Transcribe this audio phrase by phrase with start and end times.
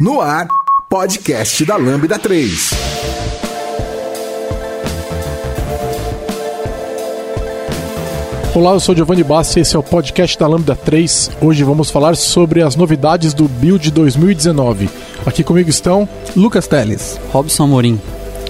[0.00, 0.46] No ar,
[0.88, 2.70] podcast da Lambda 3.
[8.54, 11.32] Olá, eu sou Giovanni Bassi e esse é o podcast da Lambda 3.
[11.40, 14.88] Hoje vamos falar sobre as novidades do Build 2019.
[15.26, 18.00] Aqui comigo estão Lucas Teles, Robson Amorim,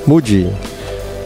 [0.07, 0.53] Moody.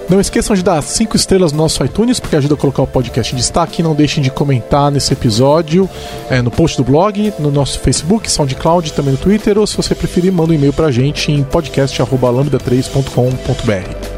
[0.08, 3.34] Não esqueçam de dar 5 estrelas no nosso iTunes, porque ajuda a colocar o podcast
[3.34, 3.82] em destaque.
[3.82, 5.88] Não deixem de comentar nesse episódio
[6.28, 9.94] é, no post do blog, no nosso Facebook, SoundCloud, também no Twitter, ou se você
[9.94, 14.12] preferir, manda um e-mail pra gente em podcast.lambda3.com.br.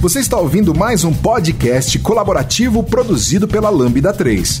[0.00, 4.60] Você está ouvindo mais um podcast colaborativo produzido pela Lambda 3.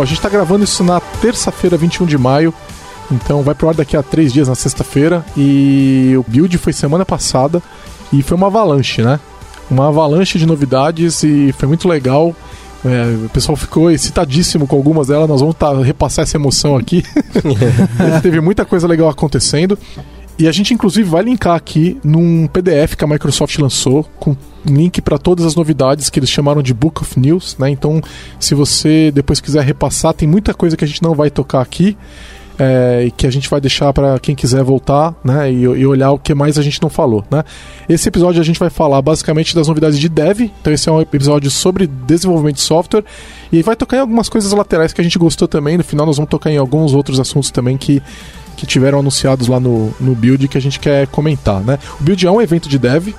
[0.00, 2.54] Bom, a gente está gravando isso na terça-feira, 21 de maio.
[3.12, 5.22] Então vai pro ar daqui a três dias na sexta-feira.
[5.36, 7.62] E o build foi semana passada
[8.10, 9.20] e foi uma avalanche, né?
[9.70, 12.34] Uma avalanche de novidades e foi muito legal.
[12.82, 15.28] É, o pessoal ficou excitadíssimo com algumas delas.
[15.28, 17.04] Nós vamos tá, repassar essa emoção aqui.
[18.22, 19.78] Teve muita coisa legal acontecendo.
[20.40, 25.02] E a gente, inclusive, vai linkar aqui num PDF que a Microsoft lançou, com link
[25.02, 27.58] para todas as novidades que eles chamaram de Book of News.
[27.58, 27.68] Né?
[27.68, 28.00] Então,
[28.38, 31.94] se você depois quiser repassar, tem muita coisa que a gente não vai tocar aqui.
[32.58, 36.10] É, e que a gente vai deixar para quem quiser voltar né, e, e, olhar
[36.10, 37.24] o que mais a gente não falou.
[37.30, 37.42] Né?
[37.88, 41.00] Esse episódio a gente vai falar basicamente das novidades de dev, então esse é um
[41.00, 43.02] episódio sobre desenvolvimento de software
[43.50, 45.78] e vai tocar em algumas coisas laterais que a gente gostou também.
[45.78, 48.02] No final, nós vamos tocar em alguns outros assuntos também que
[48.56, 51.78] que tiveram anunciados lá no, no Build que a gente quer comentar, né?
[52.00, 53.14] O Build é um evento de dev,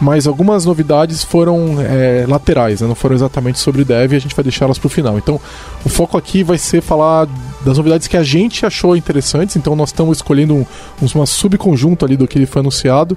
[0.00, 2.88] mas algumas novidades foram é, laterais, né?
[2.88, 5.18] não foram exatamente sobre dev e a gente vai deixá-las para o final.
[5.18, 5.40] Então,
[5.84, 7.28] o foco aqui vai ser falar
[7.64, 10.66] das novidades que a gente achou interessantes, então nós estamos escolhendo um,
[11.14, 13.16] uma subconjunto ali do que foi anunciado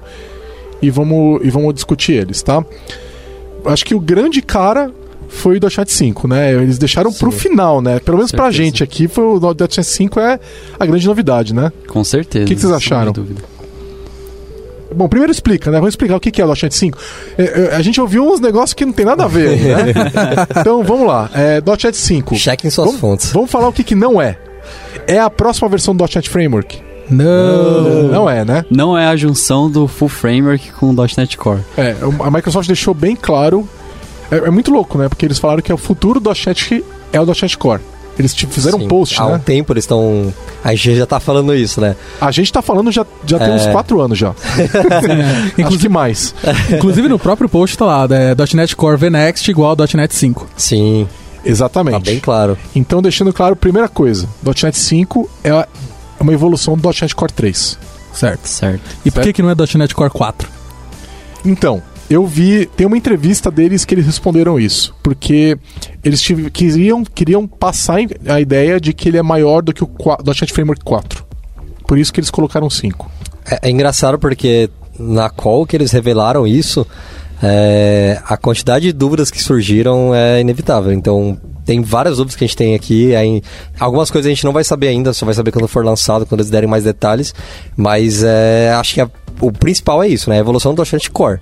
[0.80, 2.64] e vamos, e vamos discutir eles, tá?
[3.64, 4.92] Acho que o grande cara
[5.28, 6.52] foi o .NET 5, né?
[6.52, 7.18] Eles deixaram Sim.
[7.18, 7.98] pro final, né?
[8.00, 10.40] Pelo menos pra gente aqui, foi o .NET 5 é
[10.78, 11.72] a grande novidade, né?
[11.88, 12.44] Com certeza.
[12.44, 13.14] O que, que vocês acharam?
[13.14, 13.56] Sem dúvida.
[14.94, 15.78] Bom, primeiro explica, né?
[15.78, 16.98] Vamos explicar o que é o .NET 5.
[17.36, 19.92] É, é, a gente ouviu uns negócios que não tem nada a ver, né?
[20.60, 21.30] então, vamos lá.
[21.34, 22.34] É, .NET 5.
[22.36, 23.30] Chequem suas vamos, fontes.
[23.32, 24.38] Vamos falar o que, que não é.
[25.06, 26.80] É a próxima versão do .NET Framework.
[27.10, 28.08] Não.
[28.08, 28.64] Não é, né?
[28.70, 31.60] Não é a junção do Full Framework com o .NET Core.
[31.76, 33.68] É, a Microsoft deixou bem claro
[34.30, 35.08] é, é, muito louco, né?
[35.08, 37.80] Porque eles falaram que é o futuro do .NET é o .NET Core.
[38.18, 38.86] Eles fizeram Sim.
[38.86, 39.34] um post, Há né?
[39.34, 40.32] um tempo eles estão...
[40.64, 41.94] A gente já tá falando isso, né?
[42.18, 43.52] A gente tá falando já, já tem é...
[43.52, 44.28] uns 4 anos já.
[44.28, 45.52] é.
[45.60, 46.34] Inclusive mais.
[46.72, 50.46] Inclusive no próprio post tá lá, é, .NET Core VNext igual .NET 5.
[50.56, 51.06] Sim.
[51.44, 51.92] Exatamente.
[51.92, 52.58] Tá bem claro.
[52.74, 55.66] Então, deixando claro, primeira coisa, .NET 5 é
[56.18, 57.78] uma evolução do .NET Core 3.
[58.12, 58.48] Certo.
[58.48, 58.80] Certo.
[59.04, 60.48] E por que, que não é .NET Core 4?
[61.44, 62.66] Então, eu vi.
[62.66, 64.94] Tem uma entrevista deles que eles responderam isso.
[65.02, 65.58] Porque
[66.04, 66.22] eles
[66.52, 69.90] queriam, queriam passar a ideia de que ele é maior do que o
[70.24, 71.24] .NET Framework 4.
[71.86, 73.10] Por isso que eles colocaram 5.
[73.50, 76.86] É, é engraçado porque na call que eles revelaram isso,
[77.42, 80.92] é, a quantidade de dúvidas que surgiram é inevitável.
[80.92, 83.14] Então, tem várias dúvidas que a gente tem aqui.
[83.14, 83.42] Aí,
[83.78, 86.40] algumas coisas a gente não vai saber ainda, só vai saber quando for lançado, quando
[86.40, 87.34] eles derem mais detalhes.
[87.76, 90.36] Mas é, acho que a, o principal é isso, né?
[90.36, 91.40] A evolução do .NET Core.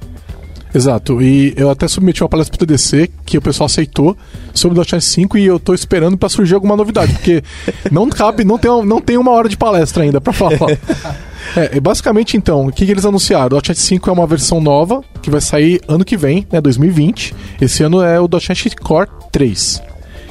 [0.74, 4.16] Exato, e eu até submeti uma palestra pro TDC que o pessoal aceitou
[4.52, 7.42] sobre o .NET 5 e eu tô esperando para surgir alguma novidade, porque
[7.92, 10.58] não cabe, não tem, não tem uma hora de palestra ainda para falar.
[11.56, 13.58] É, basicamente então, o que, que eles anunciaram?
[13.58, 17.34] O .NET 5 é uma versão nova que vai sair ano que vem, né, 2020.
[17.60, 19.82] Esse ano é o .NET Core 3,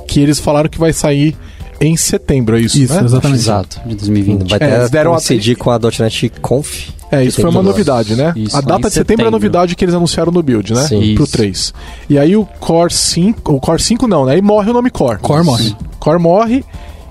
[0.07, 1.38] que eles falaram que vai sair
[1.79, 3.03] em setembro, é isso, Isso, né?
[3.03, 3.39] exatamente.
[3.39, 4.50] Exato, de 2020.
[4.50, 5.19] Vai É, eles deram a-
[5.59, 6.89] com a .NET Conf.
[7.15, 8.33] É, isso que foi uma de novidade, né?
[8.36, 10.83] Isso, a data de setembro é a novidade que eles anunciaram no build, né?
[10.88, 11.15] Sim.
[11.15, 11.33] Pro Isso.
[11.33, 11.74] 3.
[12.10, 14.33] E aí o Core 5, o Core 5 não, né?
[14.33, 15.19] Aí morre o nome Core.
[15.19, 15.75] Core morre.
[16.00, 16.65] Core morre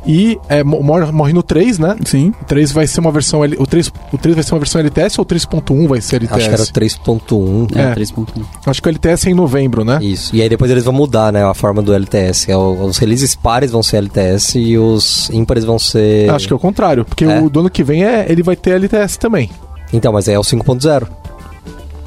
[0.04, 1.96] E é, mo- morre, morre no 3, né?
[2.04, 2.32] Sim.
[2.42, 4.80] O 3 vai ser uma versão L, o 3, o 3 vai ser uma versão
[4.80, 6.34] LTS ou o 3.1 vai ser LTS?
[6.40, 7.68] Acho que era 3.1.
[7.76, 7.94] É, É.
[7.94, 8.26] 3.1.
[8.66, 10.00] Acho que o LTS é em novembro, né?
[10.02, 10.34] Isso.
[10.34, 12.50] E aí depois eles vão mudar, né, a forma do LTS.
[12.50, 16.28] É, Os releases pares vão ser LTS e os ímpares vão ser...
[16.30, 17.40] Acho que é o contrário, porque É?
[17.40, 19.50] o do ano que vem é, ele vai ter LTS também.
[19.92, 21.06] Então, mas é o 5.0.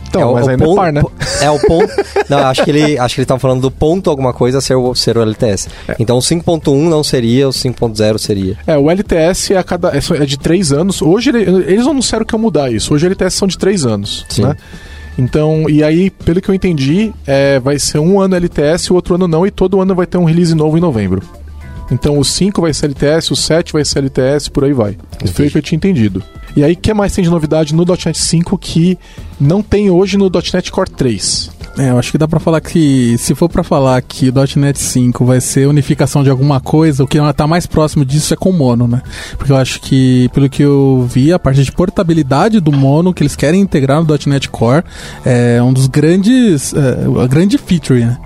[0.08, 1.04] Então, é o- mas o ainda ponto- é par, né?
[1.42, 1.92] É o ponto.
[2.30, 4.96] Não, acho que ele acho que ele tava falando do ponto alguma coisa ser o,
[4.96, 5.68] ser o LTS.
[5.88, 5.96] É.
[6.00, 8.58] Então o 5.1 não seria, o 5.0 seria.
[8.66, 11.02] É, o LTS é, a cada, é é de 3 anos.
[11.02, 12.94] Hoje ele- eles anunciaram que ia mudar isso.
[12.94, 14.44] Hoje o LTS são de 3 anos, Sim.
[14.44, 14.56] né?
[15.18, 18.96] Então, e aí, pelo que eu entendi, é, vai ser um ano LTS e o
[18.96, 21.22] outro ano não, e todo ano vai ter um release novo em novembro.
[21.92, 24.98] Então o 5 vai ser LTS, o 7 vai ser LTS, por aí vai.
[25.24, 26.24] Isso foi o que eu tinha entendido.
[26.56, 28.98] E aí, o que mais tem de novidade no .NET 5 que
[29.40, 31.52] não tem hoje no .NET Core 3?
[31.78, 34.80] É, eu acho que dá pra falar que, se for pra falar que o .NET
[34.80, 38.52] 5 vai ser unificação de alguma coisa, o que tá mais próximo disso é com
[38.52, 39.02] o Mono, né?
[39.38, 43.22] Porque eu acho que, pelo que eu vi, a parte de portabilidade do Mono que
[43.22, 44.86] eles querem integrar no .NET Core
[45.26, 48.18] é um dos grandes, é, a grande feature, né?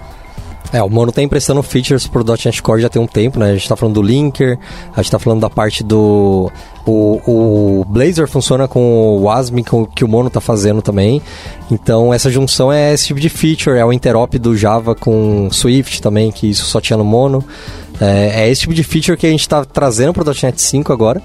[0.71, 3.51] É, o Mono tá emprestando features pro .NET Core já tem um tempo, né?
[3.51, 4.57] A gente tá falando do linker,
[4.95, 6.51] a gente tá falando da parte do...
[6.85, 11.21] O, o Blazor funciona com o WASM com, que o Mono tá fazendo também.
[11.71, 16.01] Então essa junção é esse tipo de feature, é o interop do Java com Swift
[16.01, 17.43] também, que isso só tinha no Mono.
[17.99, 21.21] É, é esse tipo de feature que a gente tá trazendo pro .NET 5 agora.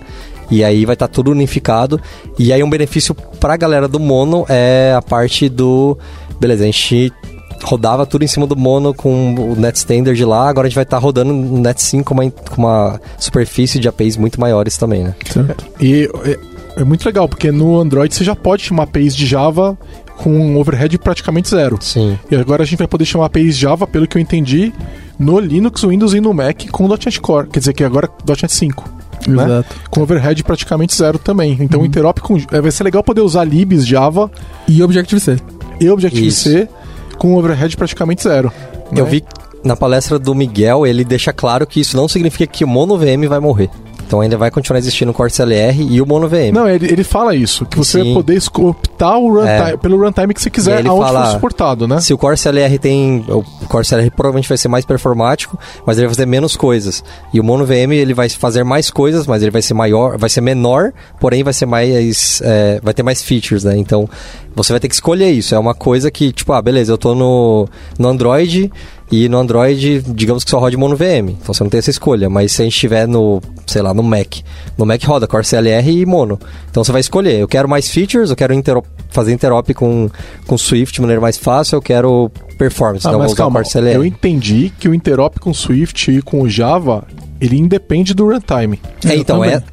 [0.51, 2.01] E aí vai estar tudo unificado.
[2.39, 5.99] E aí um benefício pra galera do Mono é a parte do...
[6.41, 7.13] Beleza, a gente
[7.63, 10.85] rodava tudo em cima do mono com o Net Standard lá, agora a gente vai
[10.85, 15.05] estar rodando no Net 5 com uma, com uma superfície de APIs muito maiores também,
[15.05, 15.15] né?
[15.25, 15.65] Certo.
[15.81, 19.79] E é, é muito legal, porque no Android você já pode chamar APIs de Java
[20.17, 21.79] com um overhead praticamente zero.
[21.81, 22.19] Sim.
[22.31, 24.73] E agora a gente vai poder chamar APIs Java, pelo que eu entendi,
[25.19, 27.49] no Linux, Windows e no Mac com o .NET Core.
[27.49, 29.05] Quer dizer que agora .NET 5.
[29.27, 29.45] Né?
[29.45, 29.77] Exato.
[29.91, 31.57] Com overhead praticamente zero também.
[31.61, 32.37] Então o interop com.
[32.53, 34.31] é, vai ser legal poder usar libs Java
[34.69, 35.39] E Objective-C.
[35.81, 36.69] e Objective-C
[37.17, 38.53] com overhead praticamente zero.
[38.93, 39.11] Eu né?
[39.11, 39.25] vi
[39.65, 43.27] na palestra do Miguel, ele deixa claro que isso não significa que o mono VM
[43.29, 43.71] vai morrer.
[44.07, 46.53] Então ainda vai continuar existindo o Core CLR e o mono VM.
[46.53, 48.05] Não, ele, ele fala isso, que você Sim.
[48.05, 49.77] vai poder optar o runtime, É.
[49.77, 52.01] pelo runtime que você quiser, ele aonde fala- for suportado, né?
[52.01, 53.25] Se o Core CLR tem.
[53.29, 57.03] O Core CLR provavelmente vai ser mais performático, mas ele vai fazer menos coisas.
[57.33, 60.29] E o Mono VM ele vai fazer mais coisas, mas ele vai ser maior, vai
[60.31, 62.41] ser menor, porém vai ser mais.
[62.45, 63.77] é, vai ter mais features, né?
[63.77, 64.09] Então
[64.55, 65.55] você vai ter que escolher isso.
[65.55, 67.67] É uma coisa que, tipo, ah, beleza, eu tô no,
[67.99, 68.71] no Android
[69.13, 71.31] e no Android, digamos que só roda Mono VM.
[71.41, 72.29] Então você não tem essa escolha.
[72.31, 74.37] Mas se a gente estiver no, sei lá, no Mac,
[74.79, 76.39] no Mac roda Core CLR e Mono.
[76.71, 77.39] Então você vai escolher.
[77.39, 80.09] Eu quero mais features, eu quero interop- fazer interop com,
[80.47, 83.07] com Swift de maneira mais fácil, eu quero performance.
[83.07, 86.23] Ah, então eu mas vou usar calma, eu entendi que o interop com Swift e
[86.23, 87.05] com o Java,
[87.41, 88.81] ele independe do runtime.
[89.05, 89.55] É, então, é.
[89.55, 89.65] Essa,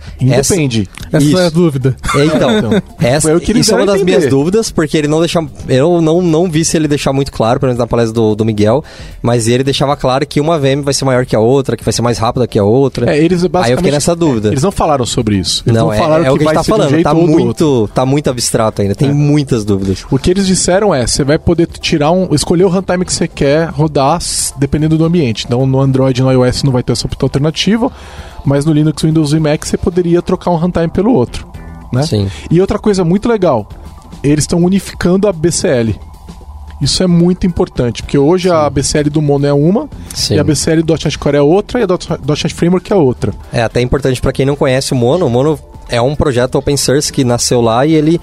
[0.56, 0.90] Independe.
[1.12, 1.38] Essa Isso.
[1.40, 1.96] é a dúvida.
[2.16, 5.20] é, então, Então, essa, que eles isso é uma das minhas dúvidas, porque ele não
[5.20, 5.40] deixa.
[5.68, 8.44] Eu não, não vi se ele deixar muito claro, pelo menos na palestra do, do
[8.46, 8.84] Miguel,
[9.22, 11.94] mas ele deixava claro que uma VM vai ser maior que a outra, que vai
[11.94, 13.12] ser mais rápida que a outra.
[13.14, 13.78] É, eles Aí eu basicamente.
[13.78, 14.50] fiquei nessa dúvida.
[14.50, 15.64] Eles não falaram sobre isso.
[15.66, 16.90] Eles não, não, é, falaram é o que que a gente tá um falando.
[16.90, 19.14] jeito Tá muito, tá muito abstrato ainda, tem É.
[19.14, 20.06] muitas dúvidas.
[20.12, 23.28] O que eles disseram é, você vai poder tirar um, escolher o runtime que você
[23.28, 24.20] quer rodar
[24.58, 25.46] dependendo do ambiente.
[25.46, 27.92] Então no Android e no iOS não vai ter essa alternativa,
[28.46, 31.48] mas no Linux, Windows e Mac você poderia trocar um runtime pelo outro,
[31.92, 32.04] né?
[32.04, 32.30] Sim.
[32.50, 33.68] E outra coisa muito legal,
[34.24, 36.00] eles estão unificando a BCL.
[36.82, 40.34] Isso é muito importante, porque hoje a BCL do Mono é uma, Sim.
[40.34, 43.32] e a BCL do .NET Core é outra, e a .NET Framework é outra.
[43.54, 45.28] É até importante para quem não conhece o Mono.
[45.28, 48.20] O Mono é um projeto open source que nasceu lá e ele,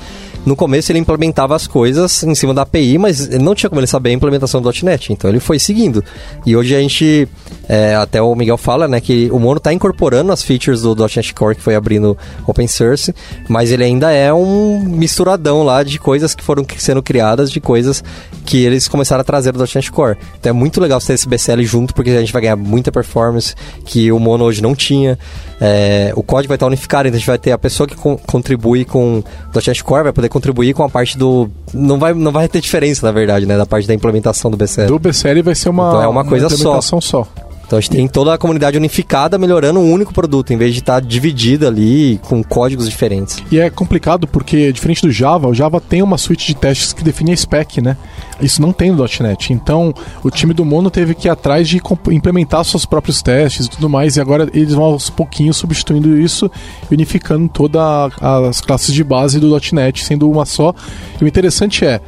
[0.49, 3.87] no começo, ele implementava as coisas em cima da API, mas não tinha como ele
[3.87, 5.13] saber a implementação do .NET.
[5.13, 6.03] Então ele foi seguindo.
[6.45, 7.29] E hoje a gente,
[7.69, 11.35] é, até o Miguel fala, né, que o Mono está incorporando as features do .NET
[11.35, 13.15] Core que foi abrindo open source,
[13.49, 18.03] mas ele ainda é um misturadão lá de coisas que foram sendo criadas, de coisas
[18.47, 20.17] que eles começaram a trazer do .NET Core.
[20.41, 23.55] Então é muito legal ter esse BCL junto, porque a gente vai ganhar muita performance
[23.85, 25.19] que o Mono hoje não tinha.
[25.61, 28.17] É, o código vai estar unificado, então a gente vai ter a pessoa que con-
[28.17, 29.25] contribui com o
[29.67, 31.51] .NET Core, vai poder contribuir com a parte do...
[31.75, 34.87] Não vai, não vai ter diferença, na verdade, né, da parte da implementação do BCL.
[34.87, 36.55] Do BCL vai ser uma, Então é uma coisa só.
[36.55, 37.27] implementação só.
[37.69, 40.81] Então a gente tem toda a comunidade unificada melhorando um único produto, em vez de
[40.81, 43.43] estar dividida ali com códigos diferentes.
[43.53, 47.05] E é complicado porque, diferente do Java, o Java tem uma suite de testes que
[47.05, 47.99] define a spec, né?
[48.41, 49.53] Isso não tem no .NET.
[49.53, 49.93] Então,
[50.25, 51.79] o time do Mono teve que ir atrás de
[52.11, 56.51] implementar seus próprios testes e tudo mais, e agora eles vão aos pouquinhos substituindo isso
[56.91, 57.83] e unificando todas
[58.19, 60.75] as classes de base do .NET, sendo uma só.
[61.21, 62.01] E o interessante é,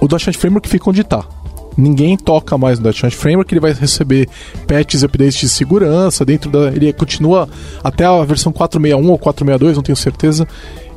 [0.00, 1.24] o .NET Framework fica onde está.
[1.76, 4.28] Ninguém toca mais no .NET Framework, ele vai receber
[4.66, 6.68] patches e updates de segurança dentro da...
[6.68, 7.48] Ele continua
[7.82, 10.48] até a versão 461 ou 462, não tenho certeza,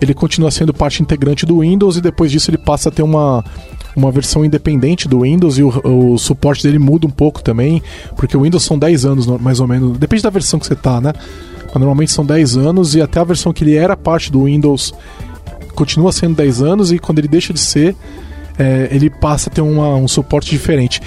[0.01, 3.43] ele continua sendo parte integrante do Windows e depois disso ele passa a ter uma
[3.95, 7.81] uma versão independente do Windows e o, o, suporte dele muda um pouco também,
[8.15, 11.01] porque o Windows são 10 anos mais ou menos, depende da versão que você tá,
[11.01, 11.11] né?
[11.65, 14.93] Mas normalmente são 10 anos e até a versão que ele era parte do Windows
[15.75, 17.95] continua sendo 10 anos e quando ele deixa de ser,
[18.59, 21.01] é, ele passa a ter uma, um suporte diferente.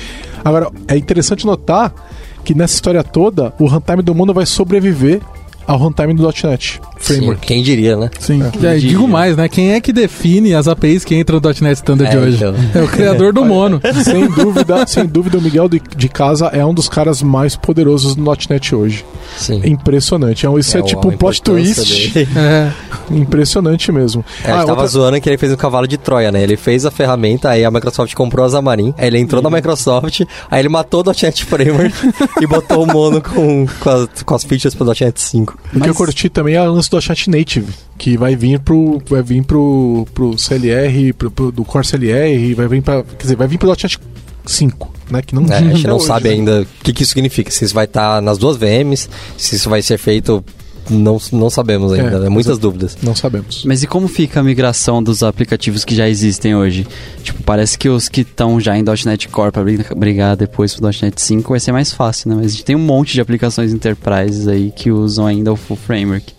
[0.44, 1.94] Agora, é interessante notar
[2.42, 5.20] que nessa história toda, o runtime do mundo vai sobreviver
[5.66, 7.40] ao runtime do .NET Framework.
[7.40, 8.10] Sim, quem diria, né?
[8.18, 8.42] Sim.
[8.62, 9.48] É, digo mais, né?
[9.48, 12.36] Quem é que define as APIs que entram no .NET Standard É, de hoje?
[12.36, 12.54] então.
[12.74, 13.80] É o criador do Mono.
[14.04, 18.14] sem dúvida, sem dúvida, o Miguel de, de Casa é um dos caras mais poderosos
[18.14, 19.04] do .NET hoje.
[19.36, 19.60] Sim.
[19.64, 20.46] Impressionante.
[20.46, 22.12] É um- Isso é, o- tipo um plot twist.
[22.12, 22.28] dele.
[22.36, 22.70] É.
[23.10, 24.24] Impressionante mesmo.
[24.44, 26.42] É, a gente Ah, tava outra- zoando que ele fez um cavalo de Troia, né?
[26.42, 30.20] Ele fez a ferramenta, aí a Microsoft comprou a Xamarin, aí ele entrou na Microsoft,
[30.50, 31.94] aí ele matou o .NET Framework
[32.40, 35.51] e botou o mono com, com, as, com as features pro .NET 5.
[35.74, 39.02] O que eu curti também é o lance do .NET Native, que vai vir pro,
[39.08, 43.36] vai vir pro, pro CLR, pro, pro- do Core CLR, vai vir pra, quer dizer,
[43.36, 43.98] vai vir pro .NET
[44.44, 46.34] 5, né, que não É, a gente não hoje, sabe né?
[46.34, 49.70] ainda o que, que isso significa, se isso vai estar nas duas VMs, se isso
[49.70, 50.44] vai ser feito,
[50.90, 52.28] não, não sabemos ainda, É, né?
[52.28, 52.96] muitas dúvidas.
[53.02, 53.64] Não sabemos.
[53.64, 56.86] Mas e como fica a migração dos aplicativos que já existem hoje?
[57.22, 59.64] Tipo, parece que os que estão já em .NET Core para
[59.96, 62.36] brigar depois pro .NET 5 vai ser mais fácil, né?
[62.36, 65.76] Mas a gente tem um monte de aplicações enterprises aí que usam ainda o full
[65.76, 66.32] framework.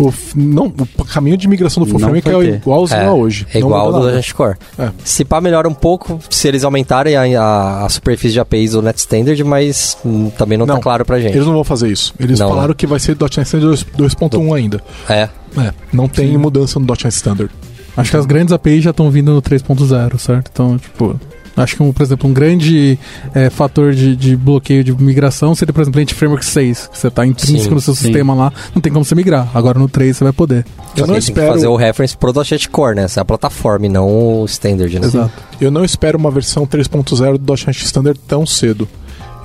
[0.00, 3.46] O, não, o caminho de migração do Full Não é igualzinho a hoje.
[3.52, 4.12] É Não igual ao do nada.
[4.12, 4.56] .NET Core.
[4.78, 4.90] É.
[5.04, 8.82] Se pá, melhora um pouco se eles aumentarem a, a, a superfície de APIs do
[8.82, 11.34] Net Standard, mas hum, também não, Não, tá claro pra gente.
[11.34, 12.14] Eles não vão fazer isso.
[12.18, 12.74] Eles Não, falaram né?
[12.76, 14.80] que vai ser .NET Standard 2 2.1 ainda.
[15.08, 15.28] É,
[15.58, 17.50] É, não tem mudança no .NET Standard.
[17.96, 20.48] Acho que as grandes APIs já estão vindo no 3.0, certo?
[20.52, 21.20] Então, tipo,
[21.56, 22.98] acho que, um, por exemplo, um grande
[23.34, 26.98] é, fator de, de bloqueio de migração seria, por exemplo, a gente Framework 6, que
[26.98, 28.04] você está intrínseco Sim, no seu sim.
[28.04, 29.48] sistema lá, não tem como você migrar.
[29.54, 30.64] Agora no 3 você vai poder.
[30.64, 33.02] Só Eu que não tem que espero, fazer o reference pro .NET Core, né?
[33.04, 35.06] Essa é a plataforma e não o Standard, né?
[35.06, 35.32] Exato.
[35.60, 38.88] eu não espero uma versão 3.0 do .NET Standard tão cedo.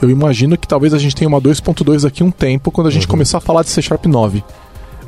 [0.02, 2.92] Eu imagino que talvez a gente tenha uma 2.2 daqui a um tempo quando a
[2.92, 4.44] gente começar a falar de C Sharp 9.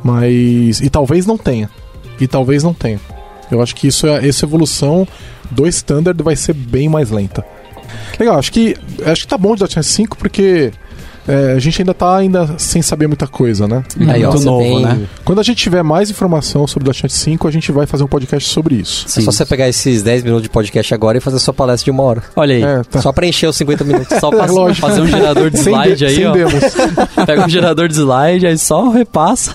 [0.04, 0.82] Mas.
[0.82, 1.70] E talvez não tenha.
[2.20, 3.00] E talvez não tenha.
[3.51, 5.08] Eu acho que isso é, essa evolução
[5.51, 7.46] do Standard vai ser bem mais lenta.
[8.20, 8.75] Legal, acho que.
[9.06, 10.72] Acho que tá bom de .NET 5 porque.
[11.27, 13.84] é, a gente ainda tá ainda sem saber muita coisa, né?
[14.10, 15.08] Aí, ó, Muito novo, né?
[15.24, 18.08] Quando a gente tiver mais informação sobre o .NET 5, a gente vai fazer um
[18.08, 19.06] podcast sobre isso.
[19.08, 21.92] É só você pegar esses 10 minutos de podcast agora e fazer sua palestra de
[21.92, 22.24] uma hora.
[22.36, 22.63] Olha aí.
[22.63, 23.01] É, tá.
[23.01, 24.18] Só pra encher os 50 minutos.
[24.20, 26.32] Só É, pra fazer um gerador de slide aí, sem ó.
[26.34, 26.63] demos.
[27.25, 29.54] Pega um gerador de slide, aí só repassa.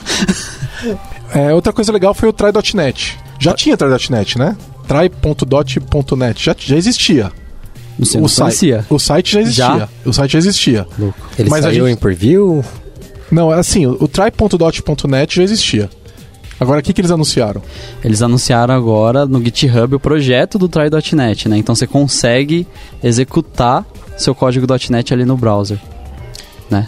[1.35, 3.19] É, outra coisa legal foi o try.net.
[3.43, 4.57] Já tinha try.net, né?
[4.87, 6.45] try.dot.net.
[6.45, 7.33] Já, já existia.
[7.99, 9.65] Você o, não site, o site já existia.
[9.65, 9.89] Já?
[10.07, 10.87] O site já existia.
[11.39, 12.65] Ele Mas saiu gente- em preview?
[13.31, 15.91] Não, é assim, o try.dot.net já existia.
[16.59, 17.61] Agora, o que, que eles anunciaram?
[18.05, 21.57] Eles anunciaram agora no GitHub o projeto do Try.net, né?
[21.59, 22.69] Então você consegue
[23.03, 23.85] executar
[24.17, 25.77] seu código .NET ali no browser.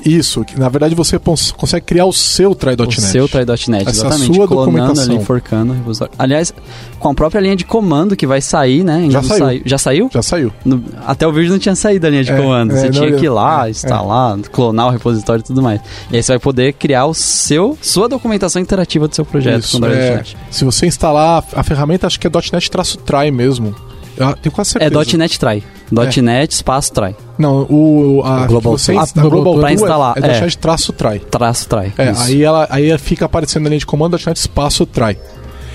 [0.04, 1.18] Isso, que na verdade você
[1.56, 2.98] consegue criar o seu try.net.
[2.98, 4.34] O seu Try.net, Essa exatamente.
[4.34, 5.04] sua clonando documentação.
[5.04, 5.76] ali, enforcando.
[6.18, 6.52] Aliás,
[6.98, 9.06] com a própria linha de comando que vai sair, né?
[9.10, 9.62] Já saiu.
[9.64, 10.10] Já saiu?
[10.12, 10.52] Já saiu.
[10.64, 12.72] No- até o vídeo não tinha saído a linha de É, comando.
[12.72, 15.80] é, Você tinha que ir lá, é, instalar, clonar o repositório e tudo mais.
[16.10, 19.80] E aí você vai poder criar o seu, sua documentação interativa do seu projeto Isso,
[19.80, 20.36] com o é, .NET.
[20.50, 23.74] se você instalar a ferramenta, acho que é .NET-try mesmo.
[24.16, 25.16] Eu tenho quase É certeza.
[25.18, 25.62] .NET Try.
[25.94, 27.16] .NET espaço Try.
[27.38, 30.36] Não, o, a, O Global que você a Global Pra instalar, é, é.
[30.36, 31.20] é .NET-try.
[31.30, 31.92] Traço Try.
[31.98, 32.22] É, Isso.
[32.22, 35.18] aí ela aí fica aparecendo na linha de comando .NET espaço try.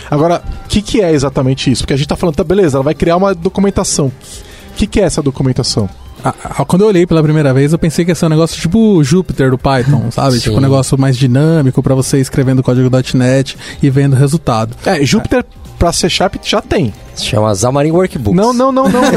[0.09, 1.83] Agora, o que, que é exatamente isso?
[1.83, 4.07] Porque a gente tá falando, tá, beleza, ela vai criar uma documentação.
[4.07, 5.89] O que, que é essa documentação?
[6.23, 8.59] Ah, ah, Quando eu olhei pela primeira vez, eu pensei que ia ser um negócio
[8.59, 10.35] tipo o Jupyter do Python, sabe?
[10.35, 10.41] Sim.
[10.41, 14.75] Tipo um negócio mais dinâmico pra você ir escrevendo código .NET e vendo o resultado.
[14.85, 15.45] É, Jupyter
[15.79, 16.93] pra C Sharp já tem.
[17.15, 18.35] Se chama Xamarin Workbooks.
[18.37, 19.01] Não, não, não, não.
[19.01, 19.09] Não,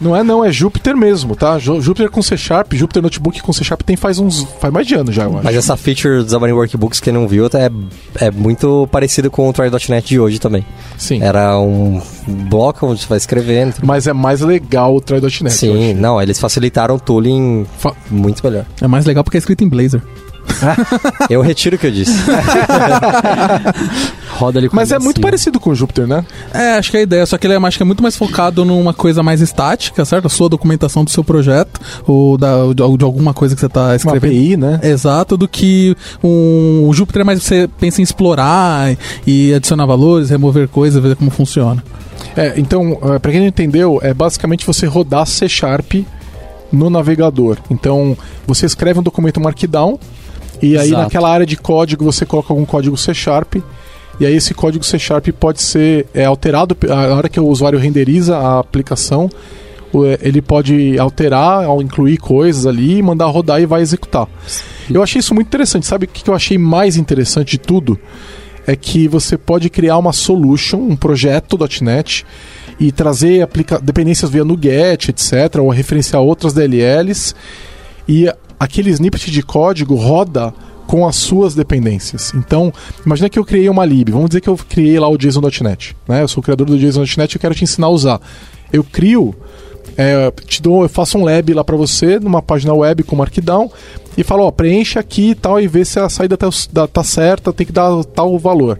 [0.00, 1.58] não é não, é Jupyter mesmo, tá?
[1.58, 4.44] Jupyter com C Sharp, Jupyter Notebook com C Sharp tem faz uns.
[4.60, 5.44] faz mais de ano já, eu acho.
[5.44, 9.52] Mas essa feature do Xamarin Workbooks, quem não viu, é, é muito parecido com o
[9.52, 10.64] Try.net de hoje também.
[10.96, 11.22] Sim.
[11.22, 13.74] Era um bloco onde você vai escrevendo.
[13.82, 15.50] Mas é mais legal o Try.net.
[15.50, 18.64] Sim, não, eles facilitaram o tooling Fa- muito melhor.
[18.80, 20.00] É mais legal porque é escrito em Blazor.
[21.28, 22.12] Eu retiro o que eu disse.
[24.38, 25.22] Roda ali com Mas é muito assim.
[25.22, 26.24] parecido com o Jupyter, né?
[26.52, 28.16] É, acho que é a ideia, só que ele é, acho que é muito mais
[28.16, 30.26] focado numa coisa mais estática, certo?
[30.26, 33.86] A sua documentação do seu projeto, ou da, de, de alguma coisa que você está
[33.86, 34.30] Uma escrevendo.
[34.32, 34.80] API, né?
[34.82, 38.96] Exato, do que um, o Jupyter é mais você pensa em explorar
[39.26, 41.82] e adicionar valores, remover coisas, ver como funciona.
[42.36, 45.94] É, então, é, para quem não entendeu, é basicamente você rodar C Sharp
[46.72, 47.58] no navegador.
[47.70, 49.98] Então, você escreve um documento Markdown
[50.62, 51.02] e aí Exato.
[51.02, 53.56] naquela área de código você coloca algum código C Sharp
[54.20, 57.78] e aí esse código C Sharp pode ser é, alterado a hora que o usuário
[57.78, 59.28] renderiza a aplicação.
[59.94, 64.28] é, Ele pode alterar, incluir coisas ali, mandar rodar e vai executar.
[64.88, 65.86] Eu achei isso muito interessante.
[65.86, 67.98] Sabe o que que eu achei mais interessante de tudo?
[68.66, 72.24] É que você pode criar uma solution, um projeto .NET
[72.78, 77.34] e trazer aplica dependências via NuGet, etc., ou referenciar outras DLLs
[78.08, 80.54] e aquele snippet de código roda
[80.86, 82.32] com as suas dependências.
[82.32, 82.72] Então,
[83.04, 86.22] imagina que eu criei uma lib, vamos dizer que eu criei lá o JSON.NET, né?
[86.22, 88.20] Eu sou o criador do JSON.NET e quero te ensinar a usar.
[88.72, 89.34] Eu crio,
[89.96, 93.68] é, te dou, eu faço um lab lá para você numa página web com Markdown
[94.16, 96.48] e falo, ó, preenche aqui e tal e vê se a saída tá,
[96.86, 98.78] tá certa, tem que dar tal valor.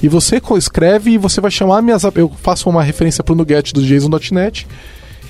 [0.00, 2.04] E você escreve e você vai chamar minhas.
[2.14, 4.68] Eu faço uma referência pro NuGet do JSON.NET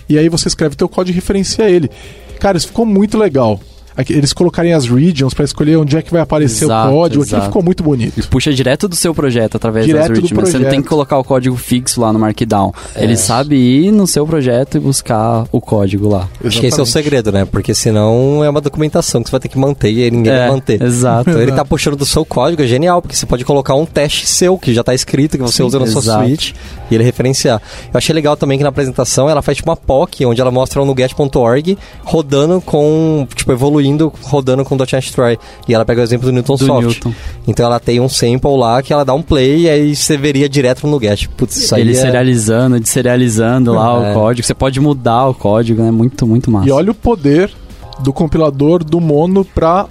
[0.07, 1.91] e aí você escreve teu código e referencia ele.
[2.39, 3.59] Cara, isso ficou muito legal.
[3.97, 7.23] Aqui, Eles colocarem as regions para escolher onde é que vai aparecer Exato, o código,
[7.23, 7.47] aquilo exato.
[7.47, 8.19] ficou muito bonito.
[8.21, 10.51] E puxa direto do seu projeto através Direto das do regions.
[10.51, 12.73] Você não tem que colocar o código fixo lá no Markdown.
[12.95, 16.29] Ele sabe ir no seu projeto e buscar o código lá.
[16.45, 16.89] Acho que esse é o Exatamente.
[16.93, 17.45] segredo, né?
[17.45, 20.51] Porque senão é uma documentação que você vai ter que manter e ninguém É, vai
[20.51, 20.83] manter.
[20.83, 21.31] exato.
[21.31, 24.27] Então ele tá puxando do seu código, é genial, porque você pode colocar um teste
[24.27, 26.25] seu que já tá escrito, que você usa na sua exato.
[26.27, 26.55] suite,
[26.91, 27.61] e ele referenciar.
[27.93, 30.83] Eu achei legal também que na apresentação ela faz tipo uma POC, onde ela mostra
[30.83, 33.86] o nuget.org rodando com, tipo, evoluindo,
[34.23, 35.39] rodando com .NET Try.
[35.69, 36.83] E ela pega o exemplo do Newton Do Soft.
[36.87, 37.13] Newton.
[37.47, 40.49] Então ela tem um sample lá que ela dá um play e aí você veria
[40.49, 41.29] direto no Nuget.
[41.31, 41.95] Putz, isso aí Ele é...
[41.95, 44.11] serializando, deserializando lá É.
[44.11, 44.47] o código.
[44.47, 45.91] Você pode mudar o código, né?
[45.91, 46.69] Muito, muito massa.
[46.69, 47.51] E olha o poder
[48.01, 49.87] do compilador do Mono para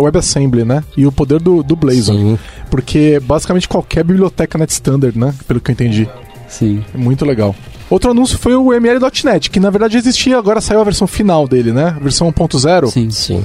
[0.00, 0.84] WebAssembly, né?
[0.96, 2.14] E o poder do, do Blazor.
[2.14, 2.38] Sim.
[2.70, 5.34] Porque basicamente qualquer biblioteca net standard, né?
[5.46, 6.08] Pelo que eu entendi.
[6.48, 6.84] Sim.
[6.94, 7.54] É muito legal.
[7.90, 11.72] Outro anúncio foi o ML.NET, que na verdade existia, agora saiu a versão final dele,
[11.72, 11.96] né?
[12.00, 12.90] Versão 1.0.
[12.90, 13.10] Sim.
[13.10, 13.44] Sim.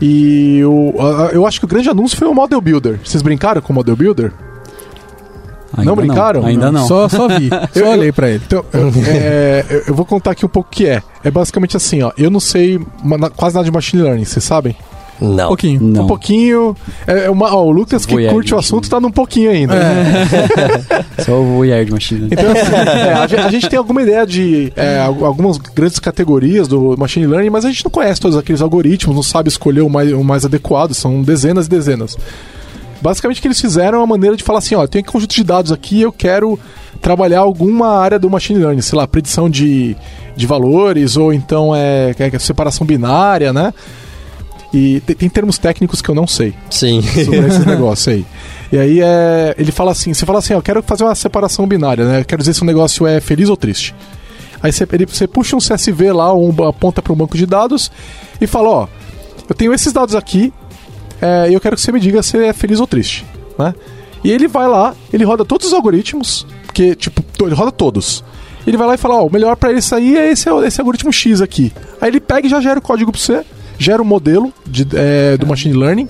[0.00, 3.00] E o, a- a- eu acho que o grande anúncio foi o Model Builder.
[3.04, 4.32] Vocês brincaram com o Model Builder?
[5.76, 6.44] Ainda brincaram?
[6.44, 6.86] Ainda não.
[6.86, 7.48] Só, só vi.
[7.72, 8.42] Só Eu- olhei pra ele.
[8.46, 11.02] Então, eu, é, eu- eu vou contar aqui um pouco o que é.
[11.22, 12.10] É basicamente assim, ó.
[12.16, 12.80] Eu não sei
[13.36, 14.74] quase nada de machine learning, vocês sabem?
[15.20, 15.48] Um Não.
[15.48, 15.80] pouquinho.
[15.82, 16.04] Não.
[16.04, 16.76] Um pouquinho.
[17.06, 19.74] É é uma, ó, o Lucas que curte o assunto tá num pouquinho ainda.
[21.24, 22.28] Só o Weird Machine.
[22.30, 25.98] Então, assim, é, a, gente, a gente tem alguma ideia de é, al- algumas grandes
[25.98, 29.80] categorias do machine learning, mas a gente não conhece todos aqueles algoritmos, não sabe escolher
[29.80, 32.16] o mais, o mais adequado, são dezenas e dezenas.
[33.00, 35.10] Basicamente, o que eles fizeram é uma maneira de falar assim: ó, eu tenho um
[35.12, 36.58] conjunto de dados aqui, eu quero
[37.00, 39.96] trabalhar alguma área do machine learning, sei lá, predição de,
[40.36, 43.72] de valores, ou então é, é separação binária, né?
[44.72, 47.00] E tem, tem termos técnicos que eu não sei Sim.
[47.02, 48.26] sobre esses negócios aí.
[48.70, 51.66] E aí é, ele fala assim, você fala assim, ó, eu quero fazer uma separação
[51.66, 52.22] binária, né?
[52.24, 53.94] Quero dizer se o negócio é feliz ou triste.
[54.62, 57.90] Aí você, ele- você puxa um CSV lá, um, aponta para um banco de dados
[58.40, 58.88] e fala, ó,
[59.48, 60.52] eu tenho esses dados aqui
[61.22, 63.24] é, e eu quero que você me diga se é feliz ou triste,
[63.58, 63.74] né?
[64.22, 68.22] E ele vai lá, ele roda todos os algoritmos, porque, tipo, ele roda todos.
[68.66, 71.10] Ele vai lá e fala, ó, o melhor para ele sair é esse, esse algoritmo
[71.12, 71.72] X aqui.
[72.00, 73.42] Aí ele pega e já gera o código para você,
[73.78, 76.08] gera o modelo de, é, do machine learning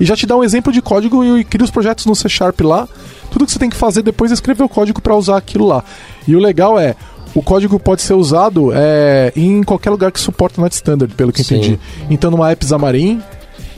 [0.00, 2.28] e já te dá um exemplo de código e, e cria os projetos no C
[2.28, 2.88] Sharp lá.
[3.30, 5.84] Tudo que você tem que fazer depois é escrever o código para usar aquilo lá.
[6.26, 6.94] E o legal é,
[7.34, 11.32] o código pode ser usado é, em qualquer lugar que suporta o Net Standard, pelo
[11.32, 11.56] que eu Sim.
[11.56, 11.80] entendi.
[12.08, 13.20] Então, numa app Xamarin,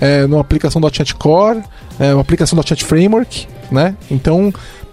[0.01, 1.63] é, numa aplicação .NET Core,
[1.99, 3.97] é, uma aplicação .NET Framework, né?
[4.11, 4.53] Então,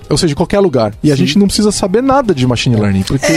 [0.09, 0.93] ou seja, qualquer lugar.
[1.03, 3.27] E a gente não precisa saber nada de machine learning, porque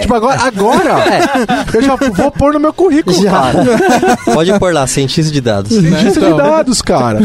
[0.00, 0.94] tipo agora, agora
[1.74, 3.64] eu já vou pôr no meu currículo, cara.
[4.34, 5.72] Pode pôr lá, cientista de dados.
[5.72, 6.36] Cientista de Então.
[6.36, 7.20] dados, cara.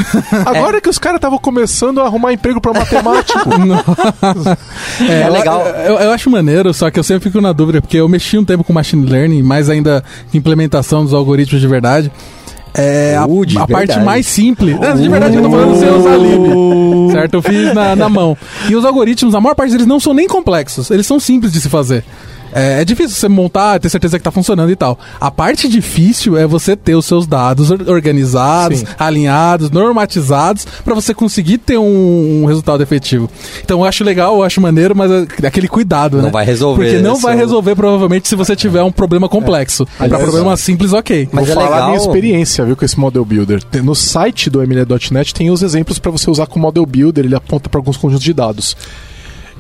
[0.46, 3.40] Agora que os caras estavam começando a arrumar emprego pra matemático.
[5.02, 5.62] É, É eu- legal.
[5.68, 8.46] Eu, eu acho maneiro, só que eu sempre fico na dúvida, porque eu mexi um
[8.46, 12.12] tempo com machine learning, mais ainda implementação dos algoritmos de verdade.
[12.74, 13.24] É a,
[13.64, 14.80] a parte mais simples.
[14.80, 17.12] Não, de verdade, eu tô falando sem usar.
[17.12, 17.34] Certo?
[17.36, 18.38] Eu fiz na, na mão.
[18.70, 21.60] E os algoritmos, a maior parte deles não são nem complexos, eles são simples de
[21.60, 22.04] se fazer.
[22.54, 24.98] É, é difícil você montar, ter certeza que tá funcionando e tal.
[25.20, 28.86] A parte difícil é você ter os seus dados or- organizados, Sim.
[29.00, 33.30] alinhados, normatizados, pra você conseguir ter um, um resultado efetivo.
[33.64, 36.30] Então eu acho legal, eu acho maneiro, mas é aquele cuidado, Não né?
[36.32, 39.86] vai resolver, Porque não vai seu- resolver, provavelmente, se você tiver um problema complexo.
[39.98, 41.30] pra Aliás, problema simples, ok.
[41.32, 43.62] Mas Vou é falar a legal- minha experiência, viu, com esse Model Builder.
[43.84, 47.36] No site do ML.NET tem os exemplos pra você usar com o Model Builder, ele
[47.36, 48.76] aponta pra alguns conjuntos de dados.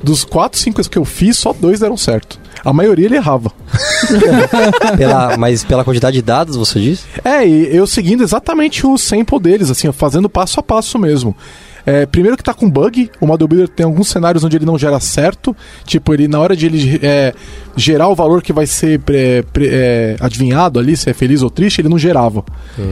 [0.03, 2.39] Dos 4, 5 que eu fiz, só dois deram certo.
[2.65, 3.51] A maioria ele errava.
[4.97, 7.05] Pela, mas pela quantidade de dados, você diz?
[7.23, 11.35] É, e eu seguindo exatamente o sample deles, assim, fazendo passo a passo mesmo.
[11.83, 14.77] É, primeiro que tá com bug, o model builder tem alguns cenários onde ele não
[14.77, 17.33] gera certo, tipo, ele na hora de ele é,
[17.75, 21.49] gerar o valor que vai ser pré- pré- é, adivinhado ali, se é feliz ou
[21.49, 22.43] triste, ele não gerava.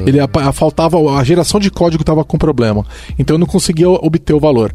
[0.07, 2.83] Ele apa- faltava a geração de código tava com problema.
[3.19, 4.73] Então eu não conseguia obter o valor.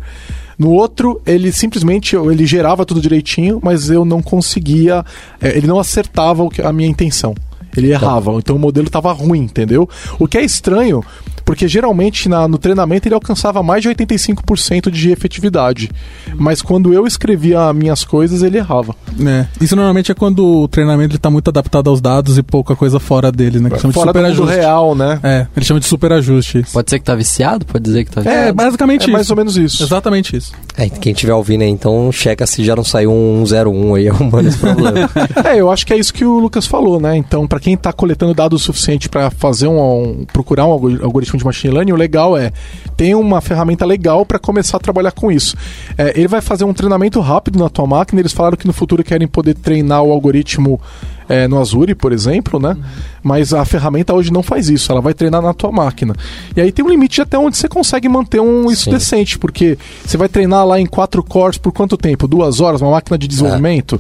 [0.59, 5.05] No outro, ele simplesmente ele gerava tudo direitinho, mas eu não conseguia,
[5.41, 7.35] é, ele não acertava a minha intenção.
[7.77, 9.89] Ele errava, então o modelo estava ruim, entendeu?
[10.19, 11.03] O que é estranho,
[11.45, 15.91] porque geralmente na- no treinamento ele alcançava mais de 85% de efetividade.
[16.37, 18.95] Mas quando eu escrevia minhas coisas, ele errava.
[19.25, 19.47] É.
[19.61, 23.31] Isso normalmente é quando o treinamento está muito adaptado aos dados e pouca coisa fora
[23.31, 23.71] dele, né?
[23.71, 24.55] Que chama de Fora do super ajuste.
[24.57, 25.21] real, né?
[25.23, 26.65] É, ele chama de super ajuste.
[26.73, 27.65] Pode ser que tá viciado?
[27.67, 28.49] Pode dizer que tá viciado?
[28.49, 29.13] É, basicamente É isso.
[29.13, 29.83] mais ou menos isso.
[29.83, 30.53] Exatamente isso.
[30.77, 34.49] É, quem estiver ouvindo aí, então checa se já não saiu um 01 aí arrumando
[34.49, 35.09] esse problema.
[35.45, 37.17] É, eu acho que é isso que o Lucas falou, né?
[37.17, 39.79] Então, para quem tá coletando dados o suficiente para fazer um,
[40.21, 40.99] um- procurar um algori-
[41.35, 42.53] algoritmo de machine learning, o legal é
[42.97, 45.57] tem uma ferramenta legal para começar a trabalhar com isso.
[45.99, 48.21] É, ele vai fazer um treinamento rápido na tua máquina.
[48.21, 50.81] Eles falaram que no futuro querem poder treinar o algoritmo
[51.29, 52.77] é, no Azure, por exemplo, né?
[53.23, 54.93] Mas a ferramenta hoje não faz isso.
[54.93, 56.15] Ela vai treinar na tua máquina.
[56.57, 58.91] E aí tem um limite até onde você consegue manter um isso Sim.
[58.91, 62.29] decente, porque você vai treinar lá em quatro cores por quanto tempo?
[62.29, 63.99] Duas horas, uma máquina de desenvolvimento?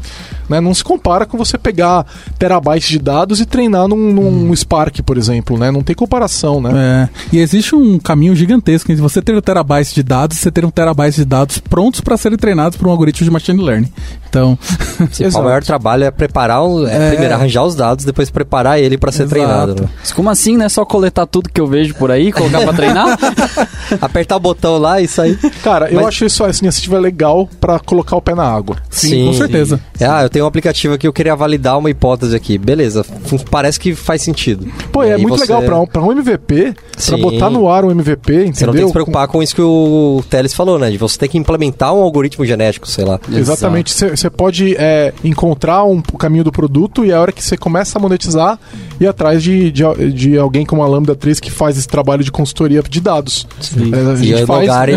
[0.49, 0.61] Né?
[0.61, 2.05] Não se compara com você pegar
[2.39, 5.71] terabytes de dados e treinar num, num Spark, por exemplo, né?
[5.71, 6.71] Não tem comparação, né?
[6.75, 7.37] É.
[7.37, 10.65] E existe um caminho gigantesco entre você ter um terabyte de dados e você ter
[10.67, 13.91] um terabyte de dados prontos para serem treinados por um algoritmo de machine learning.
[14.29, 14.59] Então,
[15.35, 17.14] o maior trabalho é preparar, o- é, É.
[17.15, 19.31] primeiro arranjar os dados, depois preparar ele para ser Exato.
[19.31, 19.83] treinado.
[19.83, 19.89] né?
[20.01, 20.69] Mas Como assim, né?
[20.69, 23.19] Só coletar tudo que eu vejo por aí, colocar pra treinar?
[24.01, 25.37] Apertar o botão lá e sair.
[25.63, 28.77] Cara, eu Mas- acho isso essa iniciativa legal pra colocar o pé na água.
[28.91, 29.81] sim, com certeza.
[30.01, 32.59] É, ah, eu tenho um aplicativo aqui, eu queria validar uma hipótese aqui.
[32.59, 33.05] Beleza,
[33.51, 34.67] parece que faz sentido.
[34.93, 37.21] Pô, E é muito você- legal pra um, pra um MVP, pra Sim.
[37.21, 38.55] botar no ar um MVP, entendeu?
[38.55, 40.91] Você não tem que se preocupar com isso que o Teles falou, né?
[40.91, 43.21] De você ter que implementar um algoritmo genético, sei lá.
[43.31, 43.93] Exatamente.
[43.93, 47.99] Você pode é, encontrar um, o caminho do produto e a hora que você começa
[47.99, 48.59] a monetizar,
[49.01, 52.31] ir atrás de, de, de alguém como a Lambda 3 que faz esse trabalho de
[52.33, 53.47] consultoria de dados.
[53.77, 54.67] É, a E gente o faz.
[54.69, 54.97] Nogari,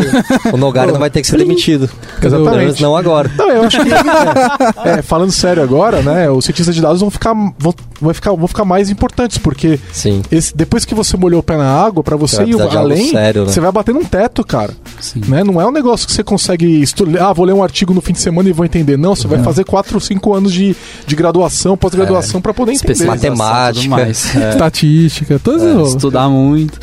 [0.54, 1.90] o Nogari não vai ter que ser demitido.
[2.22, 2.82] Exatamente.
[2.82, 3.32] não agora.
[3.38, 3.90] Não, eu acho que.
[4.88, 6.30] é, falando sério agora, né?
[6.30, 10.22] Os cientistas de dados vão ficar, vão, vai ficar, vão ficar mais importantes, porque Sim.
[10.32, 13.12] esse- depois que você molhou o pé na água, pra você Você vai ir além,
[13.12, 13.52] sério, né?
[13.52, 14.74] você vai bater num teto, cara.
[15.00, 15.22] Sim.
[15.28, 15.44] Né?
[15.44, 18.14] Não é um negócio que você consegue estudar, ah, vou ler um artigo no fim
[18.14, 18.98] de semana e vou entender.
[18.98, 23.06] Não, você vai fazer 4 ou 5 anos de, de graduação, pós-graduação pra poder entender.
[23.06, 23.74] Matemática.
[23.82, 24.36] tudo mais.
[24.36, 24.50] É.
[24.50, 26.80] Estatística, todas É, Estudar muito.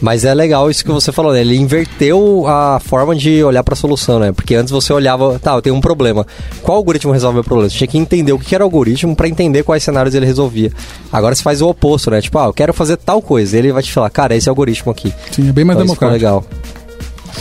[0.00, 1.40] Mas é legal isso que você falou, né?
[1.40, 4.30] Ele inverteu a forma de olhar pra solução, né?
[4.30, 6.24] Porque antes você olhava, tá, eu tenho um problema.
[6.62, 7.68] Qual algoritmo resolve o meu problema?
[7.68, 10.70] Você tinha que entender o que era o algoritmo pra entender quais cenários ele resolvia.
[11.12, 12.20] Agora você faz o oposto, né?
[12.20, 13.58] Tipo, ah, eu quero fazer tal coisa.
[13.58, 15.12] Ele vai te falar, cara, esse é o algoritmo aqui.
[15.32, 16.14] Sim, é bem mais Então, democrático.
[16.14, 16.44] legal.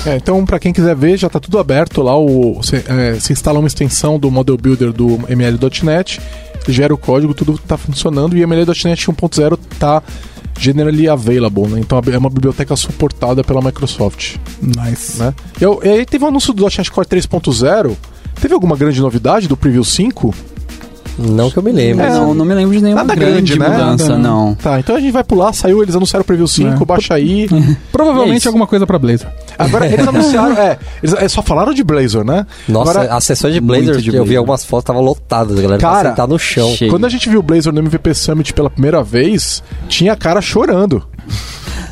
[0.05, 2.17] É, então, pra quem quiser ver, já tá tudo aberto lá.
[2.17, 6.19] O, você, é, você instala uma extensão do Model Builder do ML.NET,
[6.71, 10.01] gera o código, tudo tá funcionando e o ML.NET 1.0 tá
[10.59, 11.79] generally available, né?
[11.79, 15.17] Então é uma biblioteca suportada pela Microsoft, Nice.
[15.19, 15.33] né?
[15.59, 17.95] E, eu- e aí teve o anúncio do .NET Core 3.0.
[18.41, 20.33] Teve alguma grande novidade do Preview 5?
[21.17, 22.05] Não que eu me lembre.
[22.05, 23.69] É, não, não me lembro de nenhuma nada grande, grande, né?
[23.69, 24.53] mudança, Nada, não.
[24.55, 26.85] Tá, então a gente vai pular, saiu, eles anunciaram o Preview 5, É.
[26.85, 27.47] baixa aí.
[27.91, 29.27] Provavelmente É alguma coisa pra Blazor.
[29.57, 32.45] Agora eles anunciaram, é, eles é, só falaram de Blazor, né?
[32.69, 34.37] Nossa, Agora, as sessões de muito de eu vi Blazor.
[34.37, 36.69] algumas fotos, tava lotadas, a galera Cara, tava sentada no chão.
[36.75, 36.91] cheio.
[36.91, 41.03] Quando a gente viu o Blazor no MVP Summit pela primeira vez, tinha cara chorando.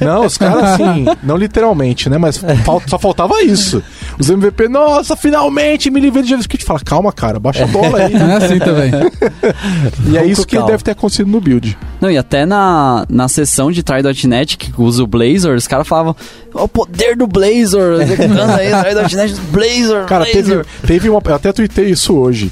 [0.01, 2.17] Não, os caras assim, não literalmente, né?
[2.17, 3.81] Mas fal- só faltava isso.
[4.19, 6.65] Os MVP, nossa, finalmente me livrei de JavaScript.
[6.65, 8.13] Fala, calma, cara, baixa a bola aí.
[8.25, 8.91] É assim também.
[10.12, 10.71] e é isso que calma.
[10.71, 11.77] deve ter acontecido no build.
[12.01, 16.15] Não, e até na, na sessão de Try.net que usa o Blazor, os caras falavam
[16.53, 20.65] "Ó, o poder do Blazor, executando aí Try.net Blazor, Cara, teve, Blazor.
[20.86, 21.21] teve uma.
[21.25, 22.51] Eu até tuitei isso hoje.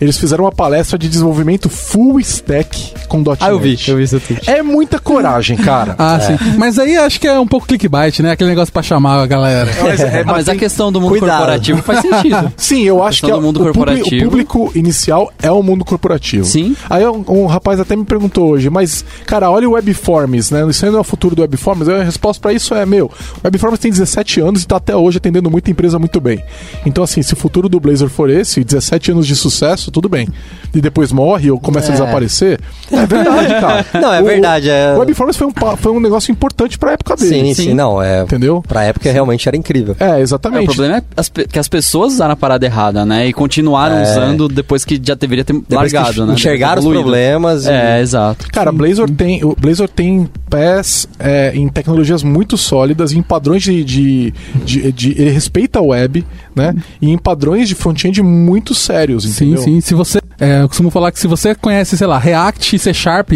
[0.00, 3.38] Eles fizeram uma palestra de desenvolvimento full stack com .NET.
[3.40, 4.48] Ah, eu vi, eu vi isso tweet.
[4.50, 5.94] É muita coragem, cara.
[6.04, 6.36] Ah, sim.
[6.58, 8.32] Mas aí acho que é um pouco clickbait, né?
[8.32, 9.70] Aquele negócio pra chamar a galera.
[9.82, 11.38] Mas, é, Ah, mas a questão do mundo Cuidado.
[11.38, 12.52] corporativo faz sentido.
[12.56, 14.06] Sim, eu acho que é, do mundo o, corporativo.
[14.26, 16.44] o público inicial é o mundo corporativo.
[16.44, 16.76] Sim.
[16.90, 20.68] Aí um, um rapaz até me perguntou hoje, mas, cara, olha o Webforms, né?
[20.68, 21.88] Isso aí não é o futuro do Webforms?
[21.88, 23.10] A resposta pra isso é, meu, o
[23.44, 26.42] Webforms tem 17 anos e tá até hoje atendendo muita empresa muito bem.
[26.84, 30.28] Então, assim, se o futuro do Blazor for esse, 17 anos de sucesso, tudo bem.
[30.74, 31.98] E depois morre ou começa a É.
[31.98, 33.86] desaparecer, É verdade, cara.
[34.00, 34.68] Não, é O- verdade.
[34.70, 34.94] É...
[34.94, 37.54] O Webforms foi um, foi um negócio importante pra época Sim, dele.
[37.54, 38.02] sim, não.
[38.02, 38.22] É...
[38.22, 38.62] Entendeu?
[38.66, 39.96] Pra época realmente era incrível.
[40.00, 40.64] É, É, exatamente.
[40.64, 43.26] o problema é as que as pessoas usaram a parada errada, né?
[43.28, 44.02] E continuaram É.
[44.02, 46.34] usando depois que já deveria ter Depois que largado, né?
[46.34, 47.66] enxergaram os problemas.
[47.66, 48.46] e- É, exato.
[48.52, 53.82] Cara, Blazor tem, o Blazor tem pés é, em tecnologias muito sólidas, em padrões de,
[53.84, 56.74] de, de- de- Ele respeita a web, né?
[57.00, 59.62] E em padrões de front-end muito sérios, Sim, entendeu?
[59.80, 59.88] Sim.
[59.88, 60.20] Se você.
[60.40, 63.32] é, eu costumo falar que se você conhece, sei lá, React, C Sharp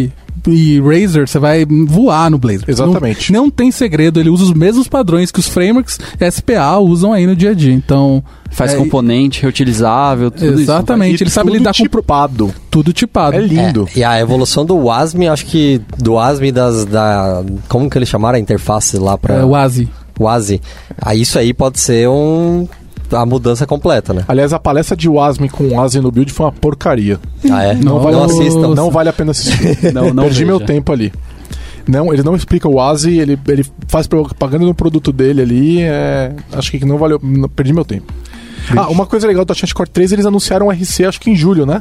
[0.46, 2.64] e Razor, você vai voar no Blazor.
[2.68, 3.33] Exatamente.
[3.33, 5.98] Não, não tem segredo, ele usa os mesmos padrões que os frameworks
[6.31, 7.72] SPA usam aí no dia a dia.
[7.72, 8.22] Então.
[8.51, 10.62] Faz é, componente reutilizável, tudo isso.
[10.62, 11.20] Exatamente.
[11.20, 12.55] E Ele sabe lidar com tipado.
[12.70, 13.37] tudo tipado.
[13.37, 13.87] É lindo.
[13.94, 18.09] É, e a evolução do WASM, acho que do WASM das da como que eles
[18.09, 19.87] chamaram a interface lá para É, o ASI.
[20.18, 20.62] WASI.
[21.01, 22.66] Aí isso aí pode ser um
[23.12, 24.25] a mudança completa, né?
[24.29, 27.18] Aliás, a palestra de Wasm com Wasm no build foi uma porcaria.
[27.51, 27.75] Ah, é?
[27.75, 28.75] Não, vale, não assistam.
[28.75, 29.79] não vale a pena assistir.
[29.92, 30.47] Não, não Perdi veja.
[30.47, 31.12] meu tempo ali.
[31.87, 35.81] Não, ele não explica o ASI, ele, ele faz propaganda no produto dele ali.
[35.81, 37.18] é, acho que não valeu.
[37.23, 38.12] não- perdi meu tempo.
[38.77, 41.35] Ah, uma coisa legal do .NET Core 3, eles anunciaram o RC, acho que em
[41.37, 41.81] julho, né?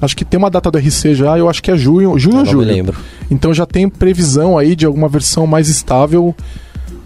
[0.00, 2.40] Acho que tem uma data do RC já, eu acho que é junho, junho ou
[2.40, 2.66] Eu não me julho.
[2.66, 2.96] lembro.
[3.30, 6.34] Então já tem previsão aí de alguma versão mais estável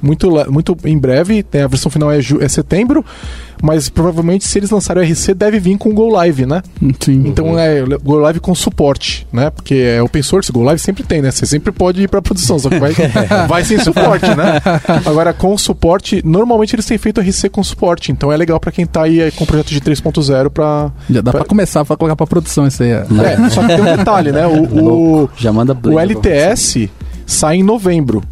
[0.02, 1.42] muito, muito em breve.
[1.42, 3.04] Tem a versão final é, é setembro,
[3.62, 6.62] mas provavelmente se eles lançarem o RC deve vir com Go Live, né?
[7.00, 7.24] Sim.
[7.26, 9.50] Então é Go Live com suporte, né?
[9.50, 11.30] Porque é open source, Go Live sempre tem, né?
[11.30, 12.92] Você sempre pode ir pra produção, só que vai,
[13.48, 14.60] vai sem suporte, né?
[15.04, 18.86] Agora com suporte, normalmente eles têm feito RC com suporte, então é legal pra quem
[18.86, 20.92] tá aí com o projeto de 3.0 pra.
[21.08, 22.90] Já dá pra começar a colocar pra produção isso aí.
[22.90, 23.04] é.
[23.24, 24.46] É, só que tem um detalhe, né?
[24.46, 24.62] O,
[25.24, 26.88] o, Já manda o Blazor pra LTS
[27.26, 28.22] sai em novembro.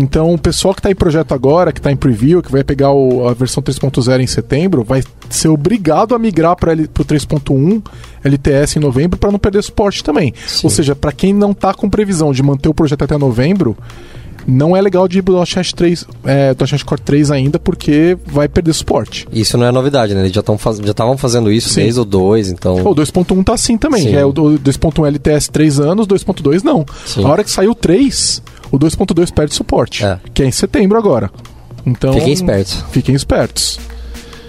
[0.00, 2.90] Então, o pessoal que está em projeto agora, que está em preview, que vai pegar
[2.90, 7.82] o- a versão 3.0 em setembro, vai ser obrigado a migrar para o 3.1
[8.24, 10.32] LTS em novembro para não perder suporte também.
[10.46, 10.60] Sim.
[10.64, 13.76] Ou seja, para quem não está com previsão de manter o projeto até novembro,
[14.46, 18.48] não é legal de ir pro .NET 3, é, .NET Core 3 ainda, porque vai
[18.48, 19.28] perder suporte.
[19.30, 20.20] Isso não é novidade, né?
[20.22, 21.82] Eles já estavam fazendo isso Sim.
[21.82, 22.76] desde o 2, então.
[22.86, 24.02] O 2.1 tá assim também.
[24.04, 24.14] Sim.
[24.14, 26.86] É o do- 2.1 LTS 3 anos, 2.2 não.
[27.04, 27.22] Sim.
[27.22, 30.04] A hora que saiu o 3, o 2.2 perde suporte.
[30.04, 30.18] É.
[30.32, 31.30] Que é em setembro agora.
[31.84, 32.12] Então.
[32.12, 32.84] Fiquem espertos.
[32.90, 33.78] Fiquem espertos.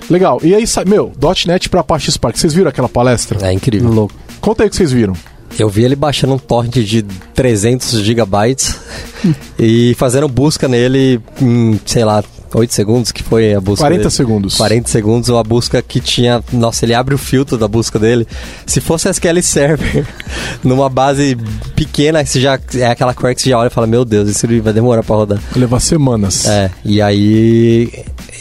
[0.10, 0.40] Legal.
[0.44, 1.12] E aí, meu,
[1.48, 2.38] .NET pra Apache Spark.
[2.38, 3.48] Vocês viram aquela palestra?
[3.48, 3.90] É incrível.
[3.90, 4.14] Louco.
[4.42, 5.16] Conta aí o que vocês viram.
[5.58, 7.04] Eu vi ele baixando um torrent de
[7.34, 8.80] 300 gigabytes
[9.60, 14.12] e fazendo busca nele em, sei lá, 8 segundos, que foi a busca 40 dele.
[14.12, 14.56] segundos.
[14.58, 16.44] 40 segundos, a busca que tinha.
[16.52, 18.28] Nossa, ele abre o filtro da busca dele.
[18.66, 20.06] Se fosse SQL Server,
[20.64, 21.38] numa base
[21.76, 24.48] pequena, você já, é aquela query que você já olha e fala: Meu Deus, isso
[24.62, 25.40] vai demorar pra rodar.
[25.52, 26.46] Vai levar semanas.
[26.48, 27.90] É, e aí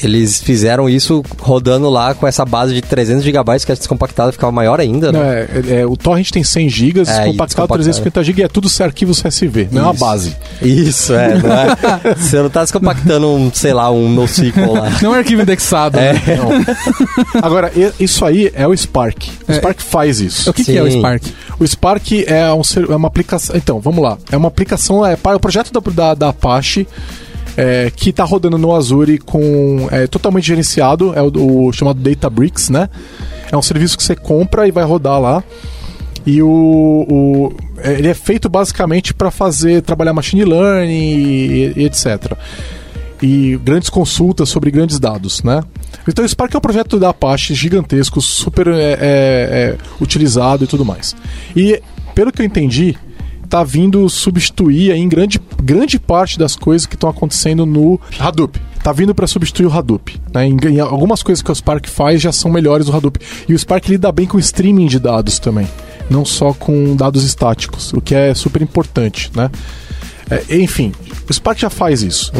[0.03, 4.51] eles fizeram isso rodando lá com essa base de 300 gigabytes, que a descompactada ficava
[4.51, 5.49] maior ainda, né?
[5.69, 7.83] é, é, o torrent tem 100 GB, É, compactado descompactado.
[7.83, 10.35] 350 GB, é tudo arquivos CSV, não é uma base.
[10.63, 12.15] Isso, é, não é?
[12.17, 14.91] Você não tá descompactando um, sei lá, um NoSQL lá.
[15.03, 15.99] Não é arquivo indexado.
[15.99, 16.13] É.
[16.13, 16.21] né?
[16.37, 16.51] Não.
[17.43, 19.29] Agora, e- isso aí é o Spark.
[19.49, 19.55] O É.
[19.57, 20.51] Spark faz isso.
[20.51, 20.91] O que, que é o.
[20.91, 21.25] Spark?
[21.59, 23.57] O Spark é, um é uma aplicação.
[23.57, 24.17] Então, vamos lá.
[24.31, 26.87] É uma aplicação, é para o projeto da, da, da Apache.
[27.57, 32.71] é, que está rodando no Azure com é, totalmente gerenciado, é o, o chamado Databricks,
[32.71, 32.89] né?
[33.51, 35.43] É um serviço que você compra e vai rodar lá.
[36.25, 41.85] E o, o- é, ele é feito basicamente para fazer trabalhar machine learning e, e
[41.87, 42.33] etc.
[43.23, 45.63] E grandes consultas sobre grandes dados, né?
[46.09, 50.67] Então o Spark é um projeto da Apache gigantesco, super é, é, é, utilizado e
[50.67, 51.15] tudo mais.
[51.55, 51.83] E
[52.15, 52.97] pelo que eu entendi,
[53.51, 58.61] tá vindo substituir em grande, grande parte das coisas que estão acontecendo no Hadoop.
[58.83, 60.19] Tá vindo para substituir o Hadoop.
[60.33, 60.47] Né?
[60.47, 63.19] Em, em algumas coisas que o Spark faz já são melhores do Hadoop.
[63.49, 65.69] E o Spark lida bem com streaming de dados também,
[66.09, 69.51] não só com dados estáticos, o que é super importante, né?
[70.31, 70.93] É, enfim,
[71.31, 72.33] o Spark já faz isso.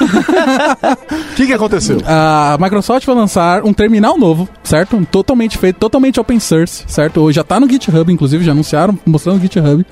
[0.00, 1.98] O que, que aconteceu?
[2.06, 4.96] A Microsoft vai lançar um terminal novo, certo?
[4.96, 7.20] Um totalmente feito, totalmente open source, certo?
[7.20, 9.84] Hoje já tá no GitHub, inclusive, já anunciaram, mostrando no GitHub.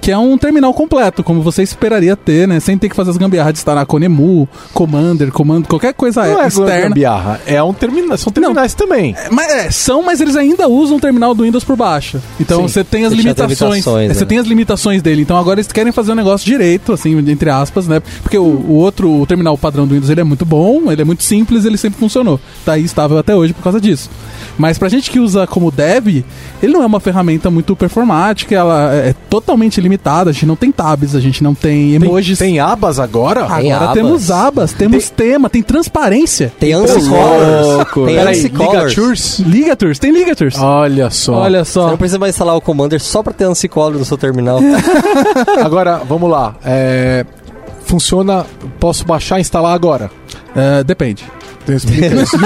[0.00, 2.58] Que é um terminal completo, como você esperaria ter, né?
[2.58, 6.46] Sem ter que fazer as gambiarras de instalar Conemu, Commander, comando, qualquer coisa Não é
[6.48, 6.88] externa.
[6.88, 9.14] gambiarra, é um termina são terminais também.
[9.18, 12.20] É, Mas, é, são, mas eles ainda usam o terminal do Windows por baixo.
[12.40, 12.68] Então Sim.
[12.68, 13.58] você tem as Você limitações.
[13.60, 14.26] limitações, é, Você né?
[14.26, 15.22] tem as limitações dele.
[15.22, 18.00] Então agora eles querem fazer um negócio direito, assim, entre aspas, né?
[18.22, 21.04] Porque o, o outro, o terminal padrão do Windows, ele é muito bom, ele é
[21.04, 22.40] muito simples, ele sempre funcionou.
[22.64, 24.08] Tá aí estável até hoje por causa disso.
[24.56, 26.24] Mas pra gente que usa como dev,
[26.62, 30.72] ele não é uma ferramenta muito performática, ela é totalmente limitada, a gente não tem
[30.72, 32.38] tabs, a gente não tem Tem, emojis.
[32.38, 33.46] tem abas agora?
[33.46, 33.94] Tem Agora abas.
[33.94, 36.52] temos abas, temos tema, tem transparência.
[36.58, 37.08] Tem ANSI.
[37.08, 38.06] Colors.
[38.06, 38.74] Tem ANSI Colors.
[38.96, 39.38] Ligatures?
[39.40, 40.58] Ligatures, tem ligatures.
[40.58, 41.34] Olha só.
[41.34, 41.88] Olha Você só.
[41.88, 44.58] não precisa mais instalar o Commander só pra ter ANSI Colors no seu terminal.
[45.64, 46.54] Agora, vamos lá.
[46.64, 47.24] É,
[47.84, 48.44] funciona.
[48.78, 50.10] Posso baixar e instalar agora?
[50.54, 51.24] É, depende.
[51.62, 52.36] Então, explica isso.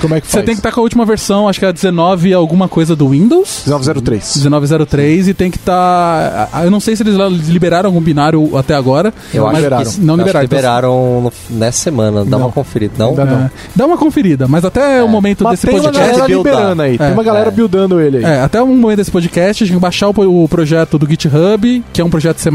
[0.00, 0.32] Como é que faz?
[0.32, 2.94] Você tem que estar com a última versão, acho que é a 19 alguma coisa
[2.96, 3.62] do Windows.
[3.66, 4.36] 1903.
[4.38, 6.50] 1903 e tem que estar.
[6.64, 7.16] Eu não sei se eles
[7.48, 9.12] liberaram algum binário até agora.
[9.32, 9.84] Eu Não acho liberaram.
[9.90, 10.42] que Não acho que liberaram.
[10.42, 12.24] liberaram no- nessa semana.
[12.24, 12.38] Dá Não.
[12.46, 12.94] uma conferida.
[12.98, 13.08] Não?
[13.10, 13.38] Ainda não.
[13.44, 16.10] É, dá uma conferida, mas até o momento Mas desse tem uma podcast.
[16.10, 16.52] galera buildar.
[16.54, 16.98] liberando aí.
[16.98, 17.10] Tem É.
[17.12, 17.50] uma galera É.
[17.50, 18.24] buildando ele aí.
[18.24, 21.08] É, até o momento desse podcast, a gente tem que baixar o, o projeto do
[21.08, 22.50] GitHub, que é um projeto C++,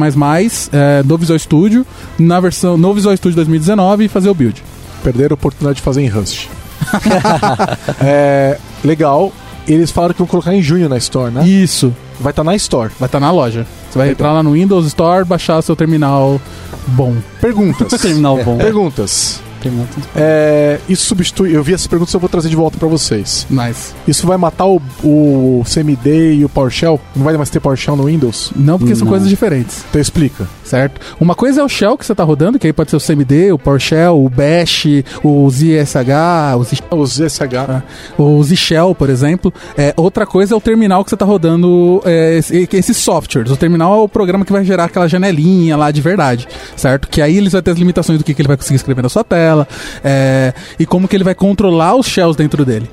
[0.72, 1.86] é, do Visual Studio,
[2.20, 4.62] na versão no Visual Studio 2019 e fazer o build.
[5.06, 6.48] Perderam a oportunidade de fazer em Rust.
[8.02, 9.32] é, legal.
[9.68, 11.48] Eles falaram que vão colocar em junho na Store, né?
[11.48, 12.92] Isso, Vai estar na Store.
[13.00, 13.68] vai estar na loja.
[13.90, 16.42] Você vai entrar lá no Windows Store, baixar seu terminal
[16.88, 17.16] bom.
[17.40, 17.92] Perguntas.
[18.02, 18.58] Terminal bom.
[18.58, 19.42] Perguntas.
[20.16, 21.56] É, isso substitui.
[21.56, 23.48] Eu vi essas perguntas eu vou trazer de volta pra vocês.
[23.50, 23.94] Nice.
[24.08, 27.00] Isso vai matar o, o CMD e o PowerShell?
[27.16, 28.52] Não vai mais ter PowerShell no Windows?
[28.56, 29.12] Não, porque são Não.
[29.12, 29.84] coisas diferentes.
[29.90, 30.48] Então explica.
[30.66, 31.00] Certo?
[31.20, 33.54] Uma coisa é o shell que você está rodando, que aí pode ser o CMD,
[33.54, 34.86] o PowerShell, o Bash,
[35.24, 37.84] o ZSH, o Z- O ZSH.
[38.18, 39.54] o Z-Shell, por exemplo.
[39.78, 43.52] É, outra coisa é o terminal que você está rodando é, esse- esses softwares.
[43.52, 47.08] O terminal é o programa que vai gerar aquela janelinha lá de verdade, certo?
[47.08, 49.10] Que aí ele vai ter as limitações do que, que ele vai conseguir escrever na
[49.10, 49.68] sua tela
[50.04, 52.90] é, e como que ele vai controlar os shells dentro dele.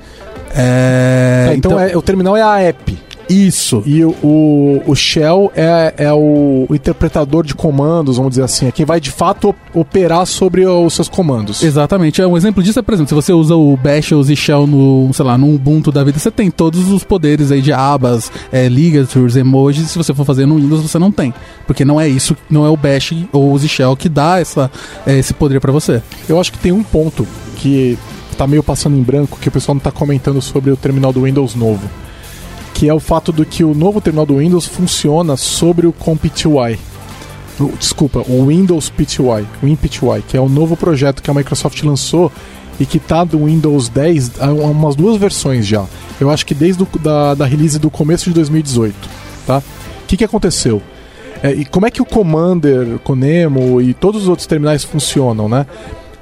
[0.54, 2.98] É, É, então, é- o terminal é a app.
[3.33, 3.83] Isso.
[3.87, 8.66] E o, o, o shell é, é o, o interpretador de comandos, vamos dizer assim.
[8.66, 11.62] É quem vai de fato op- operar sobre os seus comandos.
[11.62, 12.21] Exatamente.
[12.21, 14.66] É, Um exemplo disso é, por exemplo, se você usa o Bash ou o Z-Shell
[14.66, 18.31] no, sei lá, no Ubuntu da vida, você tem todos os poderes aí de abas,
[18.53, 19.90] é, ligatures, emojis.
[19.90, 21.33] Se você for fazer no Windows, você não tem.
[21.66, 24.71] Porque não é isso, não é o Bash ou o Z-Shell que dá essa,
[25.07, 26.03] é, esse poder pra você.
[26.29, 27.97] Eu acho que tem um ponto que
[28.37, 31.23] tá meio passando em branco, que o pessoal não tá comentando sobre o terminal do
[31.23, 31.83] Windows novo.
[32.74, 36.78] Que é o fato do que o novo terminal do Windows funciona sobre o CompTY.
[37.61, 39.22] O- Desculpa, o Windows PTY,
[39.62, 42.32] o WinPTY, que é o novo projeto que a Microsoft lançou
[42.80, 45.85] e que tá do Windows 10 há umas duas versões já.
[46.20, 48.94] Eu acho que desde o, da, da release do começo de 2018,
[49.46, 49.58] tá?
[49.58, 50.82] O que, que aconteceu?
[51.42, 55.66] É, e como é que o Commander, Conemo e todos os outros terminais funcionam, né?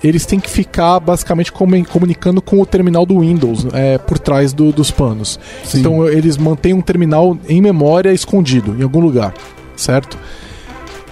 [0.02, 4.52] Eles têm que ficar basicamente comu- comunicando com o terminal do Windows é, por trás
[4.52, 5.38] do- dos panos.
[5.64, 5.80] Sim.
[5.80, 9.34] Então eles mantêm um terminal em memória escondido em algum lugar,
[9.76, 10.16] certo?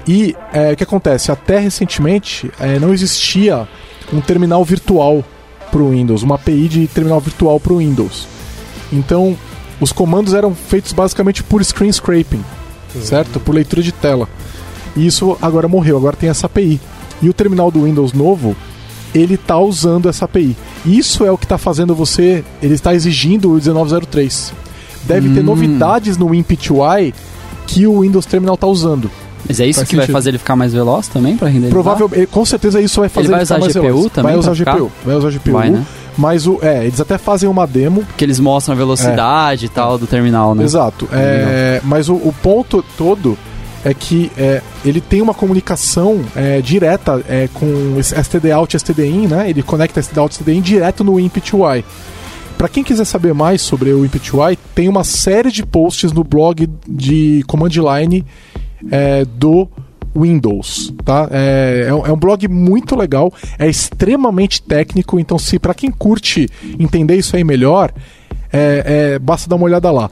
[0.06, 1.30] E é, o que acontece?
[1.30, 3.68] Até recentemente é, não existia
[4.12, 5.22] um terminal virtual
[5.70, 8.26] para o Windows, uma API de terminal virtual para o Windows.
[8.90, 9.36] Então
[9.78, 12.42] os comandos eram feitos basicamente por screen scraping,
[13.02, 13.38] certo?
[13.38, 14.26] Por leitura de tela.
[14.96, 16.80] E isso agora morreu, agora tem essa API.
[17.20, 18.56] E o terminal do Windows novo,
[19.14, 20.56] ele está usando essa API.
[20.84, 24.52] Isso é o que está fazendo você, ele está exigindo o 1903.
[25.04, 25.44] Deve ter Hum.
[25.44, 27.14] novidades no WinPTY
[27.66, 29.10] que o Windows Terminal está usando.
[29.46, 30.12] Mas é isso Faz que vai sentido.
[30.14, 31.70] fazer ele ficar mais veloz também pra renderizar?
[31.72, 34.12] Provável, eh, com certeza isso vai fazer Ele vai ficar usar mais GPU veloz.
[34.12, 34.72] também Vai usar ficar?
[34.74, 35.52] GPU, vai usar GPU.
[35.52, 35.86] Vai, né?
[36.18, 39.96] Mas o, é, eles até fazem uma demo Porque eles mostram a velocidade e tal
[39.96, 40.64] do terminal, né?
[40.64, 41.08] Exato.
[41.12, 43.38] É, mas o, o ponto todo
[43.84, 48.78] é que é, ele tem uma comunicação é, direta é, com esse STD out e
[48.78, 49.48] STD in, né?
[49.48, 51.84] Ele conecta STD out e STD in direto no IMP2i.
[52.56, 56.68] Para quem quiser saber mais sobre o IMP2i, tem uma série de posts no blog
[56.88, 58.24] de command line
[58.90, 59.68] é, do
[60.16, 61.28] Windows, tá?
[61.30, 66.48] É, é, é um blog muito legal, é extremamente técnico, então se para quem curte
[66.78, 67.92] entender isso aí melhor,
[68.52, 70.10] é, é, basta dar uma olhada lá.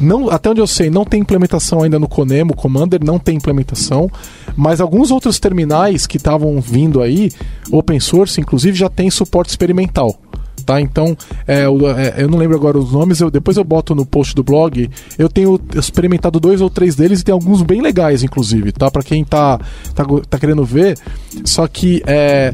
[0.00, 4.10] Não, até onde eu sei, não tem implementação ainda no Conemo, Commander não tem implementação,
[4.56, 7.30] mas alguns outros terminais que estavam vindo aí,
[7.70, 10.16] open source, inclusive, já tem suporte experimental.
[10.64, 13.94] Tá, então, é, o- é, eu não lembro agora os nomes, eu- depois eu boto
[13.94, 14.88] no post do blog.
[15.18, 18.90] Eu tenho experimentado dois ou três deles e tem alguns bem legais, inclusive, tá?
[18.90, 19.58] Pra quem tá,
[19.94, 20.96] tá, tá querendo ver.
[21.44, 22.52] Só que é,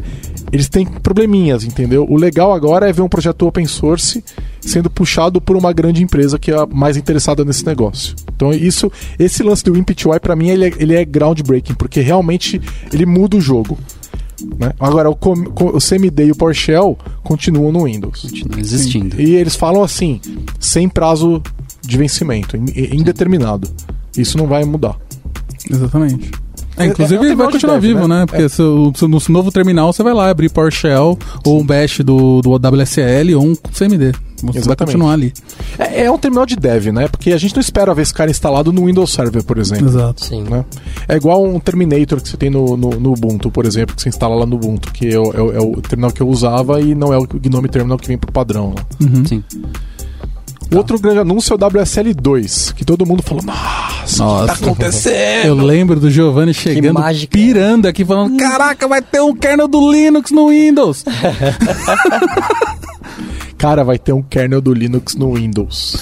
[0.52, 2.06] eles têm probleminhas, entendeu?
[2.08, 4.22] O legal agora é ver um projeto open source
[4.60, 8.14] sendo puxado por uma grande empresa que é a mais interessada nesse negócio.
[8.34, 12.60] Então, isso, esse lance do IMP2i, pra mim, ele é, ele é groundbreaking, porque realmente
[12.92, 13.78] ele muda o jogo.
[14.58, 14.72] Né?
[14.78, 18.22] Agora, o, com- o CMD e o PowerShell continuam no Windows.
[18.22, 19.20] Continua existindo.
[19.20, 20.20] E eles falam assim,
[20.60, 21.42] sem prazo
[21.82, 23.68] de vencimento, in- indeterminado.
[24.16, 24.96] Isso não vai mudar.
[25.70, 26.30] Exatamente.
[26.78, 28.20] É, É- inclusive é ele vai continuar vivo, né?
[28.20, 28.26] né?
[28.26, 32.00] Porque se o- se no novo terminal você vai lá abrir PowerShell ou um bash
[32.00, 34.12] do, do WSL ou um CMD.
[34.40, 35.32] Você vai continuar ali.
[35.76, 37.08] É, é um terminal de dev, né?
[37.08, 39.88] Porque a gente não espera ver esse cara instalado no Windows Server, por exemplo.
[39.88, 40.24] Exato.
[40.24, 40.44] Sim.
[40.44, 40.64] né?
[41.08, 44.08] É igual um Terminator que você tem no, no, no Ubuntu, por exemplo, que você
[44.08, 46.94] instala lá no Ubuntu, que é o, é é o terminal que eu usava e
[46.94, 48.84] não é o Gnome Terminal que vem pro padrão lá.
[49.04, 49.24] Uhum.
[49.26, 49.42] Sim.
[50.74, 55.46] Outro grande anúncio é o WSL2, que todo mundo falou, nossa, o que tá acontecendo?
[55.46, 57.00] Eu lembro do Giovanni chegando,
[57.30, 61.04] pirando aqui, falando: Caraca, vai ter um kernel do Linux no Windows.
[63.56, 65.96] Cara, vai ter um kernel do Linux no Windows.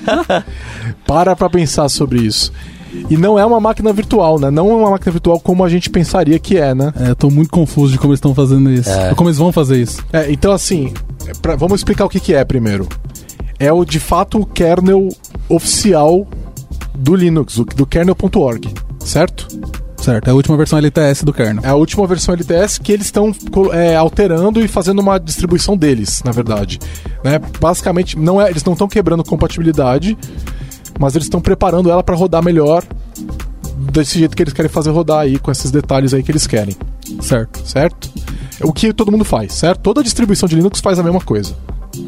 [1.06, 2.52] Para pra pensar sobre isso.
[3.08, 4.50] E não é uma máquina virtual, né?
[4.50, 6.92] Não é uma máquina virtual como a gente pensaria que é, né?
[6.98, 8.90] É, eu tô muito confuso de como eles estão fazendo isso.
[8.90, 9.14] É.
[9.14, 10.04] Como eles vão fazer isso.
[10.12, 10.92] É, então, assim,
[11.28, 12.88] é pra- vamos explicar o que, que é primeiro.
[13.60, 15.08] É o de fato o kernel
[15.48, 16.26] oficial
[16.94, 19.46] do Linux, do kernel.org, certo?
[19.98, 21.62] Certo, é a última versão LTS do kernel.
[21.62, 23.34] É a última versão LTS que eles estão
[23.72, 26.78] é, alterando e fazendo uma distribuição deles, na verdade.
[27.22, 27.38] Né?
[27.60, 30.16] Basicamente, não é, eles não estão quebrando compatibilidade,
[30.98, 32.82] mas eles estão preparando ela para rodar melhor
[33.92, 36.74] desse jeito que eles querem fazer rodar aí, com esses detalhes aí que eles querem,
[37.20, 37.60] Certo.
[37.66, 38.10] certo?
[38.58, 39.80] É O que todo mundo faz, certo?
[39.80, 41.54] Toda distribuição de Linux faz a mesma coisa.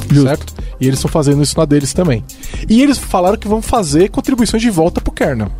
[0.09, 0.23] Justo.
[0.29, 0.55] Certo?
[0.81, 2.25] E eles estão fazendo isso na deles também.
[2.69, 5.51] E eles falaram que vão fazer contribuições de volta pro kernel.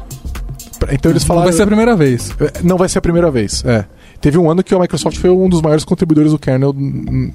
[0.91, 1.45] Então eles Não falaram.
[1.47, 2.35] vai ser a primeira vez.
[2.41, 3.85] É, Não vai ser a primeira vez, é.
[4.21, 6.73] Teve um ano que a Microsoft foi um dos maiores contribuidores do kernel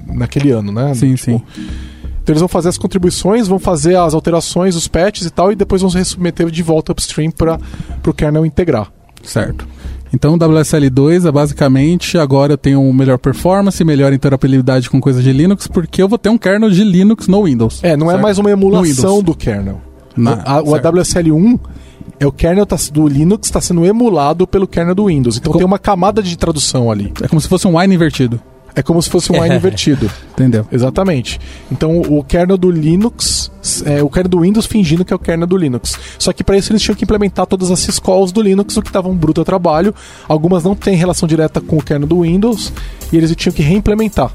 [0.06, 0.94] naquele ano, né?
[0.94, 1.42] Sim, Tipo, sim.
[2.22, 5.54] Então eles vão fazer as contribuições, vão fazer as alterações, os patches e tal, e
[5.56, 7.58] depois vão se submeter de volta upstream para
[8.06, 8.90] o kernel integrar.
[9.22, 9.66] Certo.
[10.12, 15.32] Então o WSL2 é basicamente agora eu tenho melhor performance, melhor interoperabilidade com coisas de
[15.32, 17.80] Linux, porque eu vou ter um kernel de Linux no Windows.
[17.82, 18.22] É, não é Certo.
[18.22, 19.80] mais uma emulação do kernel.
[20.16, 20.86] Na- A- o certo.
[20.88, 21.58] AWSL1
[22.18, 25.36] é o kernel tá- do Linux está sendo emulado pelo kernel do Windows.
[25.36, 27.12] Então Co- tem uma camada de tradução ali.
[27.22, 28.40] É como se fosse um wine invertido.
[28.78, 30.08] É como se fosse um wine invertido.
[30.30, 30.64] Entendeu?
[30.70, 31.40] Exatamente.
[31.70, 33.50] Então o kernel do Linux,
[33.84, 35.98] é, o kernel do Windows fingindo que é o kernel do Linux.
[36.16, 38.88] Só que para isso eles tinham que implementar todas as syscalls do Linux, o que
[38.88, 39.92] estava um bruto trabalho.
[40.28, 42.72] Algumas não têm relação direta com o kernel do Windows
[43.12, 44.30] e eles tinham que reimplementar.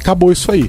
[0.00, 0.68] Acabou isso aí.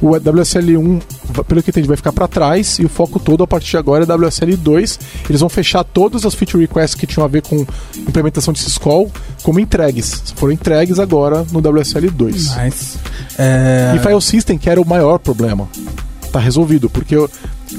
[0.00, 3.46] O WSL1, va- pelo que entendi, vai ficar para trás e o foco todo a
[3.46, 4.98] partir de agora é WSL2.
[5.28, 9.10] Eles vão fechar todas as feature requests que tinham a ver com implementação de syscall
[9.42, 10.22] como entregues.
[10.36, 12.54] Foram entregues agora no WSL2.
[12.56, 12.96] Mas.
[13.38, 13.92] É...
[13.96, 15.68] E File System, que era o maior problema,
[16.30, 17.16] tá resolvido, porque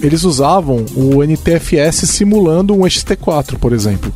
[0.01, 4.11] eles usavam o NTFS simulando um XT4, por exemplo.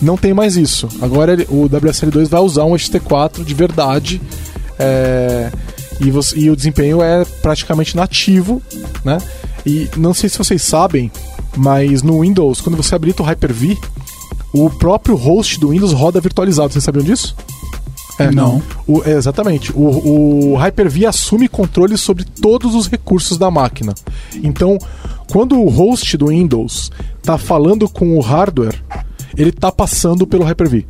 [0.00, 0.88] Não tem mais isso.
[1.00, 4.20] Agora o WSL2 vai usar um XT4 de verdade.
[4.78, 5.50] é,
[6.00, 8.62] e, você- e o desempenho é praticamente nativo,
[9.04, 9.18] né?
[9.66, 11.10] E não sei se vocês sabem,
[11.56, 13.78] mas no Windows, quando você habilita o Hyper-V,
[14.52, 16.72] o próprio host do Windows roda virtualizado.
[16.72, 17.34] Vocês sabiam disso?
[18.18, 18.62] É, Não.
[18.86, 19.72] O- é, exatamente.
[19.74, 23.92] O, o Hyper-V assume controle sobre todos os recursos da máquina.
[24.42, 24.78] Então,
[25.32, 28.80] quando o host do Windows está falando com o hardware,
[29.36, 30.86] ele está passando pelo Hyper-V.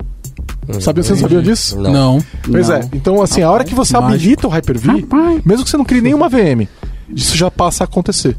[0.81, 1.79] Sabia, vocês sabiam disso?
[1.79, 1.93] Não.
[1.93, 2.25] Não.
[2.51, 2.77] Pois Não.
[2.77, 2.89] é.
[2.93, 4.15] Então, assim, a hora que você mágico.
[4.15, 5.07] habilita o Hyper-V,
[5.45, 6.67] mesmo que você não crie nenhuma VM,
[7.15, 8.37] isso já passa a acontecer.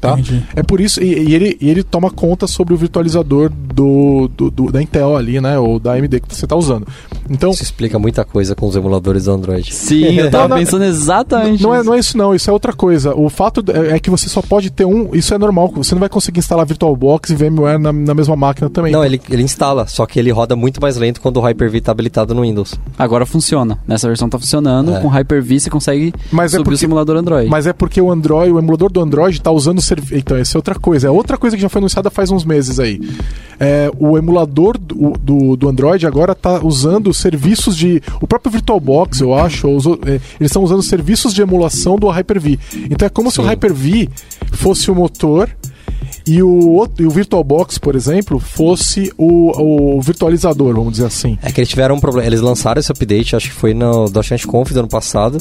[0.00, 0.12] Tá?
[0.12, 0.44] Entendi.
[0.54, 4.50] É por isso, e, e ele, e ele toma conta sobre o virtualizador do, do-
[4.50, 5.58] do- da Intel ali, né?
[5.58, 6.86] Ou da AMD que você está usando.
[7.30, 9.74] Então, Isso explica muita coisa com os emuladores do Android.
[9.74, 11.86] Sim, eu tava Não, não- pensando exatamente não é, nisso.
[11.88, 13.14] não é isso não, isso é outra coisa.
[13.14, 16.00] O fato é é que você só pode ter um, isso é normal, você não
[16.00, 18.92] vai conseguir instalar VirtualBox e VMware na, na mesma máquina também.
[18.92, 21.92] Não, ele, ele instala, só que ele roda muito mais lento quando o Hyper-V tá
[21.92, 22.74] habilitado no Windows.
[22.98, 23.78] Agora funciona.
[23.86, 24.94] Nessa versão tá funcionando.
[24.94, 25.00] É.
[25.00, 27.48] Com Hyper-V você consegue Mas é subir porque- o simulador Android.
[27.48, 30.14] Mas é porque o Android, o emulador do Android tá usando serviço.
[30.16, 31.06] Então, essa é outra coisa.
[31.08, 33.00] É outra coisa que já foi anunciada faz uns meses aí.
[33.58, 38.02] É, o emulador do, do, do Android agora tá usando serviços de.
[38.20, 42.58] O próprio VirtualBox, eu acho, usou- é, eles estão usando serviços de emulação do Hyper-V.
[42.90, 43.48] Então é como se o Sim.
[43.48, 44.08] Hyper-V
[44.52, 45.48] fosse o motor.
[46.26, 51.38] E o, outro- e o VirtualBox, por exemplo, fosse o, o virtualizador, vamos dizer assim.
[51.40, 52.26] É que eles tiveram um problema.
[52.26, 55.38] Eles lançaram esse update, acho que foi no .NET Conf do ano passado,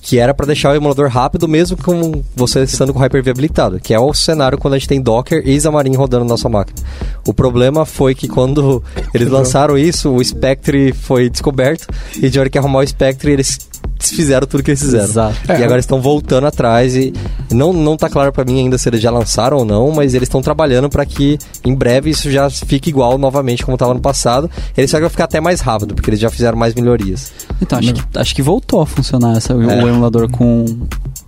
[0.00, 3.78] que era pra deixar o emulador rápido, mesmo com você estando com o Hyper-V habilitado,
[3.78, 6.78] que é o cenário quando a gente tem Docker e Xamarin rodando na nossa máquina.
[7.26, 12.48] O problema foi que quando eles lançaram isso, o Spectre foi descoberto, e de hora
[12.48, 13.58] que arrumar o Spectre, eles
[13.98, 15.04] desfizeram tudo que eles fizeram.
[15.04, 15.36] Exato.
[15.48, 15.56] E É.
[15.56, 17.12] agora eles estão voltando atrás e
[17.52, 20.28] não, não tá claro pra mim ainda se eles já lançaram ou não, mas eles
[20.28, 24.50] estão trabalhando pra que em breve isso já fique igual novamente como tava no passado.
[24.76, 27.32] Eles só que vai ficar até mais rápido, porque eles já fizeram mais melhorias.
[27.60, 29.80] Então, acho que, acho que voltou a funcionar essa, o É.
[29.82, 30.64] emulador com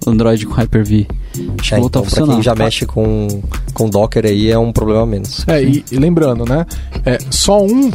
[0.06, 1.06] Android com Hyper-V.
[1.58, 2.34] Acho que É, voltou então, a pra funcionar.
[2.34, 3.26] quem já mexe com,
[3.72, 5.44] com Docker aí é um problema a menos.
[5.48, 6.66] É, e, e lembrando, né?
[7.04, 7.90] É, só um,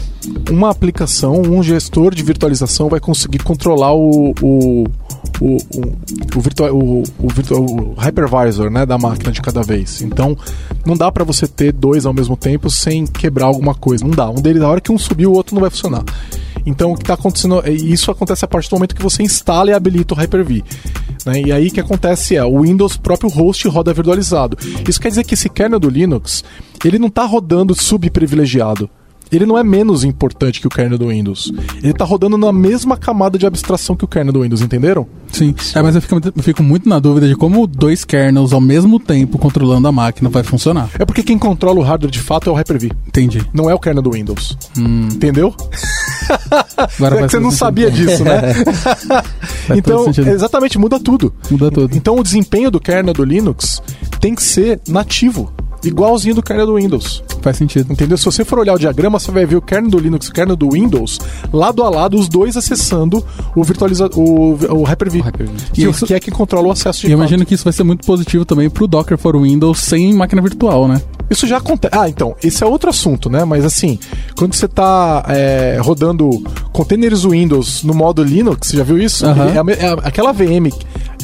[0.49, 4.83] uma aplicação, um gestor de virtualização vai conseguir controlar o, o,
[5.39, 5.57] o, o,
[6.35, 10.01] o, virtua- o, o virtua- o hypervisor né, da máquina de cada vez.
[10.01, 10.35] Então,
[10.85, 14.03] não dá para você ter dois ao mesmo tempo sem quebrar alguma coisa.
[14.03, 14.29] Não dá.
[14.29, 16.03] Um deles, na hora que um subir, o outro não vai funcionar.
[16.69, 19.71] Então, o que está acontecendo, é- isso acontece a partir do momento que você instala
[19.71, 20.63] e habilita o Hyper-V.
[21.25, 21.41] né?
[21.41, 24.57] E aí o que acontece é, o Windows próprio host roda virtualizado.
[24.87, 26.43] Isso quer dizer que esse kernel do Linux,
[26.85, 28.89] ele não está rodando subprivilegiado.
[29.31, 31.51] Ele não é menos importante que o kernel do Windows.
[31.83, 35.05] Ele está rodando na mesma camada de abstração que o kernel do Windows, entenderam?
[35.31, 35.53] Sim.
[35.75, 38.59] É, mas eu fico, muito- eu fico muito na dúvida de como dois kernels ao
[38.61, 40.89] mesmo tempo controlando a máquina vai funcionar.
[40.97, 42.91] É porque quem controla o hardware de fato é o Hyper-V.
[43.07, 43.45] Entendi.
[43.53, 44.57] Não é o kernel do Windows.
[44.75, 45.53] Hum, Entendeu?
[46.97, 48.07] agora é que você não sabia sentido.
[48.09, 48.41] disso, né?
[49.67, 51.33] Faz então, exatamente, muda tudo.
[51.49, 51.95] Muda tudo.
[51.95, 53.81] Então o desempenho do kernel do Linux
[54.19, 55.51] tem que ser nativo,
[55.83, 57.23] igualzinho do kernel do Windows.
[57.41, 57.91] Faz sentido.
[57.93, 58.17] Entendeu?
[58.17, 60.33] Se você for olhar o diagrama, você vai ver o kernel do Linux e o
[60.33, 61.19] kernel do Windows
[61.53, 63.23] lado a lado, os dois acessando
[63.55, 65.23] o virtualiza o, o Hyper-V,
[65.73, 67.63] que, E isso- que é quem controla o acesso de E eu imagino que isso
[67.63, 71.01] vai ser muito positivo também pro Docker for Windows sem máquina virtual, né?
[71.29, 71.93] Isso já acontece.
[71.95, 73.45] Ah, então, esse é outro assunto, né?
[73.45, 73.99] Mas assim,
[74.35, 75.25] quando você está
[75.81, 76.29] rodando
[76.71, 79.25] containers Windows no modo Linux, você já viu isso?
[79.25, 80.71] Ele- é é aquela VM,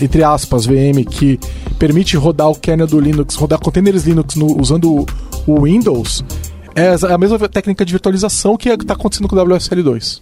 [0.02, 1.40] entre aspas, VM, que
[1.80, 5.06] permite rodar o kernel do Linux, rodar containers Linux no- usando o,
[5.48, 6.24] o Windows,
[6.76, 10.22] é a mesma técnica de virtualização que está acontecendo com o WSL2.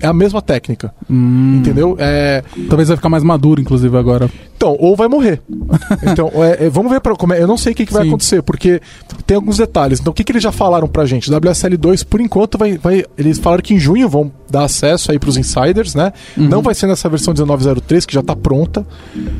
[0.00, 1.96] É a mesma técnica, Hum, entendeu?
[1.98, 4.30] É, Talvez vai ficar mais maduro, inclusive, agora.
[4.56, 5.42] então, ou vai morrer.
[6.02, 7.42] Então, é, é, vamos ver pra, como é.
[7.42, 8.08] Eu não sei o que, que vai Sim.
[8.08, 8.80] acontecer, porque
[9.26, 10.00] tem alguns detalhes.
[10.00, 11.30] Então, o que, que eles já falaram pra gente?
[11.30, 13.04] O WSL2, por enquanto, vai, vai.
[13.16, 16.12] Eles falaram que em junho vão dar acesso aí pros insiders, né?
[16.36, 18.86] Não vai ser nessa versão 1903, que já tá pronta,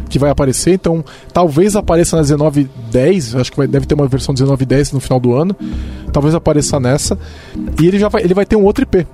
[0.08, 0.72] que vai aparecer.
[0.74, 3.34] Então, talvez apareça na 1910.
[3.36, 5.56] Acho que vai, deve ter uma versão 1910 no final do ano.
[6.12, 7.18] Talvez apareça nessa.
[7.80, 9.06] E ele já vai, ele vai ter um outro IP.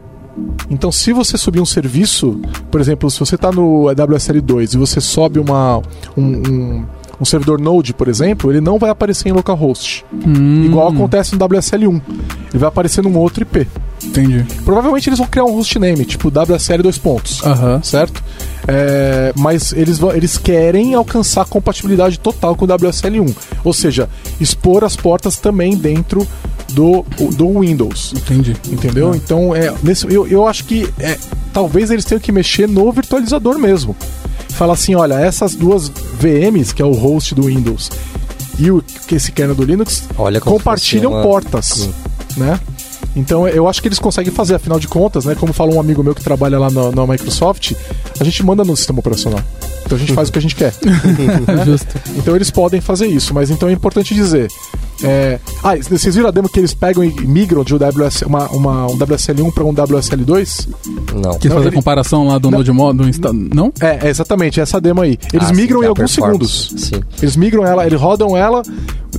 [0.70, 5.00] Então, se você subir um serviço, por exemplo, se você está no WSL2 e você
[5.00, 5.78] sobe uma,
[6.16, 6.86] um, um,
[7.20, 10.04] um servidor Node, por exemplo, ele não vai aparecer em localhost.
[10.12, 12.00] Hum, Igual acontece no WSL1.
[12.50, 13.66] Ele vai aparecer num outro IP.
[14.02, 14.44] Entendi.
[14.64, 17.42] Provavelmente eles vão criar um hostname, tipo WSL dois pontos.
[17.44, 17.80] Aham.
[17.82, 18.22] Certo?
[18.66, 23.34] É, mas eles, eles querem alcançar compatibilidade total com o WSL1.
[23.62, 24.08] Ou seja,
[24.40, 26.26] expor as portas também dentro
[26.74, 28.12] do, do Windows.
[28.14, 28.56] Entendi.
[28.70, 29.14] Entendeu?
[29.14, 31.16] Então, é, nesse, eu, eu acho que é,
[31.52, 33.96] talvez eles tenham que mexer no virtualizador mesmo.
[34.50, 37.90] Fala assim, olha, essas duas VMs, que é o host do Windows,
[38.58, 41.88] e o, que esse kernel do Linux, Olha compartilham portas,
[42.36, 42.60] né?
[43.16, 45.34] Então eu acho que eles conseguem fazer, afinal de contas, né?
[45.34, 47.72] Como falou um amigo meu que trabalha lá na, na Microsoft,
[48.18, 49.40] a gente manda no sistema operacional.
[49.84, 50.72] Então a gente faz o que a gente quer.
[50.82, 51.64] né?
[51.64, 51.94] Justo.
[52.16, 54.48] Então eles podem fazer isso, mas então é importante dizer.
[55.02, 58.46] É, Ah, vocês viram a demo que eles pegam e migram de um, WS, uma,
[58.50, 60.68] uma- um WSL1 para um WSL2?
[61.14, 61.38] Não.
[61.38, 62.58] Quis Não, fazer ele- comparação lá do Não.
[62.58, 63.32] Node Mod, do Insta...
[63.32, 63.72] Não?
[63.80, 65.18] É, é exatamente, essa demo aí.
[65.32, 66.74] Eles Ah, sim, migram que em é alguns segundos.
[66.76, 67.00] Sim.
[67.20, 68.62] Eles migram ela, eles rodam ela,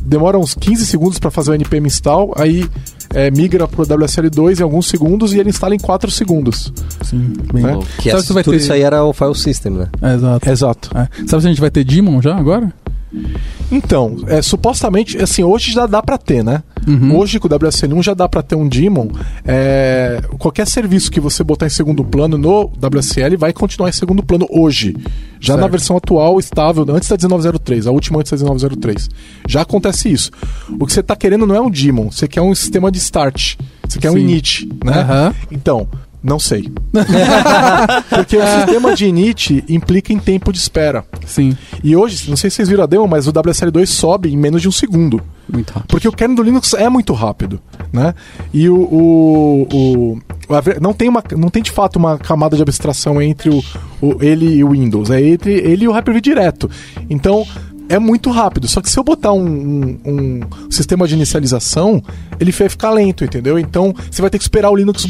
[0.02, 2.68] demoram uns 15 segundos para fazer o npm install, aí
[3.14, 6.72] é, migra pro WSL2 em alguns segundos e ele instala em 4 segundos.
[7.04, 7.34] Sim.
[7.54, 7.80] Bem Né?
[7.98, 8.60] Que Sabe essa- se vai tudo ter...
[8.62, 9.88] isso aí era o file system, né?
[10.02, 10.50] É, exato.
[10.50, 10.90] Exato.
[10.96, 11.08] É.
[11.28, 12.72] Sabe se a gente vai ter Demon já agora?
[13.72, 16.62] Então, é, supostamente, assim, hoje já dá pra ter, né?
[17.16, 19.08] Hoje, com o WSL1 já dá para ter um daemon.
[19.44, 24.22] é, qualquer serviço que você botar em segundo plano no WSL vai continuar em segundo
[24.22, 24.96] plano hoje.
[25.40, 25.72] Já na Certo.
[25.72, 29.10] versão atual, estável, antes da 1903, a última antes da 1903.
[29.48, 30.32] Já acontece isso.
[30.80, 33.56] O que você tá querendo não é um daemon, você quer um sistema de start.
[33.88, 34.20] Você quer um Sim.
[34.22, 35.00] init, né?
[35.02, 35.34] Aham.
[35.52, 35.88] Então,
[36.26, 36.72] não sei.
[38.10, 41.06] Porque o sistema de init implica em tempo de espera.
[41.26, 41.56] Sim.
[41.84, 44.62] E hoje, não sei se vocês viram a demo, mas o WSL2 sobe em menos
[44.62, 45.22] de um segundo.
[45.48, 45.88] Muito rápido.
[45.90, 47.62] Porque o kernel do Linux é muito rápido,
[47.94, 48.14] né?
[48.54, 50.22] E o, o, o-
[50.82, 53.64] não tem uma, não tem de fato uma camada de abstração entre o,
[54.02, 56.70] o- ele e o Windows, é entre ele e o Hyper-V direto.
[57.10, 57.46] Então
[57.88, 58.68] é muito rápido.
[58.68, 62.02] Só que se eu botar um, um- um sistema de inicialização,
[62.40, 63.60] ele vai ficar lento, entendeu?
[63.60, 65.06] Então você vai ter que esperar o Linux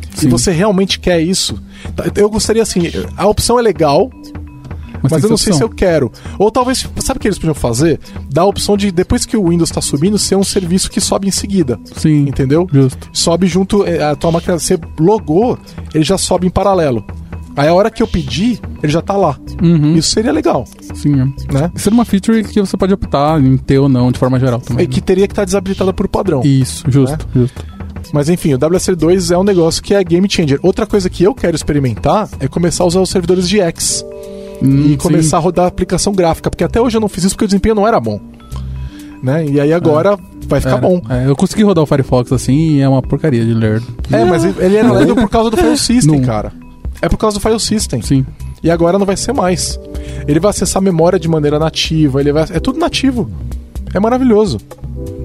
[0.00, 0.16] bootar.
[0.16, 0.28] Se Sim.
[0.28, 1.60] você realmente quer isso,
[1.94, 2.82] tá, eu gostaria assim,
[3.16, 4.10] a opção é legal,
[5.02, 6.12] mas, tem eu não sei se eu quero.
[6.38, 7.98] Ou talvez, sabe o que eles podiam fazer?
[8.30, 11.28] Dar a opção de, depois que o Windows está subindo, ser um serviço que sobe
[11.28, 11.78] em seguida.
[11.96, 12.28] Sim.
[12.28, 12.66] Entendeu?
[12.70, 13.08] Justo.
[13.12, 15.58] Sobe junto, é, a tua máquina, você logou,
[15.94, 17.04] ele já sobe em paralelo.
[17.56, 19.36] Aí a hora que eu pedir, ele já tá lá.
[19.60, 19.96] Uhum.
[19.96, 21.14] Isso seria legal, Sim.
[21.14, 21.52] é.
[21.52, 21.72] né?
[21.74, 24.60] Isso é uma feature que você pode optar em ter ou não, de forma geral
[24.60, 24.84] também.
[24.84, 26.42] E que teria que estar desabilitada por padrão.
[26.44, 27.66] Isso, justo, justo.
[28.12, 30.58] Mas enfim, o WSL2 é um negócio que é game changer.
[30.62, 34.04] Outra coisa que eu quero experimentar é começar a usar os servidores de X.
[34.62, 37.34] Hum, e começar a rodar a aplicação gráfica, porque até hoje eu não fiz isso
[37.34, 38.20] porque o desempenho não era bom.
[39.22, 39.46] Né?
[39.46, 40.80] E aí agora vai ficar Era.
[40.80, 41.00] bom.
[41.08, 43.82] É, eu consegui rodar o Firefox assim e é uma porcaria de ler.
[44.10, 46.26] É, mas ele era lento por causa do file system, Não.
[46.26, 46.52] cara.
[47.00, 48.02] É por causa do file system.
[48.02, 48.26] Sim.
[48.62, 49.80] E agora não vai ser mais.
[50.28, 52.44] Ele vai acessar a memória de maneira nativa, ele vai...
[52.50, 53.30] é tudo nativo.
[53.92, 54.58] É maravilhoso.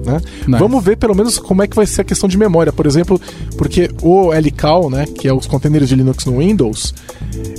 [0.04, 0.20] Né?
[0.46, 0.58] Nice.
[0.58, 3.20] Vamos ver pelo menos como é que vai ser a questão de memória, por exemplo,
[3.58, 6.94] porque o LCAL, né, que é os containers de Linux no Windows,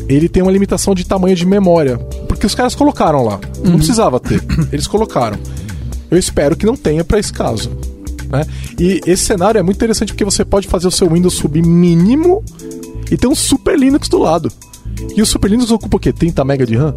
[0.07, 1.97] ele tem uma limitação de tamanho de memória,
[2.27, 3.39] porque os caras colocaram lá.
[3.63, 4.41] Não precisava ter.
[4.71, 5.37] Eles colocaram.
[6.09, 7.69] Eu espero que não tenha para esse caso.
[8.29, 8.45] Né?
[8.79, 12.43] E esse cenário é muito interessante porque você pode fazer o seu Windows subir mínimo
[13.11, 14.51] e ter um Super Linux do lado.
[15.15, 16.11] E o Super Linux ocupa o quê?
[16.13, 16.95] 30 MB de RAM?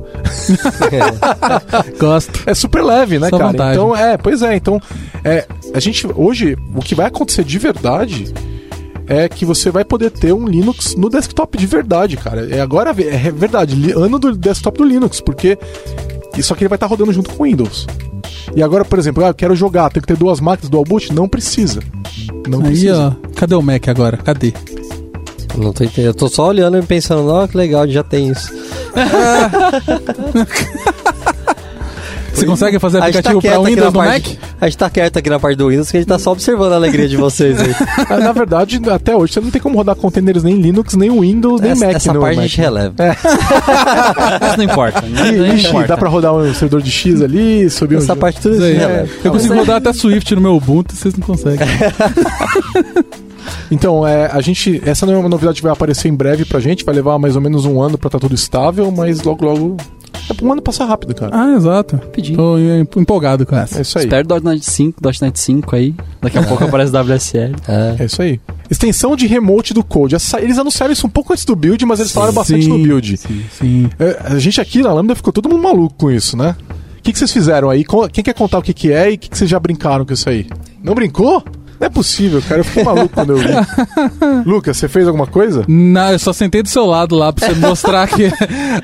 [1.98, 2.40] Gosto.
[2.46, 3.50] É super leve, né, Só cara?
[3.52, 3.74] vantagem.
[3.74, 4.56] Então, é, pois é.
[4.56, 4.80] Então,
[5.24, 8.32] é, a gente, hoje, o que vai acontecer de verdade
[9.06, 12.48] é que você vai poder ter um Linux no desktop de verdade, cara.
[12.48, 15.58] É agora, é verdade, ano do desktop do Linux, porque
[16.42, 17.86] só que ele vai estar rodando junto com o Windows.
[18.54, 21.12] E agora, por exemplo, ah, eu quero jogar, tenho que ter duas máquinas dual boot?
[21.12, 21.80] Não precisa.
[22.48, 23.16] Não Aí, precisa.
[23.24, 23.28] ó.
[23.34, 24.16] Cadê o Mac agora?
[24.16, 24.52] Cadê?
[25.56, 26.06] Não tô entendendo.
[26.06, 28.50] Eu tô só olhando e pensando, ó, que legal, já tem isso.
[32.32, 34.24] Você consegue fazer A gente tá aplicativo pra quieto aqui Windows na no Mac?
[34.60, 36.72] A gente tá quieto aqui na parte do Windows, que a gente tá só observando
[36.72, 37.74] a alegria de vocês aí.
[38.08, 41.60] Ah, Na verdade, até hoje você não tem como rodar containers nem Linux, nem Windows,
[41.60, 42.48] nem essa Mac essa no parte a Mac.
[42.48, 42.94] gente releva.
[44.40, 45.02] Mas não importa.
[45.02, 45.88] Não, Ih, não Ixi, importa.
[45.88, 48.68] dá pra rodar um servidor de X ali, subir um Essa parte tudo Isso a
[48.68, 48.72] É.
[48.78, 49.08] releva.
[49.22, 51.66] Eu consigo rodar até Swift no meu Ubuntu, vocês não conseguem.
[53.70, 54.80] Então, é, a gente.
[54.84, 57.36] Essa não é uma novidade que vai aparecer em breve pra gente, vai levar mais
[57.36, 59.76] ou menos um ano pra estar tudo estável, mas logo logo.
[60.28, 61.30] É, um ano passa rápido, cara.
[61.34, 61.96] ah, exato.
[61.96, 62.36] Rapidinho.
[62.36, 63.78] Tô em- empolgado com essa.
[63.78, 64.04] É isso aí.
[64.04, 65.94] Espero .NET 5, .NET 5 aí.
[66.20, 67.54] Daqui a pouco aparece WSL.
[67.66, 67.96] É.
[67.98, 68.40] É isso aí.
[68.70, 70.14] Extensão de remote do code.
[70.40, 73.16] Eles anunciaram isso um pouco antes do build, mas eles falaram bastante no build.
[73.16, 73.90] Sim, sim.
[73.98, 76.54] É, a gente aqui na Lambda ficou todo mundo maluco com isso, né?
[76.98, 77.84] O que, que vocês fizeram aí?
[78.12, 80.12] Quem quer contar o que, que é e o que, que vocês já brincaram com
[80.12, 80.46] isso aí?
[80.84, 81.42] Não brincou?
[81.80, 82.60] Não é possível, cara.
[82.60, 83.46] Eu fiquei maluco quando eu vi.
[84.44, 85.64] Lucas, você fez alguma coisa?
[85.66, 88.30] Não, eu só sentei do seu lado lá pra você mostrar que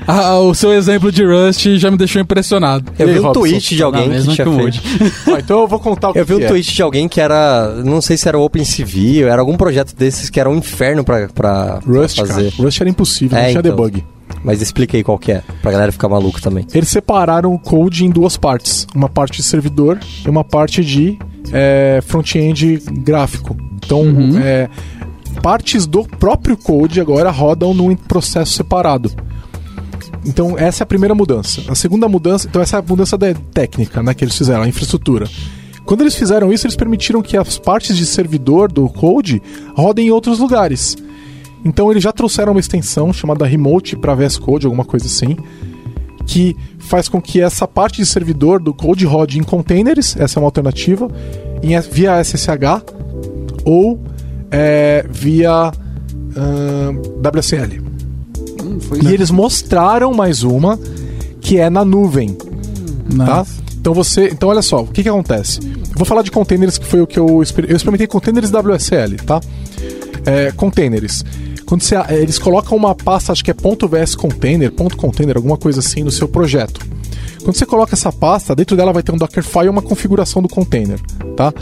[0.07, 2.91] a- o seu exemplo de Rust já me deixou impressionado.
[2.97, 3.39] Eu E aí, vi um Robson?
[3.41, 4.81] tweet de alguém Na que tinha que feito.
[5.27, 6.47] Ah, então eu vou contar o que, Eu vi que um é.
[6.47, 7.75] tweet de alguém que era.
[7.85, 11.77] Não sei se era OpenCV, era algum projeto desses que era um inferno pra, pra,
[11.77, 12.51] pra Rust, fazer.
[12.51, 12.63] cara.
[12.63, 13.75] Rust era impossível, É, não tinha então.
[13.75, 14.03] debug.
[14.43, 16.65] Mas expliquei qual que é, pra galera ficar maluco também.
[16.73, 18.85] Eles separaram o code em duas partes.
[18.93, 21.17] Uma parte de servidor e uma parte de
[21.51, 23.55] é, front-end gráfico.
[23.75, 24.37] Então, Uhum.
[24.39, 24.69] é,
[25.41, 29.11] partes do próprio code agora rodam num processo separado.
[30.25, 31.61] Então, essa é a primeira mudança.
[31.69, 34.67] A segunda mudança, então essa é a mudança da técnica, né, que eles fizeram, a
[34.67, 35.27] infraestrutura.
[35.85, 39.41] Quando eles fizeram isso, eles permitiram que as partes de servidor do code
[39.73, 40.97] rodem em outros lugares.
[41.63, 45.37] Então eles já trouxeram uma extensão chamada Remote para VS Code, alguma coisa assim,
[46.27, 50.39] que faz com que essa parte de servidor do code rode em containers, essa é
[50.41, 51.09] uma alternativa,
[51.63, 52.83] em, via SSH
[53.63, 53.99] ou
[54.51, 55.71] é, via
[56.35, 57.81] ahn, WSL.
[58.61, 60.77] Hum, E eles mostraram mais uma
[61.39, 62.37] que é na nuvem,
[63.15, 63.39] tá?
[63.39, 63.61] Nice.
[63.79, 65.61] Então você, então olha só, o que que acontece?
[65.63, 67.41] Eu vou falar de containers que foi o que eu eu
[67.75, 69.39] experimentei containers WSL, tá?
[70.25, 71.23] É, containers.
[71.67, 75.81] Quando você, é, eles colocam uma pasta, acho que é .vs container, .container, alguma coisa
[75.81, 76.79] assim no seu projeto.
[77.43, 80.47] Quando você coloca essa pasta, dentro dela vai ter um Dockerfile e uma configuração do
[80.47, 80.97] container,
[81.35, 81.53] tá?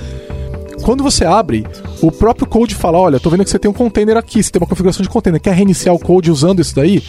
[0.84, 1.66] Quando você abre,
[2.02, 4.62] o próprio code fala: Olha, tô vendo que você tem um container aqui, você tem
[4.62, 7.02] uma configuração de container, quer reiniciar o code usando isso daí?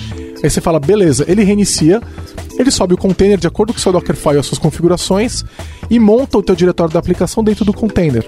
[0.43, 2.01] Aí você fala: Beleza, ele reinicia,
[2.59, 5.45] ele sobe o container de acordo com o seu Dockerfile e as suas configurações
[5.91, 8.27] e monta o teu diretório da aplicação dentro do container.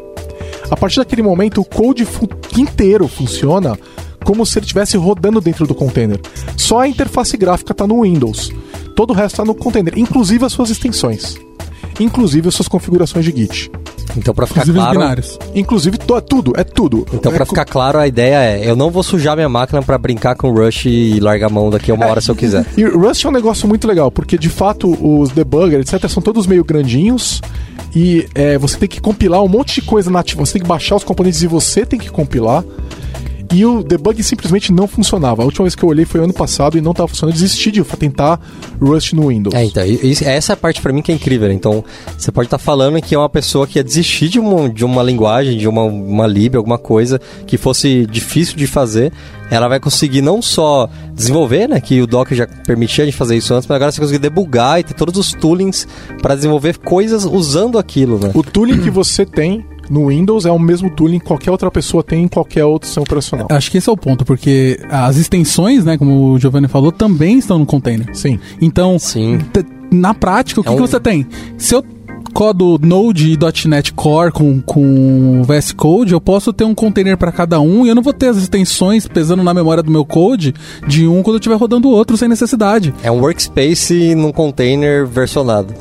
[0.70, 3.78] A partir daquele momento, o code fu inteiro funciona
[4.24, 6.20] como se ele estivesse rodando dentro do container.
[6.56, 8.50] Só a interface gráfica está no Windows.
[8.96, 11.36] Todo o resto está no container, inclusive as suas extensões.
[12.00, 13.70] Inclusive as suas configurações de Git.
[14.16, 14.98] Então, pra ficar Inclusive claro.
[14.98, 15.38] binários.
[15.54, 17.06] Inclusive, to- é tudo, é tudo.
[17.12, 19.82] Então, é pra co- ficar claro, a ideia é: eu não vou sujar minha máquina
[19.82, 22.34] pra brincar com o Rush e largar a mão daqui a uma hora se eu
[22.36, 22.64] quiser.
[22.76, 26.46] E Rust é um negócio muito legal, porque de fato os debuggers, etc., são todos
[26.46, 27.40] meio grandinhos.
[27.94, 30.44] E é, você tem que compilar um monte de coisa nativa.
[30.44, 32.64] Você tem que baixar os componentes e você tem que compilar.
[33.52, 35.42] E o debug simplesmente não funcionava.
[35.42, 37.34] A última vez que eu olhei foi ano passado e não estava funcionando.
[37.34, 38.40] Eu desisti de tentar
[38.80, 39.54] Rust no Windows.
[39.54, 41.48] É, então, e essa é a parte pra mim que é incrível.
[41.48, 41.54] né?
[41.54, 41.84] Então,
[42.16, 45.02] você pode estar falando que é uma pessoa que ia desistir de uma, de uma
[45.02, 49.12] linguagem, de uma, uma lib, alguma coisa que fosse difícil de fazer.
[49.50, 53.34] Ela vai conseguir não só desenvolver, né, que o Docker já permitia a gente fazer
[53.34, 55.88] isso antes, mas agora você conseguir debugar e ter todos os toolings
[56.20, 58.30] para desenvolver coisas usando aquilo, né?
[58.34, 62.02] O tooling que você tem no Windows é o mesmo tooling que qualquer outra pessoa
[62.02, 63.48] tem em qualquer outro sistema operacional.
[63.50, 67.38] Acho que esse é o ponto, porque as extensões, né, como o Giovanni falou, também
[67.38, 68.08] estão no container.
[68.14, 68.38] Sim.
[68.60, 69.38] Então, Sim.
[69.90, 71.26] na prática, o que, É um- que você tem?
[71.56, 71.84] Se eu
[72.34, 77.32] codo Node e .NET Core com, com VS Code, eu posso ter um container para
[77.32, 80.54] cada um e eu não vou ter as extensões pesando na memória do meu code
[80.86, 82.94] de um quando eu estiver rodando o outro sem necessidade.
[83.02, 85.74] É um workspace num container versionado.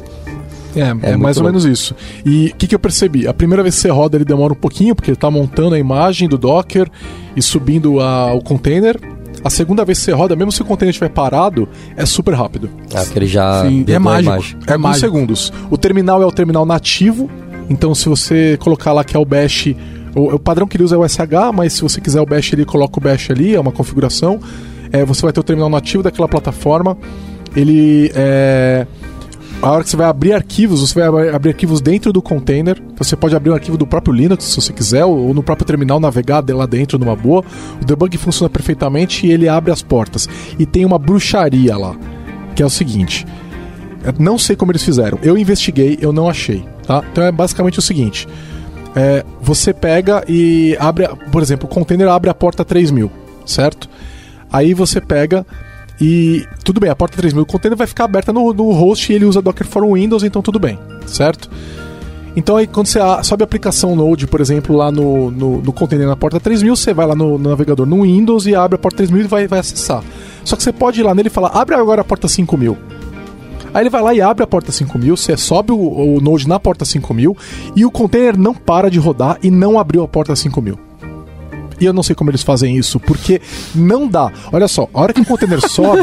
[0.76, 1.96] É, é, muito mais ou menos isso.
[2.26, 3.28] E o que, que eu percebi?
[3.28, 5.80] A primeira vez que você roda, ele demora um pouquinho, porque ele tá montando a
[5.80, 6.90] imagem do Docker
[7.36, 9.00] e subindo a- o container.
[9.44, 12.70] A segunda vez que você roda, mesmo se o container estiver parado, é super rápido.
[12.94, 14.34] É, que ele já Sim, é mágico.
[14.68, 15.54] É alguns segundos.
[15.70, 17.30] O terminal é o terminal nativo,
[17.70, 19.76] então se você colocar lá que é o bash,
[20.16, 22.52] o, o padrão que ele usa é o SH, mas se você quiser o bash,
[22.54, 24.40] ele coloca o bash ali, é uma configuração.
[24.92, 26.98] É, você vai ter o terminal nativo daquela plataforma.
[27.56, 28.86] Ele é.
[29.62, 32.82] A hora que você vai abrir arquivos, você vai ab- abrir arquivos dentro do container.
[32.98, 36.00] Você pode abrir um arquivo do próprio Linux, se você quiser, ou no próprio terminal
[36.00, 37.44] navegar lá dentro numa boa.
[37.82, 40.30] O debug funciona perfeitamente e ele abre as portas.
[40.60, 41.96] E tem uma bruxaria lá,
[42.56, 43.26] que é o seguinte.
[44.04, 45.18] Eu Não sei como eles fizeram.
[45.24, 46.64] Eu investiguei, eu não achei.
[46.86, 47.04] Tá?
[47.12, 48.28] Então é basicamente o seguinte:
[48.96, 53.12] é, você pega e abre, por exemplo, o container abre a porta 3000,
[53.46, 53.90] certo?
[54.54, 55.46] Aí você pega
[56.00, 59.16] e tudo bem, a porta 3000, o container vai ficar aberta no, no host e
[59.16, 61.50] ele usa Docker for Windows, então tudo bem, certo?
[62.36, 66.08] Então aí quando você sobe a aplicação Node, por exemplo, lá no, no, no container
[66.08, 68.98] na porta 3000, você vai lá no, no navegador no Windows e abre a porta
[68.98, 70.04] 3000 e vai, vai acessar.
[70.44, 72.78] Só que você pode ir lá nele e falar, abre agora a porta 5000.
[73.74, 76.60] Aí ele vai lá e abre a porta 5000, você sobe o, o Node na
[76.60, 77.36] porta 5000
[77.76, 80.87] e o container não para de rodar e não abriu a porta 5000.
[81.80, 83.42] E eu não sei como eles fazem isso, porque
[83.76, 84.32] não dá.
[84.52, 86.02] Olha só, a hora que o container sobe.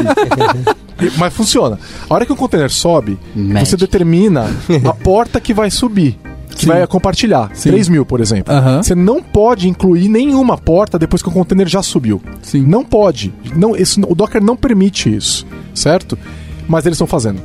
[1.17, 1.77] mas funciona.
[2.09, 3.69] A hora que o container sobe, Magic.
[3.69, 4.45] você determina
[4.87, 6.17] a porta que vai subir.
[6.55, 6.67] Que Sim.
[6.67, 7.49] vai compartilhar.
[7.53, 7.71] Sim.
[7.71, 8.53] 3 mil, por exemplo.
[8.53, 8.81] Aham.
[8.81, 12.21] Você não pode incluir nenhuma porta depois que o container já subiu.
[12.41, 12.61] Sim.
[12.65, 13.33] Não pode.
[13.55, 16.17] Não, esse- o Docker não permite isso, certo?
[16.65, 17.41] Mas eles estão fazendo.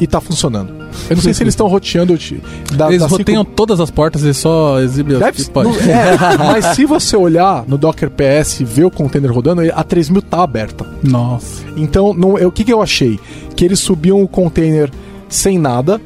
[0.00, 0.70] E tá funcionando.
[1.10, 2.16] Eu não sei se eles estão roteando.
[2.16, 2.40] de-
[2.74, 6.16] Da, Eles da cinco- roteiam todas as portas e só exibem as Deve, não- é,
[6.38, 10.42] mas se você olhar no Docker PS e ver o container rodando, a 3000 tá
[10.42, 10.86] aberta.
[11.02, 11.62] Nossa.
[11.76, 13.18] Então, não, eu- o que, que eu achei?
[13.56, 14.90] Que eles subiam o container
[15.28, 16.00] sem nada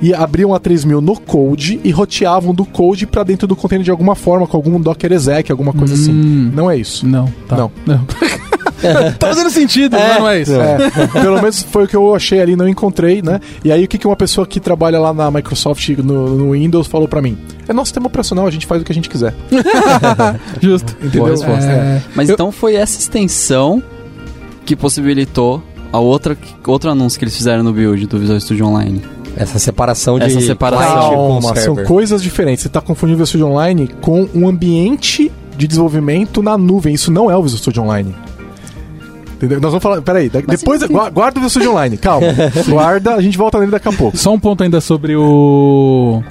[0.00, 3.90] e abriam a 3000 no code e roteavam do code pra dentro do container de
[3.90, 6.12] alguma forma, com algum Docker exec, alguma coisa assim.
[6.12, 6.52] Hum.
[6.54, 7.06] Não é isso.
[7.06, 7.56] Não, tá.
[7.56, 7.70] Não.
[9.18, 10.52] tá fazendo sentido, mas não é isso.
[10.54, 13.40] É, pelo menos foi o que eu achei ali, não encontrei, né?
[13.64, 16.86] E aí o que, que uma pessoa que trabalha lá na Microsoft no, no Windows
[16.86, 17.36] falou pra mim?
[17.68, 19.34] É nosso sistema operacional, a gente faz o que a gente quiser.
[20.60, 20.94] Justo.
[21.00, 21.22] Entendeu?
[21.24, 21.70] Boa resposta.
[21.70, 22.02] É.
[22.14, 23.82] Mas Eu- então foi essa extensão
[24.64, 25.62] que possibilitou
[25.92, 29.02] a outra, outro anúncio que eles fizeram no build do Visual Studio Online.
[29.36, 31.10] Essa separação de Essa separação.
[31.10, 32.62] Calma, são coisas diferentes.
[32.62, 36.94] Você está confundindo o Visual Studio Online com um ambiente de desenvolvimento na nuvem.
[36.94, 38.14] Isso não é o Visual Studio Online.
[39.42, 39.60] Entendeu?
[39.60, 40.00] Nós vamos falar.
[40.02, 40.80] Peraí, da- depois.
[41.12, 42.28] Guarda o Studio Online, calma.
[42.68, 44.16] guarda, a gente volta nele daqui a pouco.
[44.16, 46.22] Só um ponto ainda sobre o.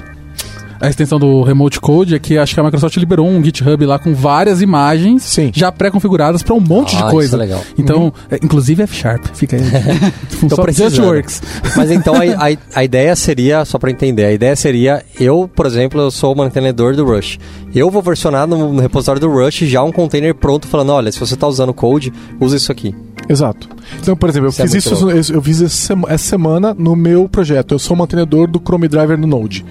[0.81, 3.99] A extensão do Remote Code é que acho que a Microsoft liberou um GitHub lá
[3.99, 5.51] com várias imagens Sim.
[5.53, 7.35] já pré-configuradas para um monte Ah, de isso coisa.
[7.35, 7.61] é legal.
[7.77, 9.61] Então, é, inclusive F-Sharp, fica aí.
[10.29, 10.89] Funciona precisando.
[10.89, 11.41] Just Works.
[11.77, 12.19] Mas então a,
[12.49, 16.33] a, a ideia seria, só pra entender, a ideia seria, eu, por exemplo, eu sou
[16.33, 17.37] o mantenedor do Rush.
[17.75, 21.19] Eu vou versionar no, no repositório do Rush já um container pronto falando, olha, se
[21.19, 22.95] você tá usando code, usa isso aqui.
[23.29, 23.69] Exato.
[24.01, 26.23] Então, por exemplo, eu Isso é fiz muito isso, eu, eu fiz essa sema- essa
[26.27, 27.75] semana no meu projeto.
[27.75, 29.63] Eu sou mantenedor do Chrome Driver no Node.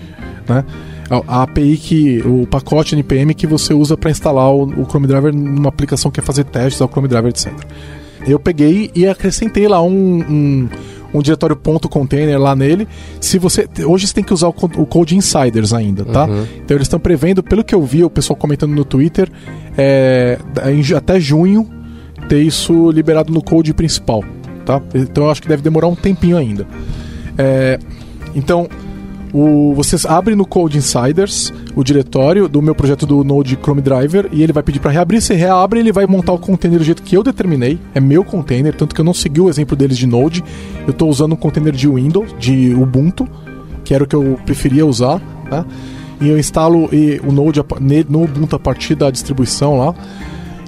[0.49, 0.65] né?
[1.11, 5.35] A, API que o pacote NPM que você usa para instalar o, o Chrome Driver
[5.35, 7.53] numa aplicação que quer fazer testes ao Chrome Driver, etc.
[8.27, 10.69] Eu peguei e acrescentei lá um, um,
[11.13, 12.87] um diretório ponto container lá nele.
[13.21, 16.29] Se você hoje você tem que usar o, o Code Insiders ainda, tá?
[16.65, 19.31] Então eles estão prevendo, pelo que eu vi, o pessoal comentando no Twitter,
[19.77, 20.39] é,
[20.97, 21.69] até junho
[22.29, 24.23] ter isso liberado no code principal,
[24.65, 24.81] tá?
[24.95, 26.67] Então eu acho que deve demorar um tempinho ainda.
[27.37, 27.79] É,
[28.35, 28.69] então,
[29.33, 34.29] o, vocês abrem no Code Insiders o diretório do meu projeto do Node Chrome Driver
[34.33, 35.21] e ele vai pedir para reabrir.
[35.21, 37.79] Você reabre, ele vai montar o container do jeito que eu determinei.
[37.95, 40.43] É meu container, tanto que eu não segui o exemplo deles de Node.
[40.87, 43.29] Eu estou usando um container de Windows, de Ubuntu,
[43.85, 45.21] que era o que eu preferia usar.
[45.51, 45.65] Né?
[46.21, 47.61] E eu instalo e, o Node
[48.09, 49.95] no Ubuntu a partir da distribuição lá.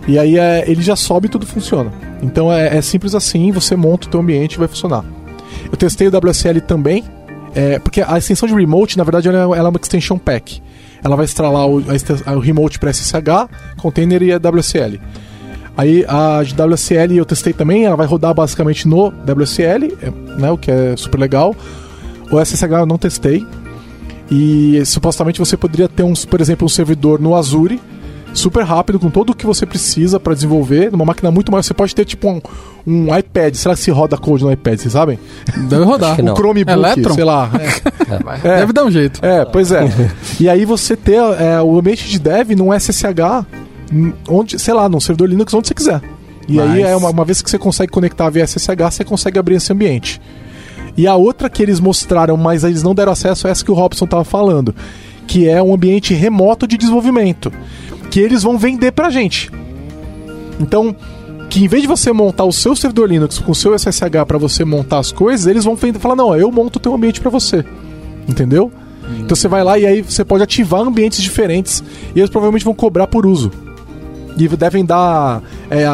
[0.07, 1.93] E aí é, ele já sobe e tudo funciona.
[2.23, 5.05] Então é, é simples assim, você monta o teu ambiente e vai funcionar.
[5.71, 7.05] Eu testei o WSL também,
[7.55, 10.63] é, porque a extensão de remote, na verdade, ela é, é uma extension pack.
[11.05, 11.83] Ela vai estralar o,
[12.37, 15.01] o remote para SSH, container e WSL.
[15.77, 20.51] Aí a de WSL eu testei também, ela vai rodar basicamente no WSL, é, né,
[20.51, 21.55] o que é super legal.
[22.31, 23.47] O SSH eu não testei.
[24.31, 27.81] E supostamente você poderia ter, um, por exemplo, um servidor no Azure,
[28.35, 31.63] super rápido, com tudo o que você precisa para desenvolver, numa máquina muito maior.
[31.63, 32.41] Você pode ter tipo um,
[32.87, 33.55] um iPad.
[33.55, 35.19] Será que se roda code no iPad, vocês sabem?
[35.69, 36.21] Deve rodar.
[36.21, 37.15] Um Chromebook, Electron?
[37.15, 37.51] sei lá.
[38.13, 38.49] É.
[38.49, 38.57] É.
[38.59, 39.25] Deve dar um jeito.
[39.25, 39.89] É, pois é.
[40.39, 43.47] e aí você ter é, o ambiente de dev num SSH,
[44.29, 46.03] onde, sei lá, num servidor Linux, onde você quiser.
[46.47, 49.55] E aí, é uma, uma vez que você consegue conectar via SSH, você consegue abrir
[49.55, 50.21] esse ambiente.
[50.97, 53.75] E a outra que eles mostraram, mas eles não deram acesso, é essa que o
[53.75, 54.75] Robson estava falando,
[55.27, 57.53] que é um ambiente remoto de desenvolvimento,
[58.13, 59.51] que eles vão vender pra gente.
[60.61, 60.95] Então,
[61.49, 64.37] que em vez de você montar o seu servidor Linux com o seu SSH para
[64.37, 67.65] você montar as coisas, eles vão falar: "Não, eu monto o teu ambiente para você".
[68.29, 68.71] Entendeu?
[69.19, 71.83] Então você vai lá e aí você pode ativar ambientes diferentes
[72.15, 73.51] e eles provavelmente vão cobrar por uso.
[74.37, 75.85] E devem dar é,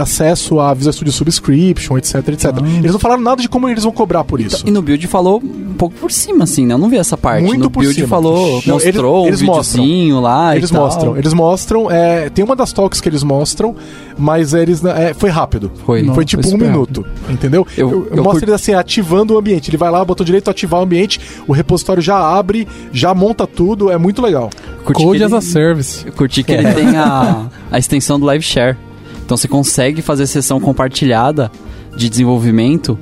[0.00, 2.52] acesso a Visual Studio Subscription, etc, etc.
[2.78, 4.62] Eles não falaram nada de como eles vão cobrar por isso.
[4.66, 6.74] E no build falou um pouco por cima, assim, né?
[6.74, 7.44] Eu não vi essa parte.
[7.44, 8.08] Muito no por build cima.
[8.08, 10.20] falou, Não, mostrou eles- eles um mostram.
[10.20, 11.90] lá Eles mostram, eles mostram.
[11.90, 13.74] é, tem uma das talks que eles mostram,
[14.18, 15.70] mas eles é, foi rápido.
[15.84, 16.04] Foi.
[16.04, 17.66] Foi Não, tipo foi um super minuto, entendeu?
[17.76, 19.70] Eu- Eu, eu mostro curti- ele assim, ativando o ambiente.
[19.70, 23.90] Ele vai lá, botou direito ativar o ambiente, o repositório já abre, já monta tudo,
[23.90, 24.50] é muito legal.
[24.84, 26.06] Curti Code que as ele- a service.
[26.06, 28.76] Eu curti que ele tem a, a extensão do Live Share.
[29.24, 31.50] Então você consegue fazer sessão compartilhada
[31.96, 32.98] de desenvolvimento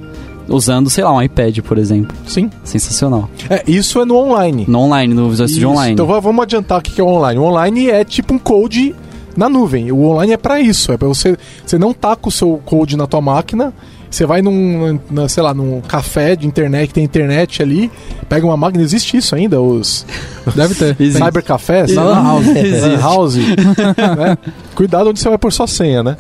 [0.48, 2.16] usando, sei lá, um iPad, por exemplo.
[2.26, 2.50] Sim.
[2.62, 3.28] Sensacional.
[3.48, 4.64] É, isso é no online.
[4.68, 5.74] No online, no Visual Studio Isso.
[5.78, 5.92] Online.
[5.94, 7.38] Então va- vamos adiantar o que que é o online.
[7.38, 8.94] O online é tipo um code
[9.36, 9.90] na nuvem.
[9.92, 12.96] O online é pra isso, é para você, você não tá com o seu code
[12.96, 13.72] na tua máquina.
[14.10, 17.90] Você vai num, na- sei lá, num café de internet que tem internet ali,
[18.28, 20.06] pega uma máquina, existe isso ainda, os
[20.54, 20.94] Deve ter.
[21.10, 23.34] Cybercafés, lan house, lan house,
[24.16, 24.38] né?
[24.76, 26.16] Cuidado onde você vai pôr sua senha, né?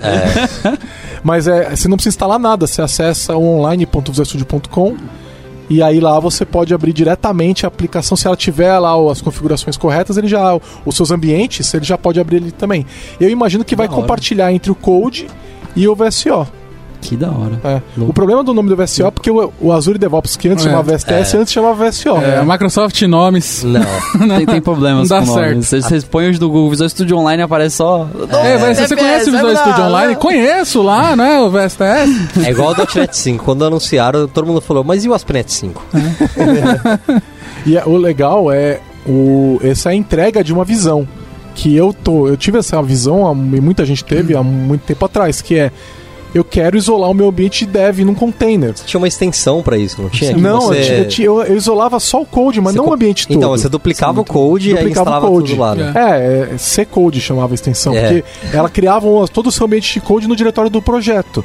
[1.22, 4.96] Mas é, você não precisa instalar nada, você acessa o online.visualstudio.com
[5.68, 8.16] e aí lá você pode abrir diretamente a aplicação.
[8.16, 10.58] Se ela tiver lá as configurações corretas, ele já.
[10.84, 12.86] Os seus ambientes, ele já pode abrir ali também.
[13.20, 15.26] Eu imagino que vai compartilhar entre o Code
[15.74, 16.46] e o VSO.
[17.04, 17.60] Que da hora.
[17.62, 17.82] É.
[18.00, 20.70] O problema do nome do VSO é porque o, o Azure DevOps, que antes É.
[20.70, 22.16] chamava VSTS, antes chamava VSO.
[22.16, 23.62] É, a Microsoft nomes.
[24.16, 24.36] Não.
[24.38, 25.62] Tem, tem problemas Não dá com certo.
[25.62, 28.08] Vocês, vocês põem os do Google Visual Studio Online aparece só...
[28.42, 30.16] É, mas você conhece o Visual Studio Online?
[30.16, 31.40] Conheço lá, né?
[31.40, 32.46] O VSTS.
[32.46, 33.44] É igual o .NET 5.
[33.44, 35.82] Quando anunciaram, todo mundo falou, mas e o ASP.NET 5?
[37.66, 41.06] E é- o legal é o, essa é a entrega de uma visão.
[41.54, 42.26] Que eu tô.
[42.26, 45.70] Eu tive essa visão, e muita gente teve há muito tempo atrás, que é
[46.34, 48.74] eu quero isolar o meu ambiente de dev num container.
[48.74, 50.36] Tinha uma extensão pra isso, não tinha?
[50.36, 52.84] Não, você- eu, tinha- eu tinha- eu- eu isolava só o code, mas Você não
[52.86, 53.36] co- o ambiente todo.
[53.36, 55.50] Então, você duplicava o code e aí Duplicava o instalava code.
[55.50, 55.92] tudo lá, né?
[55.94, 58.00] É, é C-Code chamava a extensão, É.
[58.00, 61.44] porque ela criava um- todo o seu ambiente de code no diretório do projeto.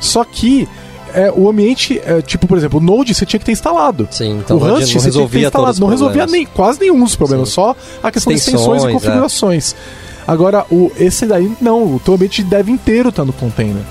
[0.00, 0.66] Só que
[1.12, 4.06] é, o ambiente, é, tipo, por exemplo, o Node você tinha que ter instalado.
[4.12, 6.78] Sim, então o Rust não você tinha que ter resolvia instalado, não resolvia nem, quase
[6.80, 7.54] nenhum dos problemas, Sim.
[7.56, 8.92] só a questão de extensões e Extensões, é.
[8.92, 9.74] configurações.
[10.26, 13.82] Agora, o, esse daí, não, o teu ambiente de dev inteiro tá no container.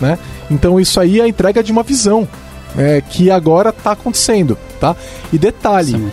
[0.00, 0.18] Né?
[0.50, 2.28] Então isso aí é a entrega de uma visão.
[2.76, 4.94] é, que agora tá acontecendo, tá?
[5.32, 6.12] E detalhe,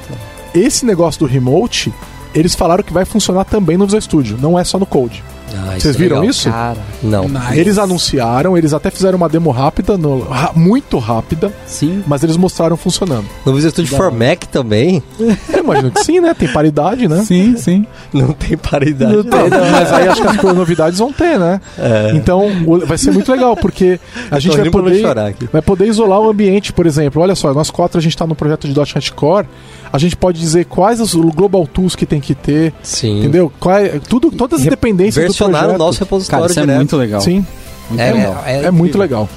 [0.54, 1.94] é esse negócio do remote,
[2.34, 5.24] eles falaram que vai funcionar também no Visual Studio, não é só no Code.
[5.58, 6.30] Ah, Vocês é viram legal.
[6.30, 6.50] isso?
[6.50, 7.28] Cara, Não.
[7.30, 7.60] Nice.
[7.60, 12.04] Eles anunciaram, eles até fizeram uma demo rápida, no- muito rápida, sim.
[12.08, 13.26] mas eles mostraram funcionando.
[13.46, 16.34] No Visual Studio for Mac também Eu imagino que sim, né?
[16.34, 17.24] Tem paridade, né?
[17.24, 17.86] Sim, sim.
[18.14, 19.16] não tem paridade.
[19.16, 19.72] Não tem, né?
[19.72, 21.60] mas aí acho que as novidades vão ter, né?
[21.78, 22.12] É.
[22.16, 22.46] Então
[22.86, 24.00] vai ser muito legal, porque
[24.32, 25.04] a gente vai não poder,
[25.52, 27.22] vai poder isolar o ambiente, por exemplo.
[27.22, 29.48] Olha só, nós quatro a gente está no projeto de .NET Core,
[29.92, 33.20] a gente pode dizer quais os Global Tools que tem que ter, Sim.
[33.20, 33.52] entendeu?
[33.60, 35.76] Qual é- tudo, todas as Re- dependências do Projeto.
[35.76, 36.78] o nosso repositório Cara, isso é direto.
[36.78, 37.22] muito legal.
[37.22, 37.46] Sim,
[37.90, 38.44] Muito É, legal.
[38.46, 39.30] é, é, muito legal.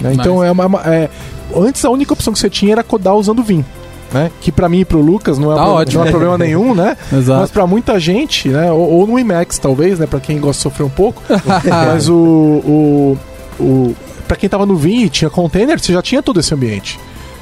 [0.00, 0.12] Né?
[0.14, 1.08] Então é uma, é-
[1.54, 3.64] antes a única opção que você tinha era codar usando Vim.
[4.12, 4.30] Né?
[4.40, 6.00] Que pra mim e pro Lucas não é, Tá pro- ótimo.
[6.00, 6.96] não é problema nenhum, né?
[7.26, 8.70] Mas pra muita gente, né?
[8.70, 10.06] Ou, ou no Emacs, talvez, né?
[10.06, 11.20] Pra quem gosta de sofrer um pouco.
[11.68, 12.14] mas o.
[12.14, 13.18] o,
[13.58, 13.96] o
[14.28, 16.98] para quem tava no Vim e tinha container, você já tinha todo esse ambiente.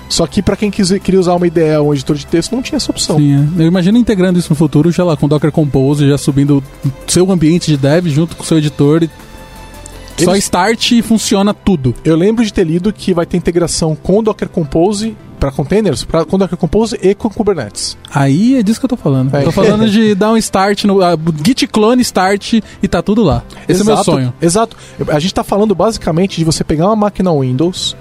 [0.09, 2.77] Só que pra quem queria usar uma IDE ou um editor de texto, não tinha
[2.77, 3.17] essa opção.
[3.17, 3.63] Sim, é.
[3.63, 6.63] Eu imagino integrando isso no futuro, já lá, com Docker Compose, já subindo
[7.07, 9.03] seu ambiente de dev junto com o seu editor.
[9.03, 11.95] E Só Eles- start e funciona tudo.
[12.05, 16.05] Eu lembro de ter lido que vai ter integração com o Docker Compose para containers,
[16.05, 17.99] pra, com Docker Compose e com Kubernetes.
[18.15, 19.35] Aí é disso que eu tô falando.
[19.35, 19.41] É.
[19.41, 23.23] Eu tô falando de dar um start no ah, git clone start e tá tudo
[23.23, 23.43] lá.
[23.69, 24.33] Esse é o meu Exato, sonho.
[24.41, 24.77] Exato.
[25.09, 27.97] A gente tá falando basicamente de você pegar uma máquina Windows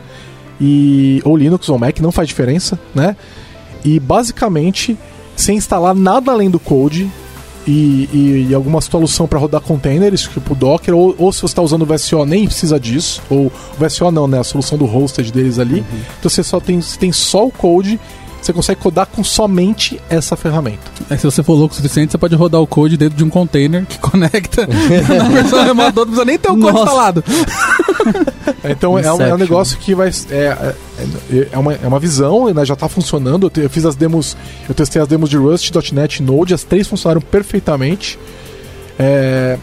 [0.59, 3.15] e ou Linux ou Mac, não faz diferença, né?
[3.83, 4.97] E basicamente
[5.35, 7.09] sem instalar nada além do code
[7.67, 11.61] e, e- e alguma solução para rodar containers, tipo Docker, ou, ou se você está
[11.61, 14.39] usando o VSO nem precisa disso, ou o VSO não, né?
[14.39, 15.83] A solução do hosted deles ali.
[16.19, 17.99] Então você só tem, você tem só o code,
[18.45, 20.79] você consegue codar com somente essa ferramenta.
[21.09, 23.29] É, se você for louco o suficiente, você pode rodar o code dentro de um
[23.29, 27.23] container que conecta na versão remota, não precisa nem ter o code instalado.
[28.65, 30.09] Então é um, é um negócio que vai.
[30.29, 30.35] É,
[30.99, 33.47] é, é, uma, é uma visão, né, já está funcionando.
[33.47, 34.37] Eu, te- eu fiz as demos,
[34.67, 38.17] eu testei as demos de Rust, .NET e Node, as três funcionaram perfeitamente.
[38.97, 39.57] É,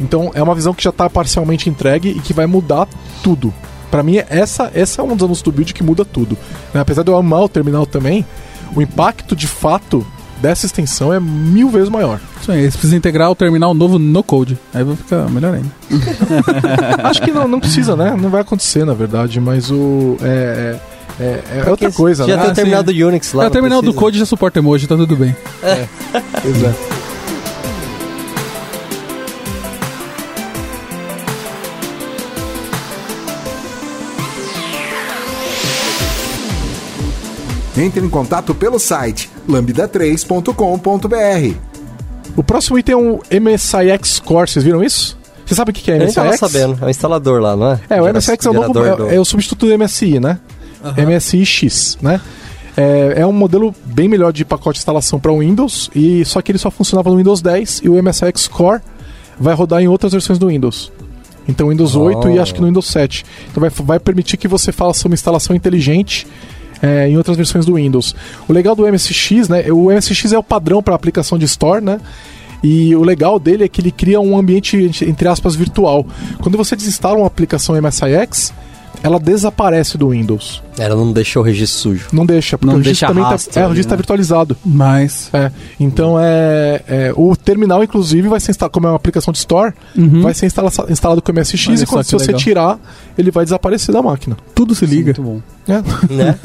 [0.00, 2.88] então é uma visão que já está parcialmente entregue e que vai mudar
[3.22, 3.52] tudo.
[3.94, 6.36] Pra mim, essa, essa é um dos anúncios do build que muda tudo.
[6.74, 6.80] né?
[6.80, 8.26] Apesar de eu amar o terminal também,
[8.74, 10.04] o impacto de fato
[10.42, 12.18] dessa extensão é mil vezes maior.
[12.42, 14.58] Isso aí, você precisa integrar o terminal novo no code.
[14.74, 15.70] Aí vai ficar melhor ainda.
[17.08, 18.16] Acho que não, não precisa, né?
[18.20, 20.16] Não vai acontecer, na verdade, mas o.
[20.22, 20.76] É,
[21.20, 22.42] é, é- é outra coisa, Já né?
[22.42, 22.92] tem o Ah, terminal sim.
[22.98, 23.44] do Unix lá.
[23.44, 24.00] É, o terminal do precisa.
[24.00, 25.36] code já suporta emoji, tá tudo bem.
[25.62, 25.86] É.
[37.76, 41.56] Entre em contato pelo site lambda3.com.br.
[42.36, 45.16] O próximo item é um MSIX Core, vocês viram isso?
[45.46, 46.14] Você sabe o que é Eu nem MSIX?
[46.24, 46.78] tava sabendo.
[46.80, 47.80] É um instalador lá, não é?
[47.90, 50.38] É, o MSIX é o, novo, gerador do- é, é o substituto do MSI, né?
[50.96, 52.20] MSI X, né?
[52.76, 56.50] É, é um modelo bem melhor de pacote de instalação para Windows, e só que
[56.50, 58.80] ele só funcionava no Windows 10 e o MSIX Core
[59.38, 60.90] vai rodar em outras versões do Windows.
[61.46, 62.42] Então Windows 8 e Oh.
[62.42, 63.24] acho que no Windows 7.
[63.50, 66.26] Então vai, vai permitir que você faça uma instalação inteligente
[66.84, 68.14] é, em outras versões do Windows.
[68.46, 69.72] O legal do MSX, né?
[69.72, 71.98] O MSX é o padrão para aplicação de Store, né?
[72.62, 74.76] E o legal dele é que ele cria um ambiente,
[75.06, 76.06] entre aspas, virtual.
[76.40, 78.52] Quando você desinstala uma aplicação MSIX,
[79.02, 80.62] ela desaparece do Windows.
[80.78, 82.06] Ela não deixou o registro sujo.
[82.12, 83.94] Não deixa, porque Não o registro deixa também rastro tá, é, o ali, registro tá
[83.94, 83.96] né?
[83.98, 84.56] virtualizado.
[84.64, 85.30] Mas.
[85.32, 89.38] É, então é, é, o terminal inclusive vai ser instalado como é uma aplicação de
[89.38, 90.22] store, Uhum.
[90.22, 92.40] vai ser instala- instalado com o MSX Olha e quando se que você legal.
[92.40, 92.78] tirar,
[93.16, 94.36] ele vai desaparecer da máquina.
[94.54, 95.14] Tudo se liga.
[95.16, 95.40] Muito bom.
[95.68, 95.82] né?
[96.10, 96.38] Né?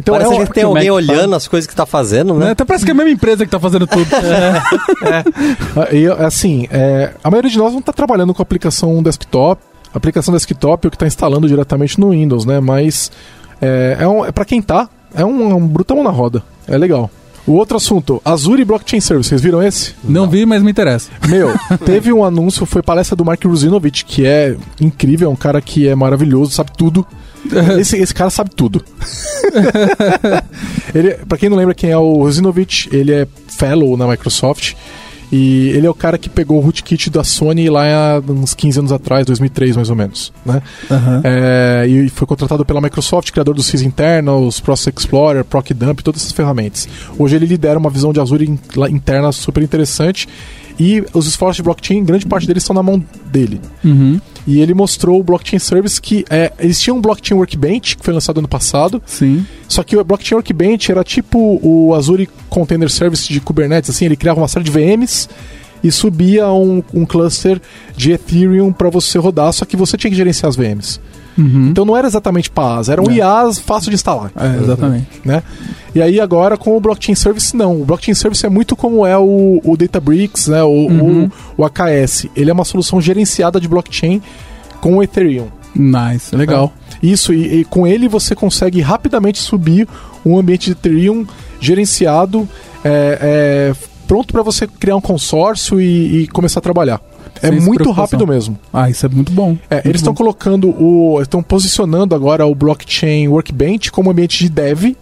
[0.00, 2.46] Então Parece é que tem o alguém Mac olhando as coisas que tá fazendo, Né?
[2.46, 2.50] né?
[2.52, 4.06] Até parece que é a mesma empresa que tá fazendo tudo.
[4.12, 5.24] Ah,
[5.92, 9.60] E, assim, é, a maioria de nós não está trabalhando com aplicação desktop.
[9.96, 12.60] A aplicação desktop é o que está instalando diretamente no Windows, né?
[12.60, 13.10] Mas
[13.62, 16.42] é, é, um, é para quem tá, é um, é um brutão na roda.
[16.68, 17.10] É legal.
[17.46, 19.94] O outro assunto, Azure Blockchain Service, vocês viram esse?
[20.04, 21.10] Não vi, mas me interessa.
[21.26, 25.62] Meu, teve um anúncio, foi palestra do Mark Rusinovich, que é incrível, é um cara
[25.62, 27.06] que é maravilhoso, sabe tudo.
[27.80, 28.84] Esse, esse cara sabe tudo.
[30.92, 34.74] ele, pra quem não lembra quem é o Rusinovich, ele é fellow na Microsoft.
[35.30, 38.78] E ele é o cara que pegou o rootkit da Sony lá há uns 15
[38.78, 40.62] anos atrás, 2003 mais ou menos, né?
[40.90, 41.20] Aham.
[41.24, 46.22] É, e foi contratado pela Microsoft, criador do Sys Internals, Process Explorer, Proc Dump, todas
[46.22, 46.88] essas ferramentas.
[47.18, 48.58] Hoje ele lidera uma visão de Azure
[48.88, 50.28] interna super interessante
[50.78, 53.60] e os esforços de blockchain, grande parte deles estão na mão dele.
[53.84, 54.20] Uhum.
[54.46, 58.14] E ele mostrou o Blockchain Service que é, eles tinham um Blockchain Workbench que foi
[58.14, 59.44] lançado ano passado, Sim.
[59.66, 64.16] só que o Blockchain Workbench era tipo o Azure Container Service de Kubernetes, assim, ele
[64.16, 65.28] criava uma série de VMs
[65.82, 67.60] e subia um, um cluster
[67.96, 71.00] de Ethereum para você rodar, só que você tinha que gerenciar as VMs.
[71.36, 71.68] Uhum.
[71.70, 73.14] Então não era exatamente PaaS, eram É.
[73.16, 75.06] IaaS fácil de instalar É, exatamente.
[75.24, 75.42] né?
[75.94, 77.80] E aí agora com o Blockchain Service não.
[77.82, 80.62] O Blockchain Service é muito como é o, o Databricks, né?
[80.62, 81.30] O, Uhum.
[81.58, 82.26] o, o AKS.
[82.34, 84.20] Ele é uma solução gerenciada de blockchain
[84.80, 85.48] com o Ethereum.
[85.74, 86.72] Nice, legal.
[87.02, 89.86] Isso, e, e com ele você consegue rapidamente subir
[90.24, 91.26] um ambiente de Ethereum
[91.60, 92.48] gerenciado,
[92.84, 93.74] é, é,
[94.06, 97.00] pronto para você criar um consórcio e, e começar a trabalhar.
[97.42, 98.58] É muito rápido mesmo.
[98.72, 99.56] Ah, isso é muito bom.
[99.70, 101.20] É, Muito eles estão colocando o.
[101.20, 104.96] estão posicionando agora o blockchain workbench como ambiente de dev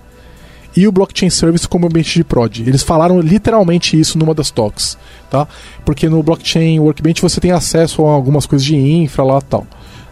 [0.76, 2.60] e o blockchain service como ambiente de prod.
[2.66, 4.98] Eles falaram literalmente isso numa das talks,
[5.30, 5.46] tá?
[5.84, 9.66] Porque no blockchain workbench você tem acesso a algumas coisas de infra lá e tal.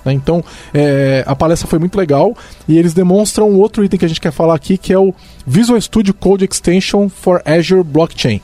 [0.04, 0.12] né?
[0.12, 2.36] Então, é, a palestra foi muito legal
[2.68, 5.12] e eles demonstram um outro item que a gente quer falar aqui, que é o
[5.44, 8.40] Visual Studio Code Extension for Azure Blockchain.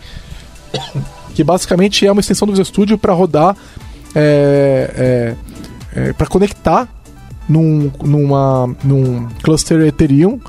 [1.39, 3.57] Que basicamente é uma extensão do Visual Studio para rodar,
[4.12, 5.36] é,
[6.16, 6.89] para conectar
[7.49, 10.41] num, numa, num cluster Ethereum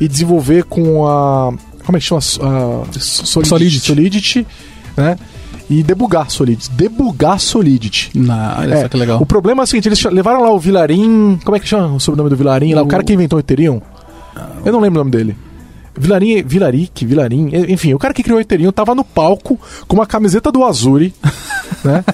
[0.00, 1.54] e desenvolver com a.
[1.86, 2.18] Como é que chama?
[2.18, 3.38] A Solidity.
[3.38, 3.80] Solidity.
[3.86, 4.46] Solidity,
[4.96, 5.16] né?
[5.70, 6.72] E debugar Solidity.
[6.72, 8.10] Debugar Solidity.
[8.12, 9.22] Na, olha É, só que legal.
[9.22, 11.38] O problema é o seguinte, eles levaram lá o Vilarim.
[11.44, 12.74] Como é que chama o sobrenome do Vilarim?
[12.74, 13.80] Lá, o cara que inventou o Ethereum.
[14.64, 15.36] Eu não lembro o nome dele.
[15.94, 20.06] Vilarim, Vilaric, Vilarim, enfim, o cara que criou o Ethereum tava no palco com uma
[20.06, 21.14] camiseta do Azuri,
[21.84, 22.04] né?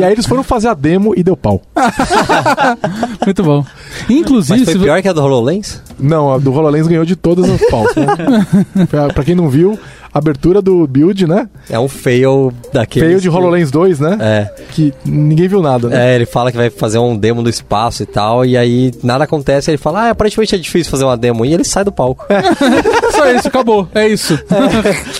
[0.00, 1.62] e aí eles foram fazer a demo e deu pau.
[3.24, 3.64] Muito bom.
[4.08, 5.80] Inclusive, Mas foi pior que a do HoloLens?
[5.98, 7.94] Não, a do HoloLens ganhou de todas as paus.
[7.94, 8.86] Né?
[8.90, 9.78] pra, pra quem não viu,
[10.12, 11.48] abertura do build, né?
[11.68, 13.06] É um fail daquele.
[13.06, 14.18] Feio de HoloLens 2, né?
[14.20, 16.12] É, Que ninguém viu nada, né?
[16.12, 19.24] é, ele fala que vai fazer um demo do espaço e tal, e aí nada
[19.24, 22.26] acontece, ele fala, ah, aparentemente é difícil fazer uma demo, e ele sai do palco.
[23.12, 23.88] só isso, acabou.
[23.94, 24.38] É isso.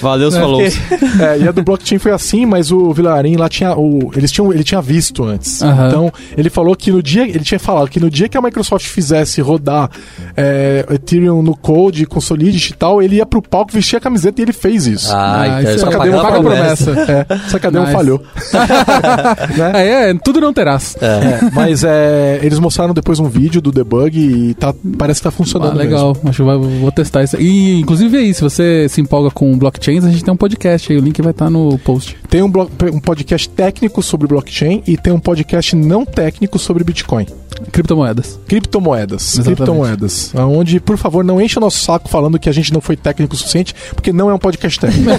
[0.00, 0.62] Valeu, falou.
[1.20, 3.76] É, e a do blockchain foi assim, mas o Vilarim lá tinha.
[3.76, 5.62] O, eles tinham, ele tinha visto antes.
[5.62, 5.88] Aham.
[5.88, 7.22] Então, ele falou que no dia.
[7.22, 9.90] Ele tinha falado que no dia que a Microsoft fizesse rodar
[10.36, 14.40] é, Ethereum no Code com Solidity e tal, ele ia pro palco vestir a camiseta
[14.40, 15.12] e ele fez isso.
[15.14, 16.84] Ah, Ah, então isso é tá só que a pagando demo a paga promessa.
[16.92, 17.26] promessa.
[17.28, 17.96] É, só que a demo Nice.
[17.96, 18.22] falhou.
[19.56, 19.72] né?
[19.74, 20.96] É, é, tudo não terás.
[21.00, 25.28] É, mas é, eles mostraram depois um vídeo do debug e tá, parece que tá
[25.28, 25.76] Ah, funcionando.
[25.76, 27.36] legal, acho que vai- vou testar isso.
[27.40, 30.98] E, inclusive, aí, se você se empolga com blockchains, a gente tem um podcast aí,
[30.98, 32.12] o link vai estar no post.
[32.14, 32.28] Mesmo.
[32.28, 32.52] Tem um,
[32.96, 37.26] um podcast técnico sobre blockchain e tem um podcast não técnico sobre Bitcoin.
[37.72, 38.38] Criptomoedas.
[38.46, 39.34] Criptomoedas.
[39.34, 39.56] Exatamente.
[39.56, 40.32] Criptomoedas.
[40.34, 43.34] Onde, por favor, não encha o nosso saco falando que a gente não foi técnico
[43.34, 45.10] o suficiente, porque não é um podcast técnico.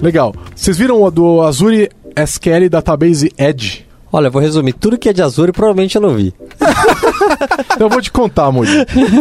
[0.00, 0.34] Legal.
[0.54, 3.84] Vocês viram o do Azure SQL Database Edge?
[4.12, 6.32] Olha, eu vou resumir, tudo que é de Azure provavelmente eu não vi.
[7.74, 8.72] Então eu vou te contar, Moody.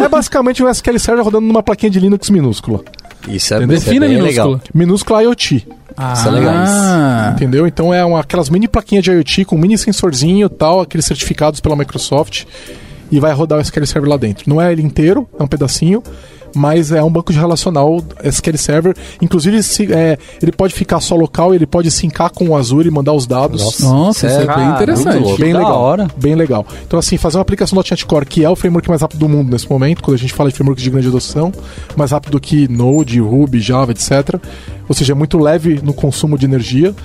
[0.02, 2.80] É basicamente um SQL Server rodando numa plaquinha de Linux minúscula.
[3.28, 3.78] Isso é, Entendeu?
[3.78, 4.24] isso é minúsculo.
[4.24, 4.62] legal.
[4.74, 5.68] Minúscula IoT.
[6.14, 6.54] Isso é legal.
[6.56, 7.68] Ah, Entendeu?
[7.68, 11.60] Então é uma, aquelas mini plaquinhas de IoT com mini sensorzinho e tal, aqueles certificados
[11.60, 12.46] pela Microsoft.
[13.12, 14.50] E vai rodar o SQL Server lá dentro.
[14.50, 16.02] Não é ele inteiro, é um pedacinho.
[16.56, 18.96] Mas é um banco de relacional SQL Server.
[19.22, 22.92] Inclusive, se, é, ele pode ficar só local, ele pode sincar com o Azure e
[22.92, 23.62] mandar os dados.
[23.62, 23.86] Nossa.
[23.86, 25.42] Nossa, isso é bem interessante.
[25.42, 25.80] Bem da legal.
[25.80, 26.08] hora.
[26.18, 26.66] Bem legal.
[26.88, 29.52] Então, assim, fazer uma aplicação .NET Core, que é o framework mais rápido do mundo
[29.52, 31.52] nesse momento, quando a gente fala de frameworks de grande adoção,
[31.96, 34.40] mais rápido que Node, Ruby, Java, etc.
[34.88, 36.96] Ou seja, é muito leve no consumo de energia.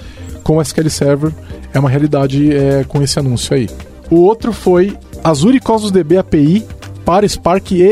[0.43, 1.33] Com o SQL Server
[1.73, 3.69] é uma realidade é, com esse anúncio aí.
[4.11, 6.67] O outro foi Azure Cosmos DB API
[7.11, 7.83] para Spark e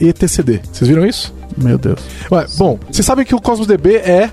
[0.00, 0.60] etcd.
[0.72, 1.32] Vocês viram isso?
[1.56, 2.00] Meu Deus.
[2.32, 4.28] Ué, bom, vocês sabem que o Cosmos DB é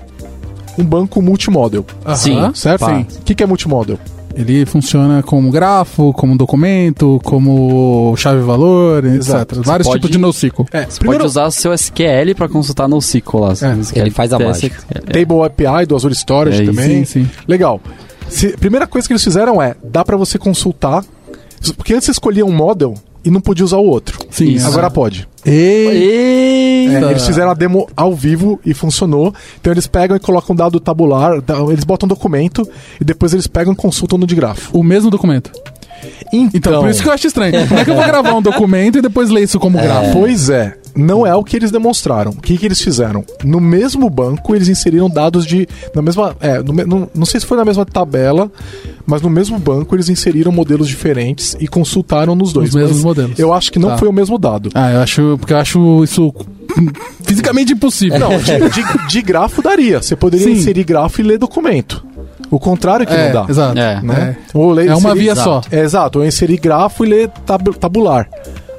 [0.76, 1.84] um banco multimodel,
[2.16, 2.38] Sim.
[2.38, 2.86] Aham, certo?
[2.86, 3.06] Sim.
[3.20, 4.00] O que, que é multimodel?
[4.34, 9.54] Ele funciona como grafo, como documento, como chave-valor, Exato.
[9.56, 9.64] etc.
[9.64, 10.66] Vários pode- tipos de NoSQL.
[10.72, 13.52] É, Você pode usar o seu SQL pra consultar no SQL lá.
[13.94, 14.76] É, ele faz a mágica.
[14.76, 15.04] SQL.
[15.12, 17.04] Table API do Azure Storage É também.
[17.04, 17.30] Sim, sim.
[17.46, 17.80] Legal.
[18.28, 21.04] Se- primeira coisa que eles fizeram é, dá pra você consultar,
[21.76, 24.18] porque antes você escolhia um model e não podia usar o outro.
[24.30, 24.66] Sim, Isso.
[24.66, 25.28] Agora pode.
[25.44, 26.88] Ei!
[26.88, 27.10] É, Eita.
[27.10, 29.34] eles fizeram a demo ao vivo e funcionou.
[29.60, 31.32] Então eles pegam e colocam dado tabular,
[31.70, 32.68] eles botam um documento
[33.00, 34.76] e depois eles pegam e consultam no de grafo.
[34.76, 35.50] O mesmo documento.
[36.32, 37.66] Então, por isso que eu acho estranho.
[37.68, 40.12] Como é que eu vou gravar um documento e depois ler isso como grafo?
[40.12, 42.32] Pois é, não é o que eles demonstraram.
[42.32, 43.24] O que, que eles fizeram?
[43.44, 45.66] No mesmo banco, eles inseriram dados de.
[45.94, 46.36] Na mesma.
[46.40, 48.50] É, no me- não, sei se foi na mesma tabela,
[49.06, 52.68] mas no mesmo banco eles inseriram modelos diferentes e consultaram nos dois.
[52.70, 53.38] Os mesmos Mas modelos.
[53.38, 53.98] Eu acho que não Tá.
[53.98, 54.70] foi o mesmo dado.
[54.74, 55.36] Ah, eu acho.
[55.38, 56.32] Porque eu acho isso
[57.24, 58.18] fisicamente impossível.
[58.18, 60.00] Não, de, de- de grafo daria.
[60.02, 60.52] Você poderia Sim.
[60.52, 62.04] inserir grafo e ler documento.
[62.50, 63.50] O contrário que é, não dá.
[63.50, 63.78] exato.
[63.78, 64.02] É.
[64.02, 64.36] né?
[64.52, 65.48] Ou ler- É uma inserir- via Exato.
[65.48, 65.62] só.
[65.76, 68.28] É, exato, ou inserir grafo e ler tab- tabular.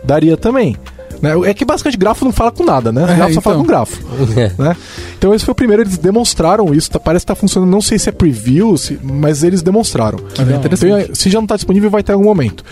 [0.03, 0.75] Daria também.
[1.23, 1.31] Né?
[1.49, 3.03] É que basicamente grafo não fala com nada, né?
[3.09, 3.63] É, grafo só fala então.
[3.65, 4.01] com grafo.
[4.59, 4.75] né?
[5.17, 7.97] Então esse foi o primeiro, eles demonstraram isso, tá- parece que tá funcionando, não sei
[7.97, 10.19] se é preview, se- mas eles demonstraram.
[10.37, 10.41] É.
[10.67, 12.65] Então, se já não tá disponível, vai ter algum momento.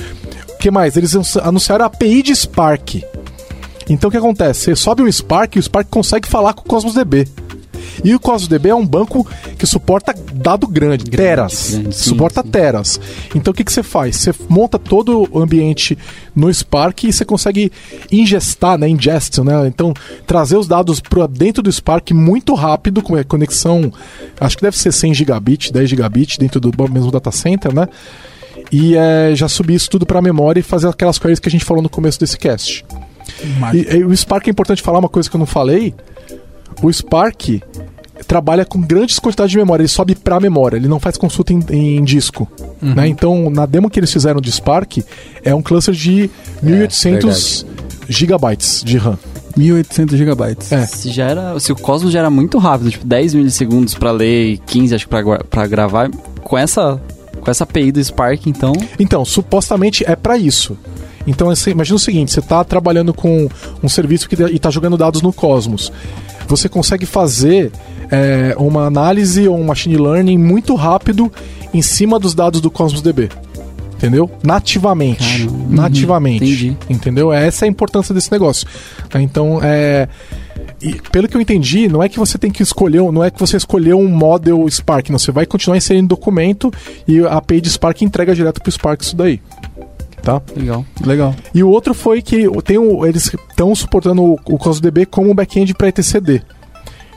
[0.60, 0.95] que mais?
[0.97, 3.02] Eles anunciaram a API de Spark.
[3.89, 4.66] Então o que acontece?
[4.66, 7.28] Você sobe um Spark e o Spark consegue falar com o Cosmos DB.
[8.04, 9.28] E o Cosmos DB é um banco
[9.58, 11.72] que suporta dado grande, teras.
[11.72, 12.50] grande, sim, suporta sim.
[12.50, 13.00] teras.
[13.36, 14.16] Então o que, que você faz?
[14.18, 15.98] Você monta todo o ambiente
[16.36, 17.72] no Spark e você consegue
[18.12, 18.88] ingestar, né?
[18.88, 19.68] Ingest, né?
[19.68, 19.93] Então
[20.26, 23.92] trazer os dados para dentro do Spark muito rápido, com a conexão,
[24.39, 27.88] acho que deve ser 100 gigabit, 10 gigabit dentro do mesmo data center, né?
[28.72, 31.51] E é, já subir isso tudo para a memória e fazer aquelas coisas que a
[31.51, 32.86] gente falou no começo desse cast.
[33.74, 35.93] E, e o Spark é importante falar uma coisa que eu não falei.
[36.82, 37.62] O Spark
[38.28, 41.54] trabalha com grandes quantidades de memória, ele sobe para a memória, ele não faz consulta
[41.54, 42.48] em, em disco.
[42.82, 43.08] Né?
[43.08, 45.00] Então, na demo que eles fizeram de Spark,
[45.43, 46.30] é um cluster de
[46.62, 47.66] 1800
[48.08, 49.18] gigabytes de RAM.
[49.56, 50.72] 1800 gigabytes.
[50.72, 50.86] É.
[50.86, 54.54] Se, já era, se o Cosmos já era muito rápido, tipo 10 milissegundos pra ler
[54.54, 56.10] e 15 acho pra gravar,
[56.42, 57.02] com essa,
[57.39, 58.74] com essa API do Spark, então.
[59.00, 60.78] Então, supostamente é para isso.
[61.28, 63.48] Então, assim, imagina o seguinte: você está trabalhando com
[63.84, 65.92] um serviço que está jogando dados no Cosmos.
[66.51, 67.71] Você consegue fazer
[68.11, 71.32] é, uma análise ou um machine learning muito rápido
[71.73, 73.29] em cima dos dados do Cosmos DB.
[73.95, 74.29] Entendeu?
[74.43, 75.45] Nativamente.
[75.45, 75.65] Caramba.
[75.69, 76.43] Nativamente.
[76.43, 76.78] entendi.
[76.89, 77.32] Entendeu?
[77.32, 78.67] Essa é a importância desse negócio.
[79.09, 79.21] Tá?
[79.21, 80.09] Então, é.
[80.82, 83.39] E pelo que eu entendi, não é que você tem que escolher, não é que
[83.39, 86.73] você escolheu um model Spark, não, você vai continuar inserindo documento
[87.07, 89.39] e a API de Spark entrega direto pro Spark isso daí.
[90.22, 90.42] Tá?
[90.56, 90.86] Legal.
[91.04, 91.36] Legal.
[91.54, 92.78] E o outro foi que tem
[93.08, 96.43] eles estão suportando o, o Cosmos DB como um back-end para etcd.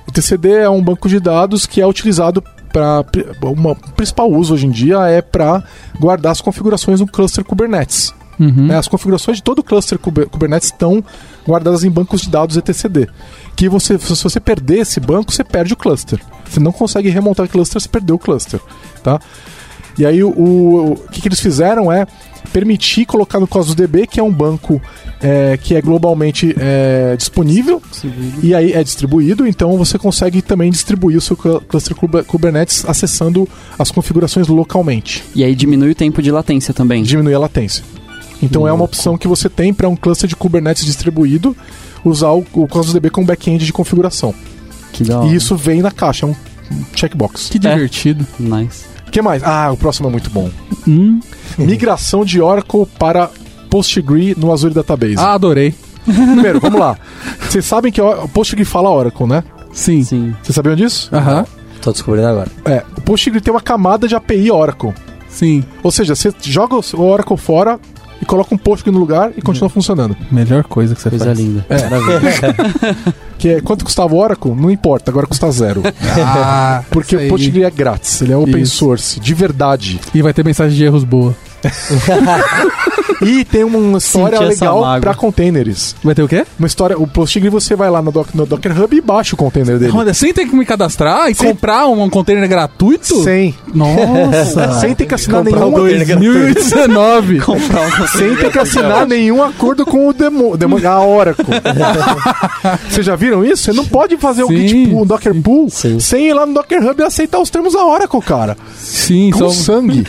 [0.09, 3.05] etcd é um banco de dados que é utilizado para
[3.43, 5.63] o principal uso hoje em dia é para
[6.01, 8.13] guardar as configurações no cluster Kubernetes.
[8.41, 8.67] Uhum.
[8.67, 8.77] né?
[8.77, 11.05] As configurações de todo o cluster Kube- Kubernetes estão
[11.47, 13.09] guardadas em bancos de dados etcd.
[13.55, 16.19] Que você, se você perder esse banco, você perde o cluster.
[16.49, 18.59] Você não consegue remontar o cluster, você perdeu o cluster,
[19.05, 19.21] tá?
[19.97, 22.07] E aí o, o, o que, que eles fizeram é
[22.55, 24.81] permitir colocar no Cosmos DB, que é um banco
[25.21, 27.83] é, que é globalmente é, disponível
[28.43, 32.85] e aí é distribuído, então você consegue também distribuir o seu cl- cluster Kube- Kubernetes
[32.89, 37.03] acessando as configurações localmente E aí diminui o tempo de latência também.
[37.03, 37.83] diminuir a latência.
[38.41, 41.57] Então é uma opção que você tem para um cluster de Kubernetes distribuído
[42.05, 44.33] usar o, o Cosmos DB como back-end de configuração.
[44.93, 45.25] Que da.
[45.25, 46.37] E isso vem na caixa, é um
[46.71, 47.49] um checkbox.
[47.51, 48.27] Que divertido.
[48.41, 48.85] Nice.
[49.15, 49.45] O que mais?
[49.45, 50.51] Ah, o próximo é muito bom.
[50.89, 51.20] Hum.
[51.57, 53.31] Migração de Oracle para
[53.70, 55.19] PostgreSQL no Azure Database.
[55.19, 55.73] Ah, adorei.
[56.05, 56.99] Primeiro, vamos lá.
[57.49, 59.45] Vocês sabem que o PostgreSQL fala Oracle, né?
[59.73, 60.03] Sim.
[60.03, 60.35] Sim.
[60.43, 61.15] Vocês sabiam disso?
[61.15, 61.47] Aham.
[61.81, 62.51] Tô descobrindo agora.
[62.65, 64.93] É, o PostgreSQL tem uma camada de API Oracle.
[65.28, 65.62] Sim.
[65.85, 67.78] Ou seja, você joga o Oracle fora
[68.20, 70.16] e coloca um PostgreSQL no lugar e continua funcionando.
[70.31, 71.39] Melhor coisa que você Coisa faz.
[71.39, 71.65] linda.
[71.69, 73.15] É.
[73.36, 74.53] Que é, quanto custava o Oracle?
[74.55, 75.82] Não importa, agora custa zero.
[76.24, 77.28] Ah, Porque o.
[77.28, 78.77] PostgreSQL é grátis, ele é open Isso.
[78.77, 80.01] source, de verdade.
[80.15, 81.35] E vai ter mensagem de erros boa.
[83.23, 85.95] E tem uma história Senti legal para containers.
[86.03, 86.45] Vai ter o quê?
[86.59, 89.39] Uma história, o PostgreSQL você vai lá no, Doc- no Docker Hub e baixa o
[89.39, 89.93] container dele.
[89.95, 93.23] Olha, sem ter que me cadastrar e Sem- comprar um, um container gratuito?
[93.23, 93.55] Sem.
[93.73, 94.73] Nossa.
[94.81, 95.69] Sem ter que assinar Comprar nenhum.
[95.69, 97.39] um container 2019.
[98.19, 101.45] Sem ter que assinar nenhum acordo com o demo, demo, a Oracle.
[102.91, 103.65] Vocês já viram isso?
[103.65, 104.66] Você não pode fazer o Sim.
[104.66, 106.01] tipo um Docker Pool Sim.
[106.01, 108.57] sem ir lá no Docker Hub e aceitar os termos da Oracle, cara.
[108.77, 110.05] Sim, Com só, sangue.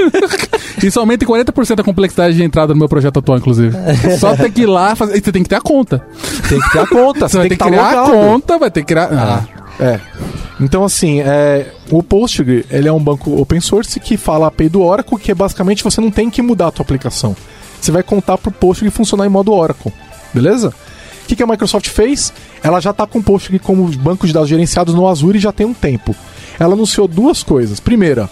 [0.84, 3.76] isso aumenta em 40% a complexidade de entrada no meu projeto atual, inclusive.
[4.20, 5.18] Só tem que ir lá fazer.
[5.18, 6.06] E você tem que ter a conta.
[6.48, 7.28] Tem que ter a conta.
[7.30, 9.10] Você vai ter que tá criar a conta, vai ter que criar.
[9.12, 9.44] Ah.
[9.80, 10.00] É.
[10.60, 14.70] Então, assim, é, o Postgre ele é um banco open source que fala a API
[14.70, 17.36] do Oracle, que é basicamente você não tem que mudar a tua aplicação.
[17.82, 19.92] Você vai contar pro Postgre funcionar em modo Oracle.
[20.34, 20.74] Beleza?
[21.24, 22.32] O que, que a Microsoft fez?
[22.64, 25.66] Ela já está com o Postgre como banco de dados gerenciados no Azure já tem
[25.66, 26.16] um tempo.
[26.60, 27.80] Ela anunciou duas coisas.
[27.80, 28.30] Primeira,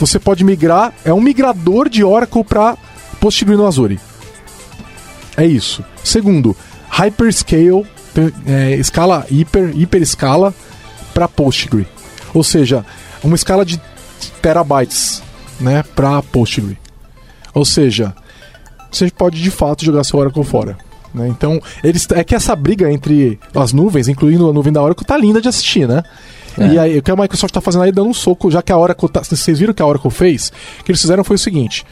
[0.00, 2.76] você pode migrar, é um migrador de Oracle para
[3.20, 4.00] Postgre no Azure.
[5.36, 5.84] É isso.
[6.02, 6.56] Segundo,
[6.88, 7.86] hyperscale,
[8.46, 10.54] é, escala hiper, hiper escala
[11.12, 11.86] para Postgre.
[12.32, 12.84] Ou seja,
[13.22, 13.80] uma escala de
[14.40, 15.22] terabytes,
[15.60, 16.78] né, para Postgre.
[17.52, 18.14] Ou seja,
[18.90, 20.78] você pode de fato jogar seu Oracle fora.
[21.12, 21.28] Né?
[21.28, 25.16] Então, eles, é que essa briga entre as nuvens, incluindo a nuvem da Oracle, tá
[25.16, 26.02] linda de assistir, né?
[26.58, 28.76] E aí, o que a Microsoft tá fazendo aí dando um soco, já que a
[28.76, 30.52] Oracle tá, Vocês viram o que a Oracle fez?
[30.80, 31.84] O que eles fizeram foi o seguinte: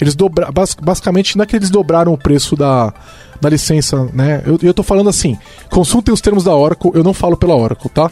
[0.00, 0.52] eles dobraram.
[0.82, 2.92] Basicamente, não é que eles dobraram o preço da,
[3.40, 4.42] da licença, né?
[4.46, 5.38] Eu, eu tô falando assim:
[5.70, 8.10] consultem os termos da Oracle, eu não falo pela Oracle, tá?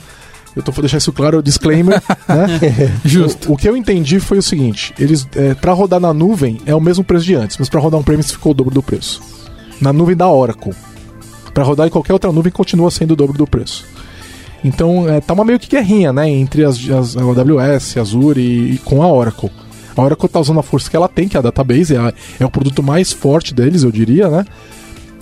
[0.57, 2.47] Eu tô vou deixar isso claro, disclaimer, né?
[3.05, 3.51] Justo.
[3.51, 6.75] O, o que eu entendi foi o seguinte: eles, é, para rodar na nuvem é
[6.75, 9.21] o mesmo preço de antes, mas para rodar um premise ficou o dobro do preço.
[9.81, 10.73] Na nuvem da Oracle.
[11.53, 13.85] Para rodar em qualquer outra nuvem continua sendo o dobro do preço.
[14.65, 18.75] Então, é, tá uma meio que guerrinha, né, entre as, as a AWS, Azure e,
[18.75, 19.51] e com a Oracle.
[19.97, 22.13] A Oracle tá usando a força que ela tem, que é a database, é, a-
[22.41, 24.45] é o produto mais forte deles, eu diria, né?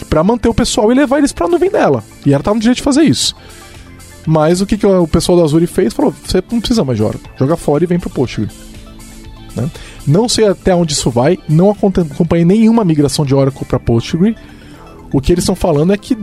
[0.09, 2.03] Pra manter o pessoal e levar eles pra nuvem dela.
[2.25, 3.35] E ela tá no direito de fazer isso.
[4.27, 5.93] Mas o que, que o pessoal da Azure fez?
[5.93, 7.31] Falou: você não precisa mais de Oracle.
[7.37, 8.49] Joga fora e vem pro Postgre.
[9.57, 9.69] Né?
[10.07, 14.37] Não sei até onde isso vai, não acompanhei nenhuma migração de Oracle para Postgre.
[15.13, 16.17] O que eles estão falando é que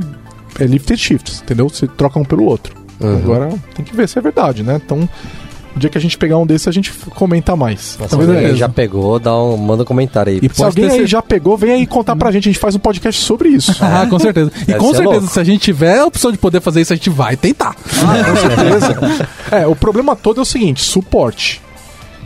[0.59, 1.69] é lift and shift, entendeu?
[1.69, 2.75] Você troca um pelo outro.
[3.01, 4.79] Agora tem que ver se é verdade, né?
[4.83, 4.97] Então,
[5.73, 7.95] no dia que a gente pegar um desses, a gente comenta mais.
[7.99, 10.39] Nossa, Talvez alguém é- já pegou, dá um, manda um comentário aí.
[10.41, 12.79] E Se alguém aí já pegou, vem aí contar pra gente, a gente faz um
[12.79, 13.75] podcast sobre isso.
[13.79, 14.51] Ah, com certeza.
[14.61, 15.27] E Deve com certeza, louco.
[15.27, 17.75] se a gente tiver a opção de poder fazer isso, a gente vai tentar.
[17.75, 19.29] Com certeza.
[19.51, 21.61] é, o problema todo é o seguinte: suporte.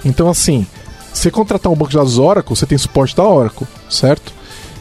[0.06, 0.66] Então, assim,
[1.14, 4.34] você contratar um banco de dados Oracle, você tem suporte da Oracle, certo?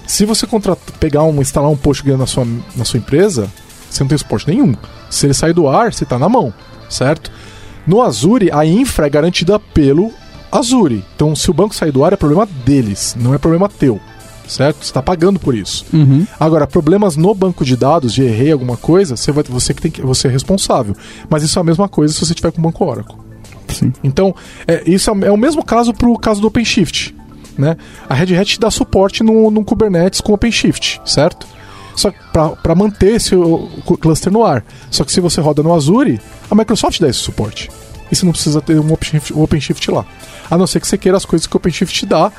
[0.07, 3.49] Se você contratar, pegar um, instalar um Postgre na sua, na sua empresa,
[3.93, 4.75] você não tem suporte nenhum.
[5.11, 6.53] Se ele sair do ar, você tá na mão,
[6.89, 7.31] certo?
[7.87, 10.13] No Azure, a infra é garantida pelo
[10.51, 11.05] Azure.
[11.17, 14.01] Então, se o banco sair do ar, é problema deles, não é problema teu,
[14.47, 14.79] certo?
[14.79, 15.85] Você está pagando por isso.
[15.93, 16.27] Uhum.
[16.39, 19.91] Agora, problemas no banco de dados, de errei alguma coisa, você, vai, você que tem
[19.91, 20.95] que você é responsável.
[21.29, 23.17] Mas isso é a mesma coisa se você tiver com o banco Oracle.
[23.69, 23.93] Sim.
[24.05, 24.35] Então,
[24.67, 27.15] é, isso é, é o mesmo caso para o caso do OpenShift.
[27.57, 27.77] Né?
[28.09, 31.47] A Red Hat dá suporte no, no Kubernetes com OpenShift, certo?
[31.95, 34.65] Só para manter esse o, o cluster no ar.
[34.91, 36.21] Só que se você roda no Azure,
[36.51, 37.71] a Microsoft dá esse suporte.
[38.11, 40.05] E você não precisa ter um OpenShift, um OpenShift lá.
[40.51, 42.31] A não ser que você queira as coisas que o OpenShift dá,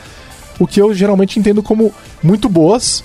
[0.60, 3.04] o que eu geralmente entendo como muito boas,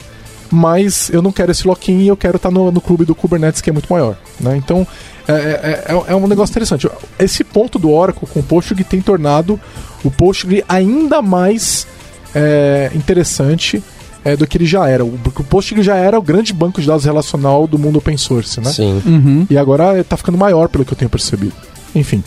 [0.50, 3.60] mas eu não quero esse lock-in e eu quero estar no, no clube do Kubernetes
[3.60, 4.16] que é muito maior.
[4.40, 4.56] Né?
[4.56, 4.86] Então
[5.26, 6.88] é, é- é- é um negócio interessante.
[7.18, 9.60] Esse ponto do Oracle com o Postgre tem tornado
[10.04, 11.86] o Postgre ainda mais
[12.34, 13.82] é, interessante
[14.24, 15.04] é, do que ele já era.
[15.04, 18.60] O, o Postgre já era o grande banco de dados relacional do mundo open source,
[18.60, 18.70] né?
[18.72, 19.02] Sim.
[19.06, 19.46] Uhum.
[19.48, 21.52] E agora tá ficando maior, pelo que eu tenho percebido.
[21.94, 22.22] Enfim.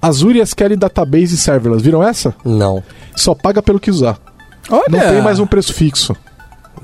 [0.00, 2.34] Azure SQL Database Serverless, viram essa?
[2.44, 2.82] Não.
[3.14, 4.18] Só paga pelo que usar.
[4.70, 4.84] Olha.
[4.88, 6.14] Não tem mais um preço fixo.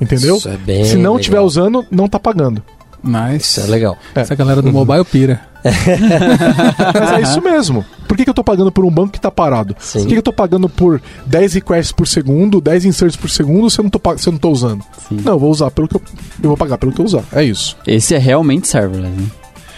[0.00, 0.36] Entendeu?
[0.36, 1.18] Isso é bem Se não legal.
[1.18, 2.62] estiver usando, não tá pagando.
[3.04, 3.60] Nice.
[3.60, 3.96] Isso é legal.
[4.14, 5.40] Essa galera do mobile pira.
[7.00, 7.84] Mas é isso mesmo.
[8.08, 9.74] Por que, que eu tô pagando por um banco que tá parado?
[9.78, 10.00] Sim.
[10.00, 13.70] Por que, que eu tô pagando por 10 requests por segundo, 10 inserts por segundo
[13.70, 14.82] se eu não tô, pa- se eu não tô usando?
[15.08, 15.16] Sim.
[15.24, 16.02] Não, eu vou usar pelo que eu.
[16.42, 17.22] Eu vou pagar pelo que eu usar.
[17.32, 17.76] É isso.
[17.86, 19.26] Esse é realmente serverless, né?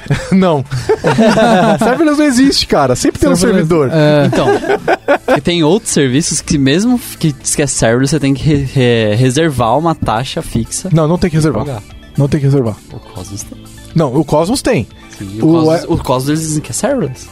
[0.33, 0.63] não.
[1.79, 2.95] Serverless não existe, cara.
[2.95, 3.91] Sempre tem um Serverless, servidor.
[3.91, 8.65] É, Então, tem outros serviços que mesmo que que é serverless, você tem que re-
[8.65, 10.89] re- reservar uma taxa fixa.
[10.93, 11.65] Não, não tem que reservar.
[11.65, 11.83] Pagar.
[12.19, 12.77] Não tem que reservar.
[12.93, 13.59] O Cosmos tem.
[13.95, 14.87] Não, o Cosmos tem.
[15.23, 17.27] O- o, Cosmos, o Cosmos eles dizem que é serverless.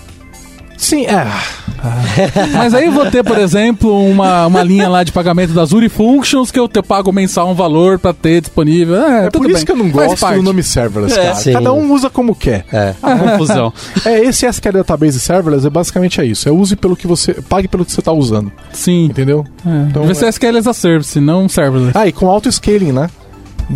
[0.76, 1.24] Sim, é.
[2.56, 5.88] Mas aí eu vou ter, por exemplo, uma, uma linha lá de pagamento das Azure
[5.88, 8.96] Functions que eu te pago mensal um valor pra ter disponível.
[8.96, 9.64] É, É tudo por isso bem.
[9.66, 11.34] que eu não gosto do nome serverless, É, cara.
[11.36, 11.52] sim.
[11.52, 12.64] Cada um usa como quer.
[12.72, 12.94] É.
[13.00, 13.72] A confusão.
[14.04, 16.48] É, esse SQL Database Serverless é basicamente é isso.
[16.48, 17.34] É use pelo que você.
[17.34, 18.50] Pague pelo que você tá usando.
[18.72, 19.04] Sim.
[19.04, 19.44] Entendeu?
[19.64, 19.86] É.
[19.88, 21.96] Então, Devia ser SQL as a service, não serverless.
[21.96, 23.08] Ah, e com auto-scaling, né?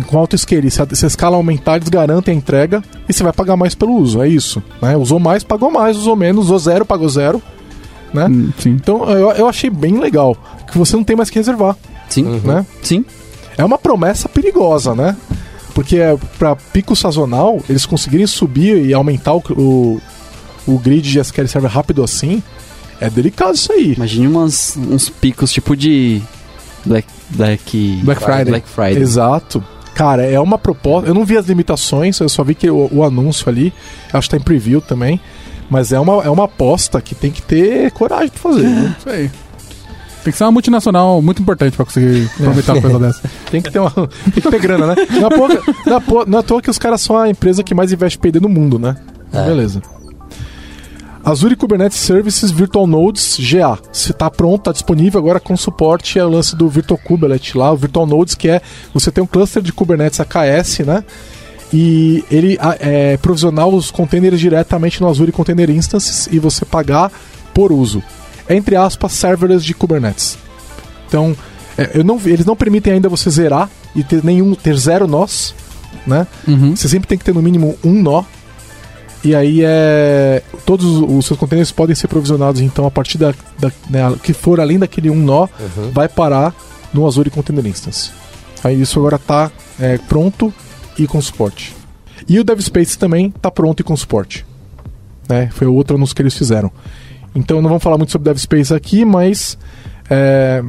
[0.07, 0.69] Com auto-scaling.
[0.69, 3.73] Se a, se a escala aumentar, eles garantem a entrega e você vai pagar mais
[3.75, 4.21] pelo uso.
[4.21, 4.61] É isso.
[4.81, 4.95] Né?
[4.95, 5.97] Usou mais, pagou mais.
[5.97, 7.41] Usou menos, usou zero, pagou zero.
[8.13, 8.25] Né?
[8.27, 8.69] Hum, Sim.
[8.71, 10.35] Então eu, eu achei bem legal.
[10.71, 11.75] Que você não tem mais que reservar.
[12.09, 12.65] Sim, Né?
[12.81, 13.03] sim.
[13.57, 15.15] É uma promessa perigosa, né?
[15.73, 20.01] Porque é, para pico sazonal, eles conseguirem subir e aumentar o, o,
[20.67, 22.41] o grid de SQL Server rápido assim,
[22.99, 23.93] é delicado isso aí.
[23.93, 26.21] Imagine umas, uns picos tipo de
[26.85, 28.45] Black, Black, Black Friday.
[28.45, 29.01] Black Friday.
[29.01, 29.63] Exato.
[29.97, 31.09] Cara, é uma proposta.
[31.09, 33.73] Eu não vi as limitações, eu só vi que o, o anúncio ali,
[34.13, 35.19] acho que tá em preview também.
[35.71, 38.61] Mas é uma, é uma aposta que tem que ter coragem pra fazer.
[38.67, 38.89] viu?
[38.99, 39.31] Isso aí.
[40.23, 43.21] Tem que ser uma multinacional muito importante pra conseguir aproveitar uma coisa dessa.
[43.49, 43.89] Tem que ter uma.
[43.91, 44.95] Tem que ter grana, né?
[45.09, 45.47] Não é, à toa,
[45.85, 47.73] não, é à toa- não é à toa que os caras são a empresa que
[47.73, 48.95] mais investe PD no mundo, né?
[49.33, 49.45] É.
[49.45, 49.81] Beleza.
[51.27, 53.77] Azure Kubernetes Services Virtual Nodes GA.
[53.91, 57.69] Se tá pronto, tá disponível agora com suporte é o lance do Virtual Kubernetes lá,
[57.69, 58.61] o Virtual Nodes, que é
[58.93, 61.03] você tem um cluster de Kubernetes AKS, né?
[61.73, 67.11] E ele é provisionar os containers diretamente no Azure Container Instances e você pagar
[67.53, 68.01] por uso.
[68.47, 70.37] É, entre aspas, serverless de Kubernetes.
[71.09, 71.35] Então,
[71.77, 75.53] é, não, eles não permitem ainda você zerar e ter nenhum ter zero nós,
[76.05, 76.25] né?
[76.47, 76.73] Uhum.
[76.73, 78.23] Você sempre tem que ter no mínimo um nó.
[79.23, 80.43] E aí é.
[80.65, 83.33] Todos os seus containers podem ser provisionados, então, a partir da.
[83.59, 85.91] da né, que for além daquele um nó, Uhum.
[85.91, 86.53] vai parar
[86.93, 88.11] no Azure Container Instance.
[88.63, 90.53] Aí isso agora tá é, pronto
[90.97, 91.75] e com suporte.
[92.27, 94.45] E o DevSpace também tá pronto e com suporte.
[95.29, 95.49] Né?
[95.51, 96.71] Foi o outro anúncio que eles fizeram.
[97.35, 99.57] Então não vamos falar muito sobre DevSpace aqui, mas
[100.09, 100.63] é,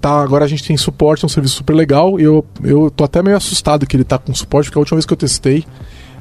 [0.00, 2.20] tá, agora a gente tem suporte, é um serviço super legal.
[2.20, 5.06] Eu, eu tô até meio assustado que ele tá com suporte, porque a última vez
[5.06, 5.64] que eu testei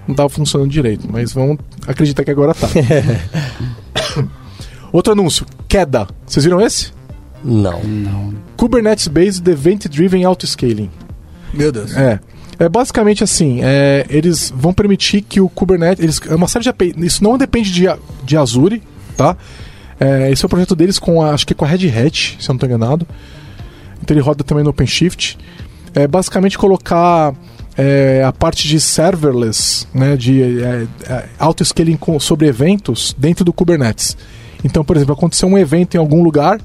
[0.07, 1.07] não tava funcionando direito.
[1.11, 1.57] Mas vamos
[1.87, 2.67] acreditar que agora tá.
[4.91, 6.07] Outro anúncio, queda.
[6.25, 6.91] Vocês viram esse?
[7.43, 7.81] Não.
[8.57, 10.89] Kubernetes Based Event Driven Autoscaling.
[11.53, 11.95] Meu Deus.
[11.95, 12.19] É.
[12.59, 16.03] É basicamente assim, é, eles vão permitir que o Kubernetes.
[16.03, 16.93] Eles, é uma série de API.
[16.97, 17.87] Isso não depende de,
[18.23, 18.83] de Azure,
[19.17, 19.35] tá?
[19.99, 22.37] É, esse é o projeto deles com a, acho que é com a Red Hat,
[22.39, 23.07] se eu não estou enganado.
[24.01, 25.39] Então ele roda também no OpenShift.
[25.95, 27.33] É basicamente colocar
[27.77, 34.18] é, a parte de serverless, né, de é, é, auto-scaling sobre eventos dentro do Kubernetes.
[34.64, 36.60] Então, por exemplo, aconteceu um evento em algum lugar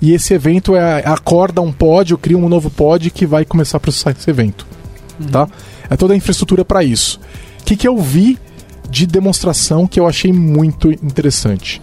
[0.00, 3.78] e esse evento é, acorda um pod, ou cria um novo pod que vai começar
[3.78, 4.66] a processar esse evento.
[5.30, 5.48] Tá?
[5.88, 7.20] É toda a infraestrutura para isso.
[7.60, 8.38] O que, que eu vi
[8.88, 11.80] de demonstração que eu achei muito interessante?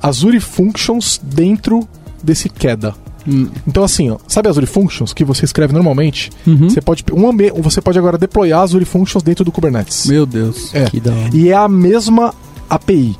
[0.00, 1.86] Azure Functions dentro
[2.22, 2.94] desse queda.
[3.28, 3.48] Hum.
[3.66, 6.30] Então assim, ó, sabe Azure Functions que você escreve normalmente?
[6.46, 6.70] Uhum.
[6.70, 10.06] Você pode um ambi- você pode agora deployar Azure Functions dentro do Kubernetes.
[10.06, 10.74] Meu Deus.
[10.74, 10.84] É.
[10.86, 11.30] Que da hora.
[11.34, 12.34] E é a mesma
[12.70, 13.16] API.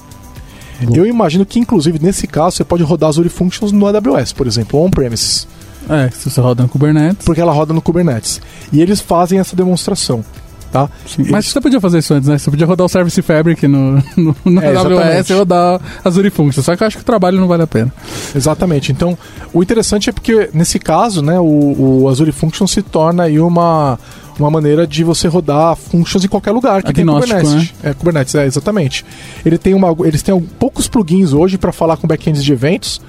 [0.95, 4.81] Eu imagino que, inclusive, nesse caso, você pode rodar Azure Functions no AWS, por exemplo,
[4.81, 5.47] on-premises,
[5.91, 7.25] É, se você roda no Kubernetes.
[7.27, 8.41] porque ela roda no Kubernetes.
[8.73, 10.25] E eles fazem essa demonstração,
[10.71, 10.89] tá?
[11.07, 11.27] Sim.
[11.31, 12.39] Mas você podia fazer isso antes, né?
[12.39, 16.65] Você podia rodar o Service Fabric no, no, no É, AWS e rodar Azure Functions.
[16.65, 17.93] Só que eu acho que o trabalho não vale a pena.
[18.35, 18.93] Exatamente.
[18.93, 19.17] Então,
[19.53, 23.99] o interessante é porque, nesse caso, né, o, o Azure Functions se torna aí uma,
[24.39, 27.75] uma maneira de você rodar functions em qualquer lugar que Agnóstico, tem Kubernetes.
[27.83, 29.05] É, Kubernetes, é, exatamente.
[29.45, 33.01] Ele tem uma, eles têm poucos plugins hoje para falar com backends de eventos.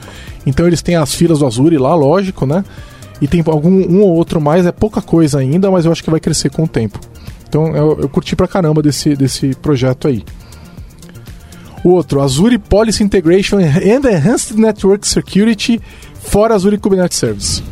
[0.46, 2.64] Então, eles têm as filas do Azure lá, lógico, né?
[3.22, 6.10] E tem algum um ou outro mais, é pouca coisa ainda, mas eu acho que
[6.10, 7.00] vai crescer com o tempo.
[7.50, 10.24] Então, eu, eu curti pra caramba desse, desse projeto aí.
[11.84, 15.82] O outro, Azure Policy Integration and Enhanced Network Security
[16.22, 17.64] for Azure Kubernetes Service.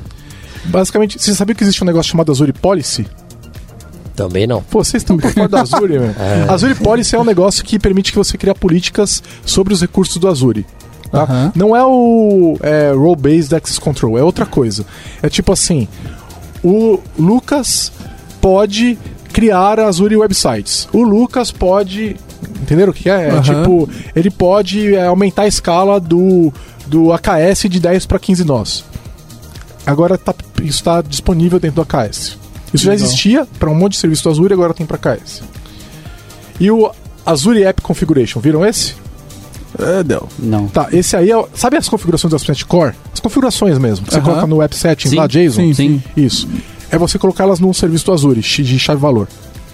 [0.65, 3.05] Basicamente, você sabia que existe um negócio chamado Azure Policy?
[4.15, 4.63] Também não.
[4.63, 6.15] Pô, vocês estão por fora da Azure, meu.
[6.49, 10.27] Azure Policy é um negócio que permite que você crie políticas sobre os recursos do
[10.27, 10.65] Azure.
[11.11, 11.51] tá?
[11.55, 14.85] Não é o é, Role-Based Access Control, é outra coisa.
[15.21, 15.87] É tipo assim,
[16.63, 17.91] o Lucas
[18.41, 18.97] pode
[19.37, 20.89] criar Azure Websites.
[20.91, 22.15] O Lucas pode...
[22.59, 23.27] Entenderam o que é?
[23.27, 23.41] É Aham.
[23.43, 26.51] tipo, ele pode é, aumentar a escala do,
[26.87, 28.83] do AKS de 10 para 15 nós.
[29.85, 30.33] Agora tá,
[30.63, 32.35] isso está disponível dentro do AKS.
[32.73, 33.05] Isso já Legal.
[33.05, 35.43] existia para um monte de serviço do Azure, agora tem para AKS.
[36.59, 36.89] E o
[37.23, 38.95] Azure App Configuration, viram esse?
[39.77, 40.27] É, deu.
[40.39, 40.67] Não.
[40.67, 41.45] Tá, esse aí é.
[41.53, 42.95] Sabe as configurações do ASP.NET Core?
[43.13, 44.03] As configurações mesmo.
[44.07, 45.51] que Você coloca no App Settings Sim, lá, JSON?
[45.51, 46.03] sim, sim.
[46.17, 46.47] Isso.
[46.91, 49.27] É você colocar elas num serviço do Azure, de chave-valor.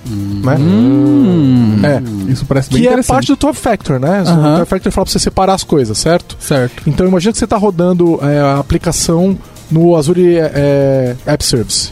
[0.06, 0.58] Né?
[0.60, 1.80] Hum.
[1.84, 2.32] É.
[2.32, 3.14] Isso parece bem Que é interessante.
[3.16, 4.22] parte do Top Factor, né?
[4.26, 4.58] O Aham.
[4.60, 6.36] Top Factor fala pra você separar as coisas, certo?
[6.40, 6.84] Certo.
[6.86, 9.38] Então imagina que você está rodando é, a aplicação
[9.72, 11.92] no Azure é, App Service.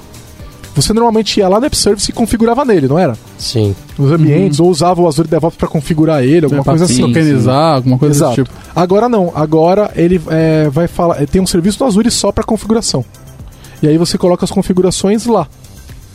[0.76, 3.18] Você normalmente ia lá no App Service e configurava nele, não era?
[3.38, 3.76] Sim.
[3.98, 7.02] Nos ambientes, ou usava o Azure DevOps para configurar ele, alguma É, coisa assim.
[7.02, 8.42] tokenizar, alguma coisa Exato.
[8.44, 8.58] desse tipo.
[8.76, 13.04] Agora não, agora ele é, vai falar, tem um serviço do Azure só para configuração.
[13.82, 15.48] E aí você coloca as configurações lá.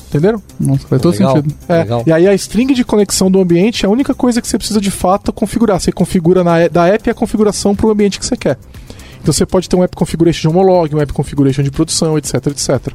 [0.09, 0.40] Entenderam?
[0.59, 1.36] Nossa, faz todo Legal.
[1.36, 1.55] sentido.
[1.68, 2.02] É, Legal.
[2.06, 4.80] e aí a string de conexão do ambiente é a única coisa que você precisa
[4.80, 5.80] de fato configurar.
[5.80, 8.56] Você configura na, da app a configuração para o ambiente que você quer.
[9.20, 12.47] Então você pode ter um app configuration de homolog, um app configuration de produção, etc,
[12.47, 12.93] etc.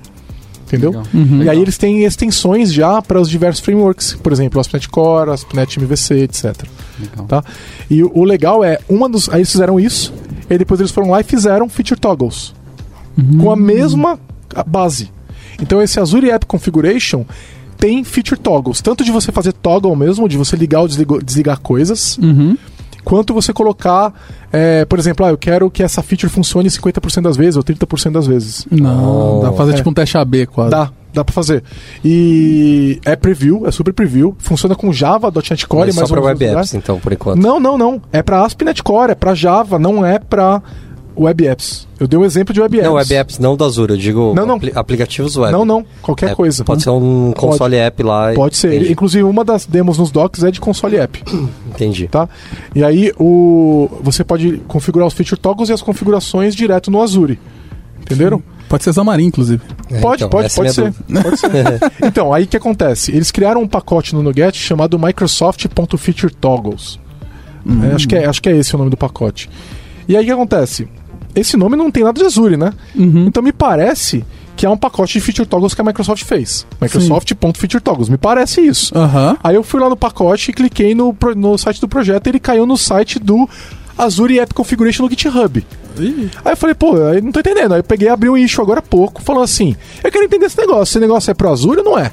[0.65, 0.91] Entendeu?
[0.91, 1.07] Legal.
[1.13, 1.43] Uhum.
[1.43, 5.31] E aí eles têm extensões já para os diversos frameworks, por exemplo, o ASP.NET Core,
[5.31, 6.63] ASP.NET MVC, etc.
[6.97, 7.25] Legal.
[7.27, 7.43] Tá?
[7.89, 10.13] E o, o legal é, uma dos, aí eles fizeram isso,
[10.49, 12.53] e depois eles foram lá e fizeram feature toggles
[13.39, 14.19] com a mesma
[14.67, 15.11] base.
[15.61, 17.25] Então esse Azure App Configuration
[17.77, 21.59] tem feature toggles, tanto de você fazer toggle mesmo, de você ligar ou desligar, desligar
[21.59, 22.55] coisas, Uhum.
[23.03, 24.13] quanto você colocar,
[24.51, 28.11] é, por exemplo, ah, eu quero que essa feature funcione 50% das vezes ou 30%
[28.13, 28.67] das vezes.
[28.69, 29.75] Não, dá pra fazer É.
[29.75, 30.69] tipo um teste AB quase.
[30.69, 31.63] Dá, dá pra fazer.
[32.05, 36.21] E é preview, é super preview, funciona com Java, .NET Core, Mas só mais pra
[36.21, 37.41] web apps, então, por enquanto.
[37.41, 37.99] Não, não, não.
[38.11, 40.61] É pra ASP.NET Core, é pra Java, não é pra
[41.17, 41.87] web apps.
[41.99, 42.87] Eu dei um exemplo de web apps.
[42.87, 44.55] Não, web apps não do Azure, eu digo Não, não.
[44.55, 45.51] apli- aplicativos web.
[45.51, 46.63] Não, não, qualquer É, coisa.
[46.63, 48.33] Pode ser um console app lá.
[48.33, 48.75] Pode ser.
[48.75, 48.91] Entendi.
[48.93, 51.21] Inclusive, uma das demos nos docs é de console app,
[51.69, 52.07] Entendi.
[52.07, 52.27] tá?
[52.73, 53.89] E aí, o...
[54.01, 57.39] você pode configurar os feature toggles e as configurações direto no Azure.
[58.01, 58.41] Entenderam?
[58.67, 59.59] Pode ser Xamarin, incluve.
[59.89, 60.93] É, Pode, então, pode, é pode ser.
[61.21, 61.49] Pode ser.
[62.05, 63.11] então, aí o que acontece?
[63.11, 66.97] Eles criaram um pacote no Nuget chamado Microsoft.featureToggles.
[67.91, 69.49] É, acho, que é, acho que é esse o nome do pacote.
[70.07, 70.87] E aí o que acontece?
[71.35, 72.73] Esse nome não tem nada de Azure, né?
[72.95, 73.25] Uhum.
[73.27, 74.25] Então me parece
[74.55, 76.67] que é um pacote de feature toggles que a Microsoft fez.
[76.79, 78.09] Microsoft.featureToggles.
[78.09, 78.95] Me parece isso.
[78.95, 79.37] Aham.
[79.43, 82.39] Aí eu fui lá no pacote e cliquei no, no site do projeto e ele
[82.39, 83.49] caiu no site do
[83.97, 85.65] Azure App Configuration no GitHub.
[86.45, 87.73] Aí eu falei, pô, eu não tô entendendo.
[87.73, 90.45] Aí eu peguei e abri um issue agora há pouco, falando assim: eu quero entender
[90.45, 90.91] esse negócio.
[90.93, 92.11] Esse negócio é pro Azure ou não é?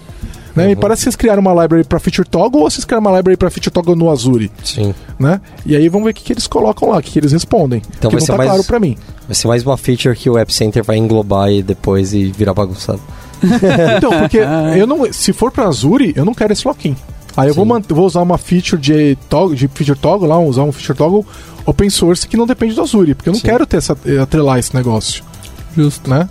[0.66, 0.72] Né?
[0.72, 3.36] E parece que vocês criaram uma library para feature toggle ou vocês criaram uma library
[3.36, 4.94] para feature toggle no Azure, Sim.
[5.18, 5.40] né?
[5.64, 7.82] E aí vamos ver o que, que eles colocam lá, o que, que eles respondem.
[7.98, 8.96] Então vai não ser tá mais- claro para mim.
[9.26, 12.54] Vai ser mais uma feature que o App Center vai englobar e depois e virar
[12.54, 13.00] bagunçado.
[13.96, 14.38] Então, porque
[14.76, 16.96] eu não, se for para Azure, eu não quero esse lock-in.
[17.36, 20.72] Aí eu vou, vou usar uma feature de, toggle, de feature toggle lá, usar um
[20.72, 21.24] feature toggle
[21.64, 23.46] open source que não depende do Azure, porque eu não Sim.
[23.46, 25.22] quero ter essa, atrelar esse negócio,
[25.76, 26.10] Justo.
[26.10, 26.28] né?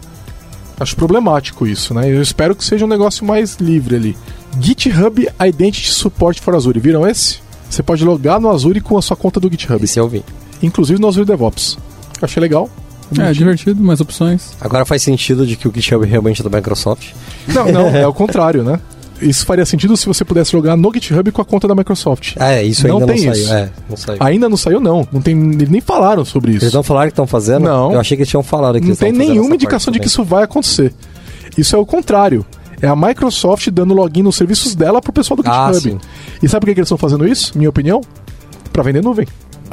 [0.80, 2.10] Acho problemático isso, né?
[2.10, 4.18] Eu espero que seja um negócio mais livre ali.
[4.60, 7.40] GitHub Identity Support for Azure, viram esse?
[7.70, 10.24] Você pode logar no Azure com a sua conta do GitHub, Esse eu vi.
[10.62, 11.78] inclusive no Azure DevOps.
[12.22, 12.70] Eu achei legal.
[13.18, 14.52] É, divertido, mais opções.
[14.60, 17.14] Agora faz sentido de que o GitHub realmente é da Microsoft.
[17.48, 18.80] Não, não, é o contrário, né?
[19.22, 22.36] Isso faria sentido se você pudesse logar no GitHub com a conta da Microsoft.
[22.40, 23.34] Ah, é, isso Não ainda não, tem saiu.
[23.44, 23.54] isso.
[23.54, 24.18] É, não saiu.
[24.20, 25.08] Ainda não saiu, não.
[25.12, 26.66] Não tem, eles nem falaram sobre isso.
[26.66, 27.64] Eles não falaram que estão fazendo?
[27.64, 27.94] Não.
[27.94, 30.44] Eu achei que eles tinham falado que não tem nenhuma indicação de que isso vai
[30.44, 30.94] acontecer.
[31.58, 32.46] Isso é o contrário.
[32.80, 35.92] É a Microsoft dando login nos serviços dela pro pessoal do Ah, GitHub.
[35.94, 36.08] sim.
[36.44, 37.58] e sabe por que que eles estão fazendo isso?
[37.58, 38.02] Minha opinião?
[38.72, 39.26] Pra vender nuvem.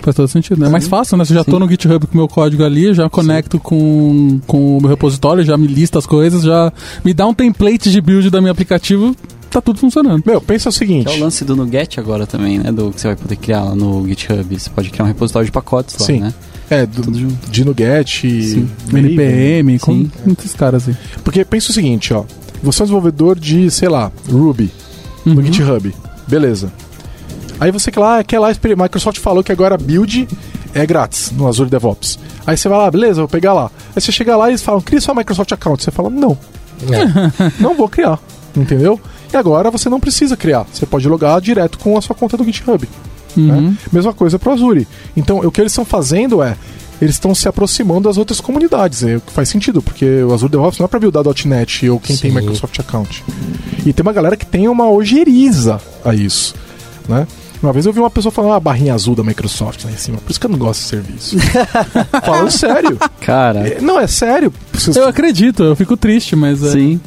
[0.02, 0.60] Faz todo sentido.
[0.60, 0.66] né?
[0.66, 1.24] É mais fácil, né?
[1.24, 4.40] Se eu já tô no GitHub com o meu código ali, eu já conecto com,
[4.46, 6.72] com o meu repositório, já me lista as coisas, já
[7.04, 9.16] me dá um template de build da meu aplicativo,
[9.50, 10.22] tá tudo funcionando.
[10.26, 11.06] Meu, pensa o seguinte.
[11.06, 12.70] Que é o lance do Nuget agora também, né?
[12.72, 14.58] Do que você vai poder criar lá no GitHub.
[14.58, 16.20] Você pode criar um repositório de pacotes lá, Sim.
[16.20, 16.34] né?
[16.70, 17.02] É, do,
[17.50, 18.68] de Nuget, Sim.
[18.92, 20.10] NPM, com Sim.
[20.24, 20.96] muitos caras aí.
[21.22, 22.24] Porque pensa o seguinte, ó.
[22.62, 24.70] Você é um desenvolvedor de, sei lá, Ruby
[25.24, 25.42] no Uhum.
[25.44, 25.94] GitHub.
[26.26, 26.72] Beleza.
[27.60, 30.28] Aí você quer lá, quer lá, Microsoft falou que agora build
[30.74, 32.18] é grátis no Azure DevOps.
[32.46, 33.70] Aí você vai lá, beleza, vou pegar lá.
[33.94, 35.82] Aí você chega lá e eles falam, cria sua Microsoft Account.
[35.82, 36.36] Você fala, não,
[36.90, 37.52] É.
[37.62, 38.18] não vou criar.
[38.56, 39.00] Entendeu?
[39.32, 40.66] E agora você não precisa criar.
[40.72, 42.88] Você pode logar direto com a sua conta do GitHub.
[43.36, 43.46] Uhum.
[43.46, 43.76] né?
[43.92, 44.86] Mesma coisa para o Azure.
[45.16, 46.56] Então, o que eles estão fazendo é
[47.00, 50.50] eles estão se aproximando das outras comunidades, é o que faz sentido, porque o Azure
[50.50, 52.36] DevOps não é para buildar .NET ou quem tem Sim.
[52.36, 53.24] Microsoft Account.
[53.84, 56.54] E tem uma galera que tem uma ojeriza a isso,
[57.08, 57.26] né?
[57.64, 59.96] Uma vez eu vi uma pessoa falando ah, a barrinha azul da Microsoft lá em
[59.96, 61.36] cima, por isso que eu não gosto desse serviço.
[62.24, 62.98] Falando sério.
[63.22, 64.52] Cara, É, Não, é sério.
[64.72, 66.62] Vocês- Eu acredito, eu fico triste, mas.
[66.62, 67.00] é- sim.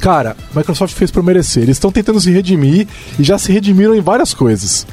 [0.00, 1.64] Cara, Microsoft fez por merecer.
[1.64, 2.86] Eles estão tentando se redimir
[3.18, 4.86] e já se redimiram em várias coisas,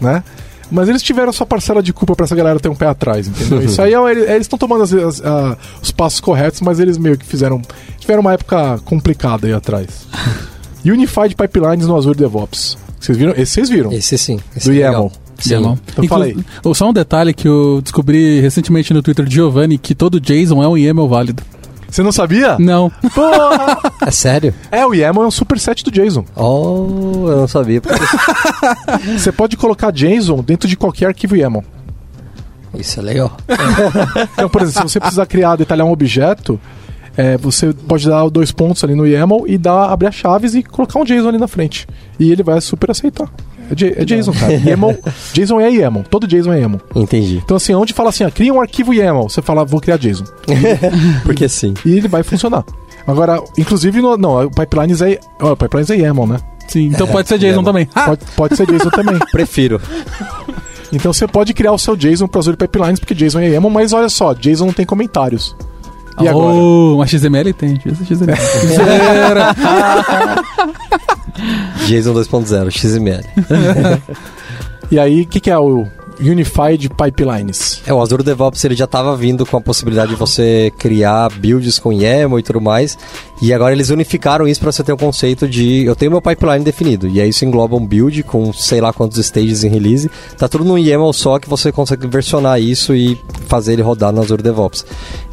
[0.00, 0.24] né?
[0.70, 3.60] Mas eles tiveram sua parcela de culpa pra essa galera ter um pé atrás, entendeu?
[3.62, 7.18] Isso aí é, eles estão tomando as- as- a- os passos corretos, mas eles meio
[7.18, 7.60] que fizeram
[7.98, 10.06] tiveram uma época complicada aí atrás.
[10.84, 12.78] Unified Pipelines no Azure DevOps.
[13.00, 13.32] Vocês viram?
[13.36, 13.92] Esse vocês viram?
[13.92, 14.40] Esse sim.
[14.56, 14.80] Esse Do é.
[14.80, 15.12] YAML.
[15.38, 15.54] Sim.
[15.54, 15.78] YAML.
[15.96, 16.36] Eu falei.
[16.74, 20.68] Só um detalhe que eu descobri recentemente no Twitter de Giovanni que todo JSON é
[20.68, 21.42] um YAML válido.
[21.90, 22.58] Você não sabia?
[22.58, 22.90] Não.
[23.14, 23.78] Porra!
[24.06, 24.54] É sério?
[24.70, 26.24] é, o YAML é um superset do JSON.
[26.36, 27.80] Oh, eu não sabia.
[27.80, 27.98] porque
[29.16, 31.64] Você pode colocar JSON dentro de qualquer arquivo YAML.
[32.74, 33.34] Isso é legal.
[34.34, 36.60] Então, por exemplo, se você precisar criar, detalhar um objeto,
[37.18, 40.62] é, você pode dar dois pontos ali no YAML e dar, abrir as chaves e
[40.62, 41.86] colocar um JSON ali na frente.
[42.18, 43.28] E ele vai super aceitar.
[43.70, 44.54] É, J- é JSON, cara.
[44.64, 44.96] YAML,
[45.34, 46.04] JSON é YAML.
[46.08, 46.80] Todo JSON é YAML.
[46.94, 47.42] Entendi.
[47.44, 50.24] Então, assim, onde fala assim, ah, cria um arquivo YAML, você fala, vou criar JSON.
[51.26, 51.74] Porque sim.
[51.84, 52.64] E ele vai funcionar.
[53.06, 56.36] Agora, inclusive, no, não, o Pipelines é, ó, o Pipelines é YAML, né?
[56.68, 57.64] Sim, então pode ser JSON YAML.
[57.64, 57.88] também.
[57.94, 59.18] Ah, Pode, pode ser JSON também.
[59.32, 59.80] Prefiro.
[60.92, 63.92] Então você pode criar o seu JSON para Azure Pipelines, porque JSON é YAML, mas
[63.92, 65.54] olha só, JSON não tem comentários.
[66.20, 66.54] E agora?
[66.54, 67.78] Oh, mas XML tem.
[67.78, 68.36] XML.
[68.76, 69.40] Zero.
[71.86, 73.24] JSON 2.0, XML.
[74.90, 75.86] E aí, o que, que é o
[76.20, 77.80] Unified Pipelines?
[77.86, 81.78] É, o Azure DevOps ele já estava vindo com a possibilidade de você criar builds
[81.78, 82.98] com YAML e tudo mais.
[83.40, 86.64] E agora eles unificaram isso para você ter o conceito de eu tenho meu pipeline
[86.64, 87.08] definido.
[87.08, 90.10] E aí isso engloba um build com sei lá quantos stages em release.
[90.36, 94.20] Tá tudo num YAML só que você consegue versionar isso e fazer ele rodar no
[94.20, 94.84] Azure DevOps.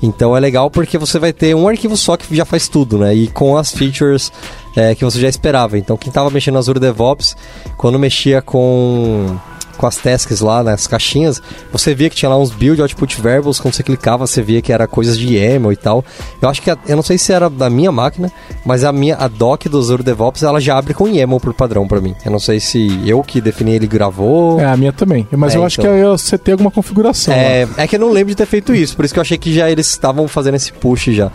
[0.02, 3.14] Então é legal porque você vai ter um arquivo só que já faz tudo, né?
[3.14, 4.32] E com as features
[4.76, 5.78] é, que você já esperava.
[5.78, 7.36] Então quem estava mexendo no Azure DevOps,
[7.78, 9.36] quando mexia com
[9.76, 11.42] com as tasks lá nas caixinhas,
[11.72, 14.72] você via que tinha lá uns build output variables, quando você clicava, você via que
[14.72, 16.04] era coisas de YAML e tal.
[16.42, 18.32] Eu acho que a- eu não sei se era da minha máquina,
[18.66, 21.88] mas a minha a doc do Azure DevOps, ela já abre com YAML por padrão
[21.88, 22.16] pra mim.
[22.26, 24.60] Eu não sei se eu que defini ele gravou.
[24.60, 25.28] É, a minha também.
[25.32, 25.94] Mas É, eu acho então.
[25.94, 27.34] que é você ter alguma configuração.
[27.34, 27.40] lá.
[27.40, 29.38] É, é que eu não lembro de ter feito isso, por isso que eu achei
[29.38, 31.32] que já eles estavam fazendo esse push já.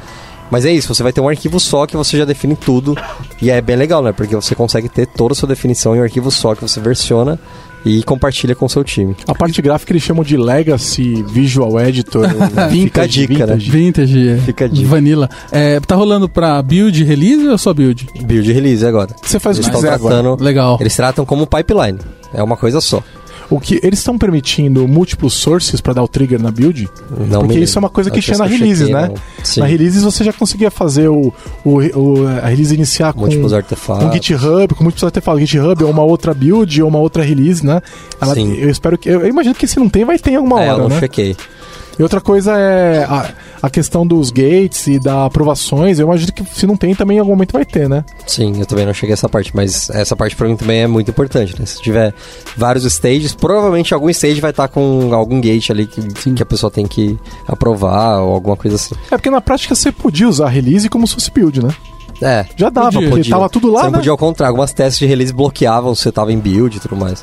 [0.50, 2.96] Mas é isso, você vai ter um arquivo só que você já define tudo.
[3.40, 4.10] E é bem legal, né?
[4.10, 7.38] Porque você consegue ter toda a sua definição em um arquivo só que você versiona
[7.84, 9.16] e compartilha com o seu time.
[9.26, 12.26] A parte gráfica eles chamam de Legacy Visual Editor.
[12.70, 13.56] Fica a dica, né?
[13.56, 14.28] Vintage.
[14.28, 14.36] é.
[14.38, 14.88] Fica a dica.
[14.88, 15.28] Vanilla.
[15.50, 18.06] É, tá rolando pra build release ou só build?
[18.22, 19.14] Build release agora.
[19.22, 20.22] Você faz o Eles que estão quiser agora.
[20.22, 20.42] tratando.
[20.42, 20.78] Legal.
[20.80, 21.98] Eles tratam como pipeline.
[22.32, 23.02] É uma coisa só.
[23.50, 26.88] O que eles estão permitindo múltiplos sources para dar o trigger na build?
[27.28, 29.12] Não Porque isso é uma coisa que Eu tinha na chequei, releases, né?
[29.42, 29.58] Sim.
[29.60, 31.32] Na releases você já conseguia fazer o,
[31.64, 34.04] o, o- a release iniciar com Múltiplos artefatos.
[34.06, 35.40] um GitHub, com múltiplos artefatos.
[35.40, 37.82] GitHub ou uma outra build ou uma outra release, né?
[38.20, 38.54] Ela- Sim.
[38.54, 39.08] eu espero que.
[39.08, 40.88] Eu, eu imagino que se não tem, vai ter em alguma É, eu hora, não
[40.88, 41.00] né?
[41.00, 41.36] chequei.
[42.00, 45.98] E outra coisa é a, a questão dos gates e da aprovações.
[45.98, 48.02] Eu imagino que se não tem, também em algum momento vai ter, né?
[48.26, 50.86] Sim, eu também não cheguei a essa parte, mas essa parte pra mim também é
[50.86, 51.66] muito importante, né?
[51.66, 52.14] Se tiver
[52.56, 56.70] vários stages, provavelmente algum stage vai estar com algum gate ali que, que a pessoa
[56.70, 58.94] tem que aprovar ou alguma coisa assim.
[59.10, 61.68] É porque na prática você podia usar a release como se fosse build, né?
[62.22, 62.46] É.
[62.56, 63.10] Já dava, Podia.
[63.10, 63.98] porque tava tudo lá, Você não né?
[63.98, 66.96] podia ao contrário, algumas testes de release bloqueavam se você tava em build e tudo
[66.96, 67.22] mais.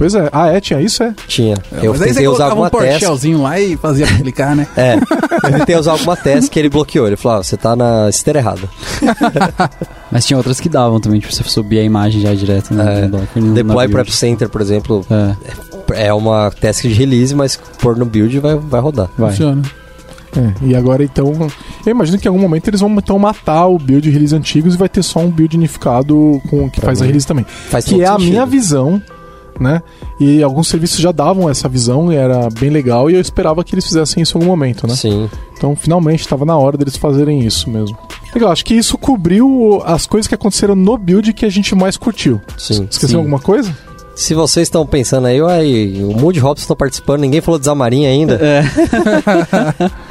[0.00, 0.30] Pois é.
[0.32, 0.58] Ah, é?
[0.62, 1.12] Tinha isso, é?
[1.28, 1.56] Tinha.
[1.82, 3.34] eu Mas aí você tentei usar colocava alguma um teste.
[3.34, 4.66] Lá e fazia clicar, né?
[4.74, 4.94] É,
[5.44, 7.06] eu tentei usar alguma teste que ele bloqueou.
[7.06, 8.62] Ele falou: ah, você tá na esteira errada.
[10.10, 13.02] Mas tinha outras que davam também, tipo, você subir a imagem já direto né, É,
[13.02, 13.42] no Docker.
[13.42, 13.92] no- Deploy build.
[13.92, 18.56] Prep Center, por exemplo, É, é uma task de release, mas pôr no build vai,
[18.56, 19.10] vai rodar.
[19.18, 19.30] vai.
[19.32, 19.62] Funciona.
[20.34, 21.30] É, e agora então.
[21.84, 24.74] Eu imagino que em algum momento eles vão então matar o build de release antigos
[24.76, 27.44] e vai ter só um build unificado com que Pra faz a mim, release também.
[27.68, 28.30] Faz que é a sentido.
[28.30, 29.02] minha visão,
[29.60, 29.82] né?
[30.18, 33.74] E alguns serviços já davam essa visão e era bem legal e eu esperava que
[33.74, 34.94] eles fizessem isso em algum momento, né?
[34.94, 35.28] Sim.
[35.56, 37.96] Então finalmente estava na hora deles fazerem isso mesmo.
[38.34, 41.96] Legal, acho que isso cobriu as coisas que aconteceram no build que a gente mais
[41.96, 42.40] curtiu.
[42.56, 42.86] Sim.
[42.90, 43.16] Esqueceu Sim.
[43.16, 43.76] alguma coisa?
[44.14, 48.06] Se vocês estão pensando aí, uai, o Mood Robson estão participando, ninguém falou de Zamarin
[48.06, 48.38] ainda.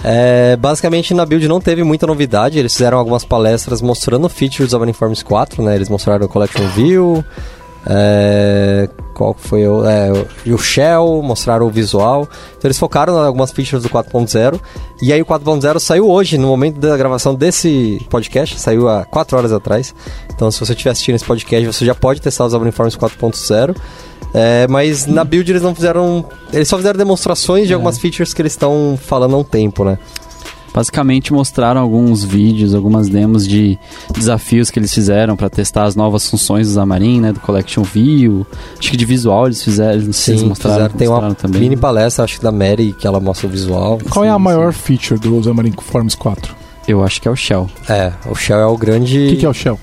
[0.02, 4.72] É, basicamente na build não teve muita novidade, eles fizeram algumas palestras mostrando features do
[4.72, 5.76] Xamarin Forms 4, né?
[5.76, 7.24] Eles mostraram o Collection View,
[7.86, 10.12] é, qual foi o, é,
[10.46, 12.28] e o Shell, mostraram o visual.
[12.58, 14.60] Então eles focaram em algumas features do 4.0.
[15.02, 19.38] E aí o 4.0 saiu hoje, no momento da gravação desse podcast, saiu há 4
[19.38, 19.94] horas atrás.
[20.34, 23.76] Então se você estiver assistindo esse podcast, você já pode testar os Xamarin Forms 4.0.
[24.34, 26.26] É, mas na build eles não fizeram.
[26.54, 29.98] Eles só fizeram demonstrações de algumas features que eles estão falando há um tempo, né?
[30.74, 33.78] Basicamente mostraram alguns vídeos, algumas demos de
[34.14, 38.46] desafios que eles fizeram pra testar as novas funções do Xamarin, né, do Collection View.
[38.78, 40.98] Acho que de visual eles fizeram, não sei se eles mostraram, fizeram.
[40.98, 41.62] Tem uma também.
[41.62, 44.00] mini palestra, acho que da Mary, que ela mostra o visual.
[44.10, 46.56] Qual é a Sim, maior feature do Xamarin Forms 4?
[46.88, 47.70] Eu acho que é o Shell.
[47.88, 49.28] É, o Shell é o grande.
[49.28, 49.80] O que, que é o Shell?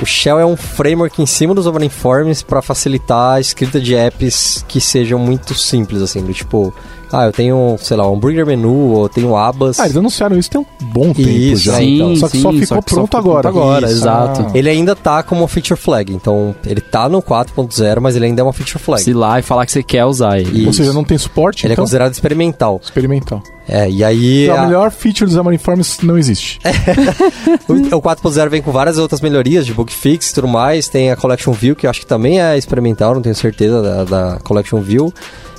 [0.00, 3.94] O Shell é um framework em cima dos Xamarin Forms para facilitar a escrita de
[3.96, 6.72] apps que sejam muito simples, assim, do tipo,
[7.12, 9.78] ah, eu tenho, sei lá, um burger menu, ou tenho abas.
[9.80, 11.80] Ah, eles anunciaram isso tem um bom tempo Isso, já.
[11.80, 12.16] é, então.
[12.16, 13.48] Só que só ficou pronto agora.
[13.48, 13.96] agora, Isso.
[13.96, 14.46] exato.
[14.48, 14.50] Ah.
[14.54, 18.40] Ele ainda tá como uma feature flag, então ele tá no 4.0, mas ele ainda
[18.40, 19.02] é uma feature flag.
[19.02, 20.64] Se ir lá e falar que você quer usar ele.
[20.64, 20.78] Ou Isso.
[20.78, 22.80] seja, não tem suporte, Ele é então considerado experimental.
[22.82, 23.42] experimental.
[23.70, 26.58] É, e aí Então, a a- melhor feature do Xamarin Forms não existe.
[27.68, 30.88] o, o 4.0 vem com várias outras melhorias de bug fix e tudo mais.
[30.88, 34.04] Tem a Collection View, que eu acho que também é experimental, não tenho certeza da,
[34.04, 35.12] da Collection View.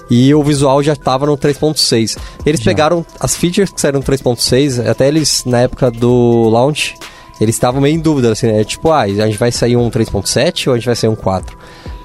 [0.10, 2.18] E o visual já estava no 3.6.
[2.46, 6.96] Eles pegaram as features que saíram no 3.6, até eles, na época do launch,
[7.40, 8.64] eles estavam meio em dúvida, assim, né?
[8.64, 11.58] Tipo, ah, a gente vai sair um 3.7 ou a gente vai sair um 4?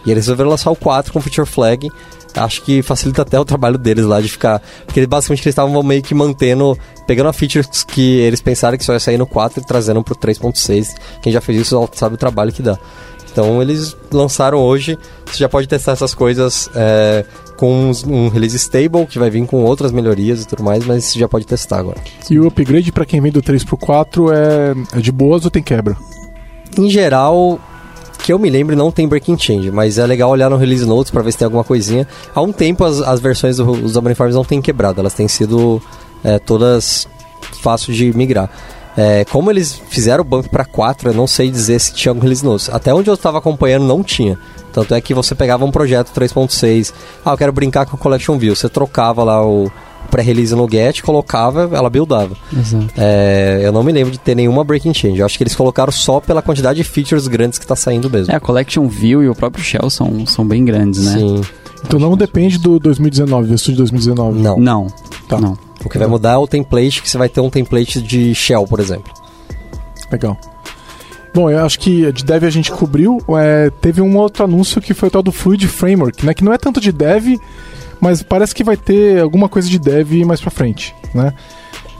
[0.06, 1.90] E eles resolveram lançar o 4 com feature flag.
[2.36, 4.60] Acho que facilita até o trabalho deles lá de ficar.
[4.84, 6.76] Porque basicamente eles estavam meio que mantendo.
[7.06, 10.14] Pegando a features que eles pensaram que só ia sair no 4 e trazendo pro
[10.14, 10.94] 3.6.
[11.22, 12.78] Quem já fez isso sabe o trabalho que dá.
[13.34, 14.96] Então eles lançaram hoje.
[15.26, 17.24] Você já pode testar essas coisas é,
[17.56, 21.18] com um release stable, que vai vir com outras melhorias e tudo mais, mas você
[21.18, 21.98] já pode testar agora.
[22.30, 25.50] E o upgrade pra quem vem do 3 pro 4 é, é de boas ou
[25.50, 25.96] tem quebra?
[26.78, 27.58] Em geral,
[28.22, 31.10] que eu me lembro, não tem breaking change, mas é legal olhar no release notes
[31.10, 32.06] para ver se tem alguma coisinha.
[32.32, 35.82] Há um tempo as, as versões do- dos Omniforms não têm quebrado, elas têm sido
[36.22, 37.08] é, todas
[37.60, 38.48] fáceis de migrar.
[38.96, 42.20] É, como eles fizeram o bump para 4, eu não sei dizer se tinha algum
[42.20, 42.68] release notes.
[42.70, 44.38] Até onde eu estava acompanhando, não tinha.
[44.72, 46.92] Tanto é que você pegava um projeto 3.6,
[47.24, 49.70] ah, eu quero brincar com a Collection View, você trocava lá o
[50.10, 52.36] pré-release no get, colocava, ela buildava.
[52.56, 52.86] Exato.
[52.96, 55.18] É, eu não me lembro de ter nenhuma breaking change.
[55.18, 58.32] Eu acho que eles colocaram só pela quantidade de features grandes que tá saindo mesmo.
[58.32, 61.18] É, a Collection View e o próprio Shell são, são bem grandes, né?
[61.18, 61.40] Sim.
[61.86, 64.38] Então não depende do 2019, do estúdio 2019.
[64.40, 64.56] Não.
[64.58, 64.86] Não,
[65.28, 65.40] Tá.
[65.40, 65.56] não.
[65.82, 68.66] O que vai mudar é o template, que você vai ter um template de shell,
[68.66, 69.12] por exemplo.
[70.10, 70.38] Legal.
[71.34, 73.18] Bom, eu acho que de dev a gente cobriu.
[73.36, 76.32] É, teve um outro anúncio que foi o tal do Fluid Framework, né?
[76.32, 77.36] Que não é tanto de dev,
[78.00, 81.34] mas parece que vai ter alguma coisa de dev mais pra frente, né?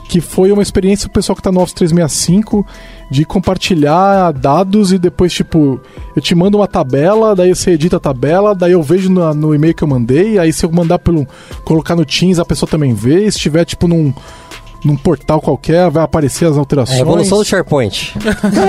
[0.07, 2.65] Que foi uma experiência do pessoal que tá no Office 365
[3.09, 5.79] de compartilhar dados e depois, tipo,
[6.15, 9.53] eu te mando uma tabela, daí você edita a tabela, daí eu vejo na- no,
[9.53, 11.27] e-mail que eu mandei, aí se eu mandar pelo.
[11.63, 14.13] colocar no Teams, a pessoa também vê, se tiver, tipo, num
[14.83, 16.99] num portal qualquer, vai aparecer as É alterações.
[16.99, 18.13] a evolução do SharePoint.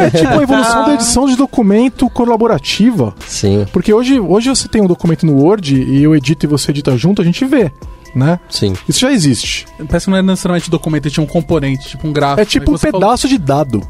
[0.03, 3.15] É tipo a evolução da edição de documento colaborativa.
[3.27, 6.71] Sim, Porque hoje, hoje você tem um documento no Word e eu edito e você
[6.71, 7.71] edita junto, a gente vê,
[8.15, 8.41] né?
[8.49, 8.73] sim.
[8.89, 9.67] Isso já existe.
[9.89, 12.41] Parece que não é necessariamente documento, tinha um componente, tipo um gráfico.
[12.41, 13.83] É tipo Aí um pedaço de dado.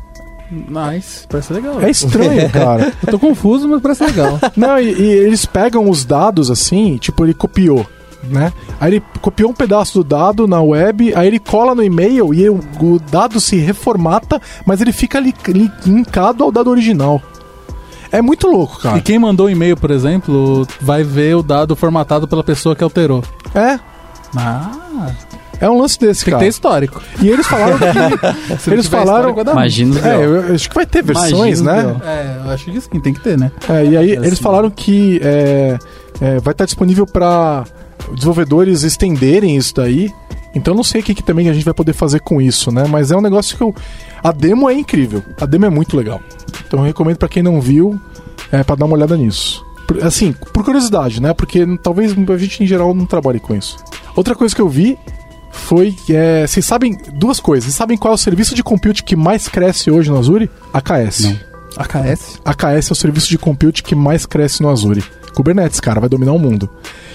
[0.50, 1.80] Nice, parece legal.
[1.80, 2.92] É estranho, cara.
[3.04, 4.38] Eu tô confuso, mas parece legal.
[4.56, 7.84] Não, e, e eles pegam os dados assim, tipo, ele copiou,
[8.24, 8.52] né?
[8.80, 12.48] Aí ele copiou um pedaço do dado na web, aí ele cola no e-mail e
[12.48, 17.20] o, o dado se reformata, mas ele fica li, li- linkado ao dado original.
[18.12, 19.00] É muito louco, E cara.
[19.00, 23.22] quem mandou o e-mail, por exemplo, vai ver o dado formatado pela pessoa que alterou.
[23.54, 23.78] É,
[24.36, 25.10] Ah,
[25.60, 26.42] é um lance desse, tem que cara.
[26.42, 27.02] ter histórico.
[27.20, 27.86] E eles falaram que.
[28.70, 29.34] Eles falaram.
[29.34, 32.00] vai dar Imagina É, eu acho que vai ter versões, Imagina né?
[32.04, 33.50] É, eu acho que sim, tem que ter, né?
[33.68, 34.42] É, e aí É eles assim.
[34.42, 35.78] falaram que é,
[36.20, 37.64] é, vai estar disponível para
[38.14, 40.12] desenvolvedores estenderem isso daí.
[40.54, 42.70] Então eu não sei o que, que também a gente vai poder fazer com isso,
[42.72, 42.84] né?
[42.88, 43.74] Mas é um negócio que eu.
[44.22, 45.22] A demo é incrível.
[45.40, 46.20] A demo é muito legal.
[46.66, 48.00] Então eu recomendo para quem não viu,
[48.50, 49.64] é, para dar uma olhada nisso.
[49.86, 51.32] Por- Assim, por curiosidade, né?
[51.34, 53.76] Porque talvez a gente em geral não trabalhe com isso.
[54.16, 54.98] Outra coisa que eu vi
[55.56, 57.64] foi que é, vocês sabem duas coisas.
[57.64, 60.50] Vocês sabem qual é o serviço de compute que mais cresce hoje no Azure?
[60.72, 61.20] AKS.
[61.20, 61.38] Não.
[61.78, 62.40] AKS?
[62.44, 65.04] AKS é o serviço de compute que mais cresce no Azure.
[65.34, 66.68] Kubernetes, cara, vai dominar o mundo.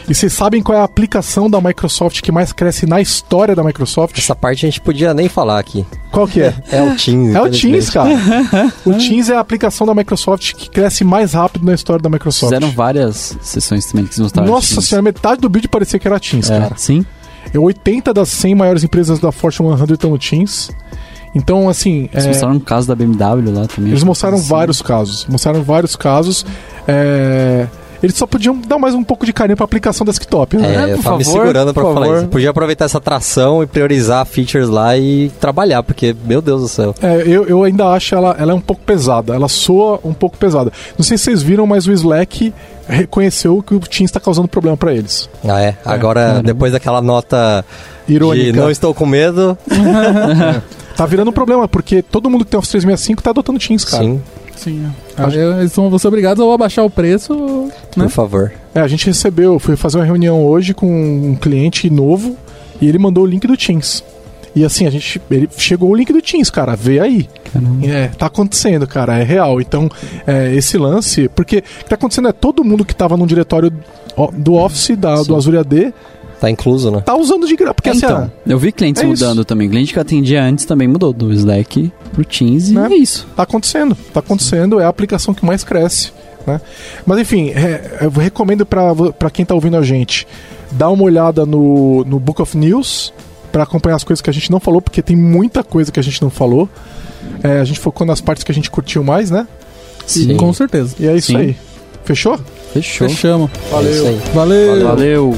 [0.07, 3.63] E vocês sabem qual é a aplicação da Microsoft que mais cresce na história da
[3.63, 4.17] Microsoft?
[4.19, 5.85] Essa parte a gente podia nem falar aqui.
[6.11, 6.53] Qual que é?
[6.71, 7.33] É o Teams.
[7.35, 8.09] É o Teams, cara.
[8.85, 12.53] O Teams é a aplicação da Microsoft que cresce mais rápido na história da Microsoft.
[12.53, 14.51] Fizeram várias sessões também que eles mostraram.
[14.51, 16.75] Nossa senhora, metade do vídeo parecia que era Teams, É, cara.
[16.77, 17.03] sim.
[17.53, 20.69] É 80 das 100 maiores empresas da Fortune 100 estão no Teams.
[21.33, 22.09] Então, assim...
[22.11, 23.91] Eles é, mostraram um caso da BMW lá também.
[23.91, 24.47] Eles mostraram assim.
[24.47, 25.25] vários casos.
[25.29, 26.45] Mostraram vários casos.
[26.87, 27.67] É,
[28.03, 30.75] Eles só podiam dar mais um pouco de carinho pra aplicação desktop, né?
[30.75, 32.17] É, É, eu por tava me favor, segurando pra por falar favor.
[32.19, 32.27] isso.
[32.29, 36.93] Podia aproveitar essa atração e priorizar features lá e trabalhar, porque, meu Deus do céu.
[37.01, 39.33] É, eu, eu ainda acho ela, ela é um pouco pesada.
[39.33, 40.71] Ela soa um pouco pesada.
[40.97, 42.53] Não sei se vocês viram, mas o Slack
[42.91, 45.29] reconheceu que o Teams está causando problema pra eles.
[45.47, 45.75] Ah, é?
[45.85, 47.63] Agora, depois daquela nota
[48.07, 48.59] de Irônica.
[48.59, 49.57] não estou com medo,
[50.95, 54.03] Tá virando um problema, porque todo mundo que tem Office 365 tá adotando Teams, cara.
[54.03, 54.21] sim,
[54.55, 54.85] Sim.
[55.17, 57.33] Aí eles vão, ser obrigados a abaixar o preço.
[57.93, 58.09] por Né?
[58.09, 58.51] favor.
[58.75, 62.35] É, a gente recebeu, fui fazer uma reunião hoje com um cliente novo
[62.79, 64.03] e ele mandou o link do Teams.
[64.55, 65.21] E assim, a gente.
[65.31, 66.75] Ele chegou o link do Teams, cara.
[66.75, 67.29] Vê aí.
[67.83, 69.17] É, tá acontecendo, cara.
[69.19, 69.61] É real.
[69.61, 69.89] Então,
[70.27, 71.29] é, esse lance.
[71.29, 73.71] Porque o que tá acontecendo é todo mundo que tava no diretório
[74.37, 75.93] do Office, da, do Azure AD,
[76.41, 77.01] Tá incluso, né?
[77.01, 77.75] tá usando de graça.
[77.75, 79.23] Porque assim, então, eu vi clientes é isso.
[79.23, 79.67] mudando também.
[79.67, 82.87] O cliente que eu atendia antes também mudou do Slack pro Teams e Né?
[82.91, 83.27] é isso.
[83.35, 86.11] Tá acontecendo, tá acontecendo, é a aplicação que mais cresce.
[86.47, 86.59] Né?
[87.05, 90.27] Mas enfim, é, eu recomendo para quem tá ouvindo a gente
[90.71, 93.13] dar uma olhada no, no Book of News
[93.51, 96.03] para acompanhar as coisas que a gente não falou, porque tem muita coisa que a
[96.03, 96.69] gente não falou.
[97.43, 99.47] É, a gente focou nas partes que a gente curtiu mais, né?
[100.05, 100.35] Sim.
[100.37, 100.95] Com certeza.
[100.99, 101.37] E é isso Sim.
[101.37, 101.57] aí.
[102.03, 102.39] Fechou?
[102.73, 103.09] Fechou.
[103.09, 103.51] Fechamos.
[103.71, 104.21] É isso aí.
[104.33, 104.83] Valeu.
[104.83, 105.37] Valeu.